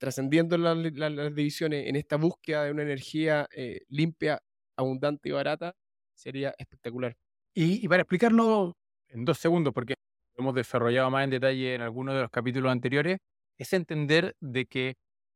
trascendiendo 0.00 0.56
las 0.56 1.34
divisiones 1.34 1.86
en 1.86 1.96
esta 1.96 2.16
búsqueda 2.16 2.64
de 2.64 2.72
una 2.72 2.82
energía 2.82 3.46
limpia, 3.88 4.40
abundante 4.76 5.28
y 5.28 5.32
barata, 5.32 5.74
sería 6.14 6.54
espectacular. 6.58 7.14
Y, 7.54 7.84
y 7.84 7.88
para 7.88 8.02
explicarlo 8.02 8.72
en 9.08 9.24
dos 9.24 9.38
segundos, 9.38 9.74
porque 9.74 9.94
hemos 10.36 10.54
desarrollado 10.54 11.10
más 11.10 11.24
en 11.24 11.30
detalle 11.30 11.74
en 11.74 11.82
algunos 11.82 12.14
de 12.14 12.22
los 12.22 12.30
capítulos 12.30 12.72
anteriores, 12.72 13.18
es 13.58 13.72
entender 13.74 14.34
de 14.40 14.64
que 14.66 14.94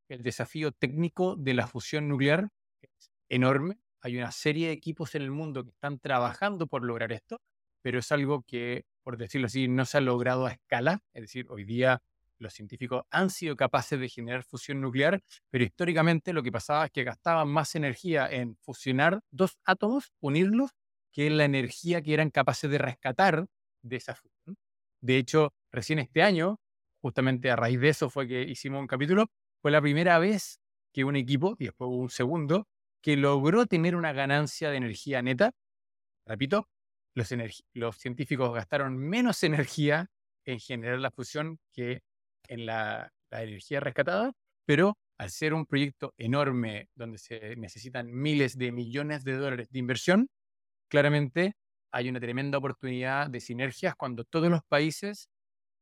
el 0.09 0.23
desafío 0.23 0.71
técnico 0.71 1.35
de 1.35 1.53
la 1.53 1.67
fusión 1.67 2.07
nuclear 2.09 2.49
es 2.81 3.11
enorme. 3.29 3.77
Hay 4.01 4.17
una 4.17 4.31
serie 4.31 4.67
de 4.67 4.73
equipos 4.73 5.13
en 5.15 5.21
el 5.21 5.31
mundo 5.31 5.63
que 5.63 5.71
están 5.71 5.99
trabajando 5.99 6.67
por 6.67 6.83
lograr 6.83 7.11
esto, 7.11 7.39
pero 7.83 7.99
es 7.99 8.11
algo 8.11 8.43
que, 8.47 8.85
por 9.03 9.17
decirlo 9.17 9.47
así, 9.47 9.67
no 9.67 9.85
se 9.85 9.97
ha 9.97 10.01
logrado 10.01 10.47
a 10.47 10.53
escala. 10.53 10.99
Es 11.13 11.21
decir, 11.23 11.45
hoy 11.49 11.65
día 11.65 12.01
los 12.45 12.53
científicos 12.53 13.03
han 13.09 13.29
sido 13.29 13.55
capaces 13.55 13.99
de 13.99 14.07
generar 14.07 14.43
fusión 14.43 14.79
nuclear, 14.79 15.21
pero 15.49 15.63
históricamente 15.63 16.31
lo 16.31 16.43
que 16.43 16.51
pasaba 16.51 16.85
es 16.85 16.91
que 16.91 17.03
gastaban 17.03 17.49
más 17.49 17.75
energía 17.75 18.27
en 18.31 18.55
fusionar 18.57 19.19
dos 19.31 19.57
átomos, 19.65 20.13
unirlos, 20.21 20.71
que 21.11 21.27
en 21.27 21.37
la 21.37 21.45
energía 21.45 22.01
que 22.01 22.13
eran 22.13 22.29
capaces 22.29 22.69
de 22.69 22.77
rescatar 22.77 23.47
de 23.81 23.95
esa 23.95 24.15
fusión. 24.15 24.57
De 25.01 25.17
hecho, 25.17 25.53
recién 25.71 25.99
este 25.99 26.21
año, 26.21 26.59
justamente 27.01 27.51
a 27.51 27.55
raíz 27.55 27.79
de 27.79 27.89
eso 27.89 28.09
fue 28.09 28.27
que 28.27 28.43
hicimos 28.43 28.79
un 28.79 28.87
capítulo, 28.87 29.27
fue 29.61 29.71
la 29.71 29.81
primera 29.81 30.19
vez 30.19 30.59
que 30.93 31.03
un 31.03 31.15
equipo, 31.15 31.55
y 31.59 31.65
después 31.65 31.89
un 31.91 32.09
segundo, 32.09 32.67
que 33.01 33.17
logró 33.17 33.65
tener 33.65 33.95
una 33.95 34.13
ganancia 34.13 34.69
de 34.69 34.77
energía 34.77 35.21
neta. 35.21 35.51
Repito, 36.25 36.69
los, 37.13 37.33
los 37.73 37.97
científicos 37.97 38.53
gastaron 38.53 38.97
menos 38.97 39.43
energía 39.43 40.09
en 40.45 40.59
generar 40.59 40.99
la 40.99 41.11
fusión 41.11 41.59
que 41.71 42.01
en 42.47 42.65
la, 42.65 43.11
energía 43.31 43.81
rescatada, 43.81 44.31
pero 44.65 44.97
al 45.17 45.29
ser 45.29 45.53
un 45.53 45.65
proyecto 45.65 46.13
enorme 46.17 46.87
donde 46.95 47.17
se 47.17 47.57
necesitan 47.57 48.09
miles 48.09 48.57
de 48.57 48.71
millones 48.71 49.25
de 49.25 49.35
dólares 49.35 49.69
de 49.69 49.79
inversión, 49.79 50.29
claramente 50.89 51.55
hay 51.91 52.09
una 52.09 52.19
tremenda 52.21 52.57
oportunidad 52.57 53.29
de 53.29 53.41
sinergias 53.41 53.95
cuando 53.95 54.23
todos 54.23 54.49
los 54.49 54.61
países 54.63 55.29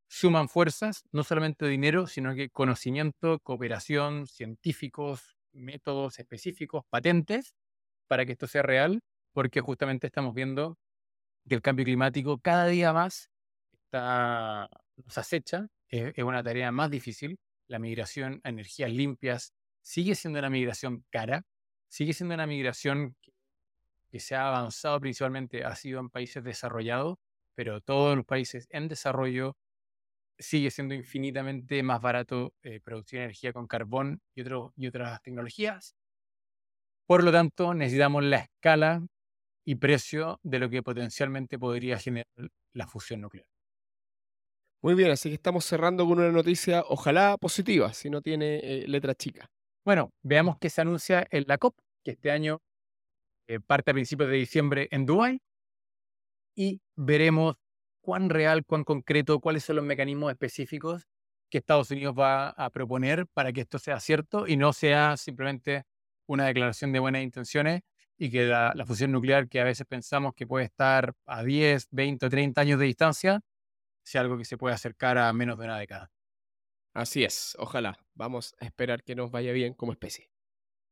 suman 0.08 0.50
fuerzas, 0.50 1.04
no 1.12 1.24
solamente 1.24 1.68
dinero, 1.68 2.08
sino 2.08 2.36
que 2.36 2.50
conocimiento, 2.50 3.40
cooperación, 3.40 4.28
científicos, 4.28 5.38
métodos 5.52 6.20
específicos, 6.20 6.84
patentes, 6.90 7.54
para 8.08 8.26
que 8.26 8.34
esto 8.34 8.48
sea 8.48 8.62
real, 8.64 9.02
porque 9.34 9.62
justamente 9.62 10.08
estamos 10.08 10.34
viendo 10.34 10.78
que 11.48 11.56
el 11.56 11.62
cambio 11.62 11.86
climático 11.86 12.40
cada 12.40 12.68
día 12.68 12.94
más 12.94 13.30
está, 13.72 14.70
nos 14.98 15.18
acecha, 15.18 15.68
es, 15.98 16.14
es 16.16 16.24
una 16.24 16.44
tarea 16.44 16.72
más 16.72 16.90
difícil, 16.90 17.38
la 17.68 17.80
migración 17.80 18.42
a 18.44 18.50
energías 18.50 18.92
limpias 18.92 19.54
sigue 19.82 20.16
siendo 20.16 20.40
una 20.40 20.50
migración 20.50 21.06
cara, 21.10 21.44
sigue 21.88 22.14
siendo 22.14 22.36
una 22.36 22.48
migración 22.48 23.16
que 24.10 24.20
se 24.20 24.36
ha 24.36 24.48
avanzado 24.48 25.00
principalmente, 25.00 25.64
ha 25.64 25.76
sido 25.76 26.00
en 26.00 26.10
países 26.10 26.44
desarrollados, 26.44 27.18
pero 27.56 27.82
todos 27.82 28.16
los 28.16 28.26
países 28.26 28.68
en 28.70 28.88
desarrollo 28.88 29.58
sigue 30.40 30.72
siendo 30.72 30.94
infinitamente 30.94 31.84
más 31.84 32.02
barato 32.02 32.54
eh, 32.64 32.80
producir 32.82 33.20
energía 33.20 33.54
con 33.54 33.68
carbón 33.68 34.22
y, 34.36 34.44
y 34.76 34.88
otras 34.88 35.22
tecnologías. 35.22 35.96
Por 37.06 37.24
lo 37.24 37.32
tanto, 37.32 37.74
necesitamos 37.74 38.24
la 38.24 38.38
escala 38.38 39.06
y 39.66 39.76
precio 39.76 40.40
de 40.44 40.60
lo 40.60 40.70
que 40.70 40.84
potencialmente 40.84 41.60
podría 41.60 41.98
generar 42.00 42.28
la 42.74 42.88
fusión 42.88 43.22
nuclear. 43.22 43.53
Muy 44.84 44.96
bien, 44.96 45.12
así 45.12 45.30
que 45.30 45.36
estamos 45.36 45.64
cerrando 45.64 46.06
con 46.06 46.20
una 46.20 46.30
noticia, 46.30 46.84
ojalá 46.90 47.38
positiva, 47.38 47.94
si 47.94 48.10
no 48.10 48.22
tiene 48.22 48.60
eh, 48.62 48.86
letra 48.86 49.16
chica. 49.16 49.50
Bueno, 49.86 50.12
veamos 50.24 50.58
qué 50.60 50.70
se 50.70 50.82
anuncia 50.82 51.26
en 51.32 51.46
la 51.48 51.58
COP, 51.58 51.74
que 52.04 52.12
este 52.12 52.32
año 52.32 52.62
eh, 53.48 53.62
parte 53.62 53.92
a 53.92 53.94
principios 53.94 54.30
de 54.30 54.36
diciembre 54.36 54.90
en 54.92 55.06
Dubái, 55.06 55.40
y 56.54 56.82
veremos 56.98 57.56
cuán 58.02 58.30
real, 58.30 58.66
cuán 58.66 58.84
concreto, 58.84 59.40
cuáles 59.40 59.64
son 59.64 59.78
los 59.78 59.86
mecanismos 59.86 60.30
específicos 60.34 61.08
que 61.50 61.60
Estados 61.60 61.90
Unidos 61.90 62.14
va 62.20 62.50
a 62.50 62.70
proponer 62.70 63.26
para 63.28 63.54
que 63.54 63.62
esto 63.62 63.80
sea 63.80 64.02
cierto 64.02 64.48
y 64.48 64.58
no 64.58 64.74
sea 64.74 65.16
simplemente 65.16 65.84
una 66.28 66.48
declaración 66.48 66.92
de 66.92 67.00
buenas 67.00 67.24
intenciones 67.24 67.84
y 68.18 68.30
que 68.30 68.48
la, 68.48 68.74
la, 68.76 68.86
fusión 68.86 69.14
nuclear, 69.14 69.48
que 69.48 69.62
a 69.62 69.64
veces 69.64 69.88
pensamos 69.88 70.34
que 70.34 70.46
puede 70.46 70.66
estar 70.66 71.14
a 71.26 71.42
10, 71.42 71.88
20 71.92 72.26
o 72.26 72.30
30 72.30 72.60
años 72.60 72.80
de 72.80 72.86
distancia, 72.86 73.42
sea 74.04 74.22
algo 74.22 74.38
que 74.38 74.46
se 74.46 74.58
pueda 74.58 74.76
acercar 74.76 75.18
a 75.18 75.32
menos 75.34 75.58
de 75.58 75.66
una 75.66 75.78
década. 75.78 76.12
Así 76.94 77.24
es, 77.24 77.56
ojalá. 77.60 77.98
Vamos 78.14 78.56
a 78.60 78.66
esperar 78.66 79.04
que 79.04 79.16
nos 79.16 79.32
vaya 79.32 79.52
bien 79.52 79.74
como 79.74 79.92
especie. 79.92 80.30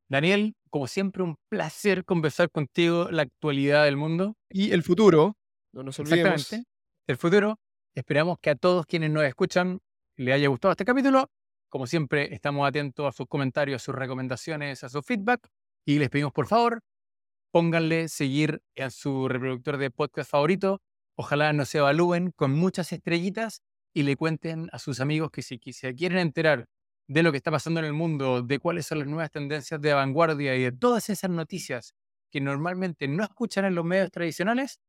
Daniel, 0.10 0.56
como 0.70 0.88
siempre, 0.88 1.24
un 1.24 1.38
placer 1.48 2.04
conversar 2.04 2.50
contigo 2.50 3.10
la 3.12 3.22
actualidad 3.22 3.86
del 3.86 3.98
mundo. 3.98 4.36
Y 4.50 4.72
el 4.72 4.84
futuro, 4.84 5.38
no 5.72 5.84
nos 5.84 6.00
olvidemos. 6.00 6.34
Exactamente, 6.34 6.70
el 7.08 7.18
futuro. 7.18 7.60
Esperamos 7.96 8.40
que 8.40 8.50
a 8.50 8.56
todos 8.56 8.86
quienes 8.86 9.12
nos 9.12 9.24
escuchan 9.24 9.80
les 10.18 10.36
haya 10.36 10.48
gustado 10.48 10.72
este 10.72 10.86
capítulo. 10.86 11.30
Como 11.70 11.88
siempre, 11.88 12.34
estamos 12.34 12.68
atentos 12.68 13.06
a 13.06 13.12
sus 13.12 13.28
comentarios, 13.28 13.82
a 13.82 13.86
sus 13.86 13.96
recomendaciones, 13.96 14.84
a 14.84 14.90
su 14.90 15.02
feedback. 15.02 15.48
Y 15.86 16.00
les 16.00 16.10
pedimos, 16.10 16.34
por 16.34 16.48
favor, 16.48 16.82
pónganle 17.52 18.10
seguir 18.10 18.62
en 18.76 18.92
su 18.92 19.28
reproductor 19.28 19.78
de 19.78 19.92
podcast 19.92 20.30
favorito 20.30 20.82
Ojalá 21.24 21.54
nos 21.54 21.76
evalúen 21.76 22.32
con 22.32 22.52
muchas 22.52 22.92
estrellitas 22.92 23.62
y 23.94 24.02
le 24.02 24.16
cuenten 24.16 24.70
a 24.72 24.80
sus 24.80 25.00
amigos 25.00 25.30
que 25.30 25.44
si, 25.44 25.60
se 25.72 25.94
quieren 25.94 26.18
enterar 26.18 26.68
de 27.08 27.22
lo 27.22 27.30
que 27.30 27.38
está 27.38 27.52
pasando 27.52 27.80
en 27.80 27.86
el 27.86 27.94
mundo, 27.94 28.42
de 28.42 28.58
cuáles 28.58 28.88
son 28.88 28.98
las 28.98 29.08
nuevas 29.08 29.30
tendencias 29.30 29.80
de 29.80 29.94
vanguardia 29.94 30.56
y 30.56 30.64
de 30.64 30.72
todas 30.72 31.12
esas 31.12 31.30
noticias 31.30 31.94
que 32.32 32.42
normalmente 32.42 33.08
no 33.08 33.24
escuchan 33.24 33.66
en 33.66 33.76
los 33.76 33.86
medios 33.86 34.10
tradicionales, 34.10 34.80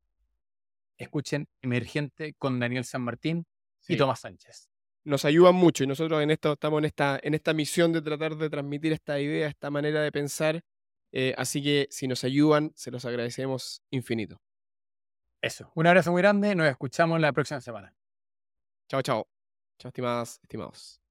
escuchen 0.97 1.47
Emergente 1.61 2.33
con 2.39 2.59
Daniel 2.59 2.83
San 2.83 3.03
Martín 3.03 3.45
y 3.87 3.95
Tomás 3.95 4.21
Sánchez. 4.21 4.71
Nos 5.03 5.25
ayudan 5.25 5.53
mucho 5.53 5.83
y 5.83 5.87
nosotros 5.87 6.19
en 6.23 6.31
esto 6.31 6.53
estamos 6.53 6.79
en 6.79 6.85
esta, 6.85 7.19
en 7.21 7.35
esta 7.35 7.53
misión 7.53 7.93
de 7.93 8.01
tratar 8.01 8.37
de 8.37 8.49
transmitir 8.49 8.91
esta 8.91 9.19
idea, 9.19 9.47
esta 9.47 9.69
manera 9.69 10.01
de 10.01 10.11
pensar. 10.11 10.63
Eh, 11.11 11.35
así 11.37 11.61
que 11.61 11.87
si 11.91 12.07
nos 12.07 12.23
ayudan, 12.23 12.71
se 12.73 12.89
los 12.89 13.05
agradecemos 13.05 13.83
infinito. 13.91 14.41
Eso. 15.43 15.69
Un 15.75 15.85
abrazo 15.85 16.11
muy 16.13 16.21
grande. 16.21 16.55
Nos 16.55 16.67
escuchamos 16.67 17.19
la 17.19 17.33
próxima 17.33 17.59
semana. 17.59 17.93
Chao, 18.87 19.01
chao. 19.01 19.27
Chao, 19.77 19.89
estimadas, 19.89 20.39
estimados. 20.41 21.02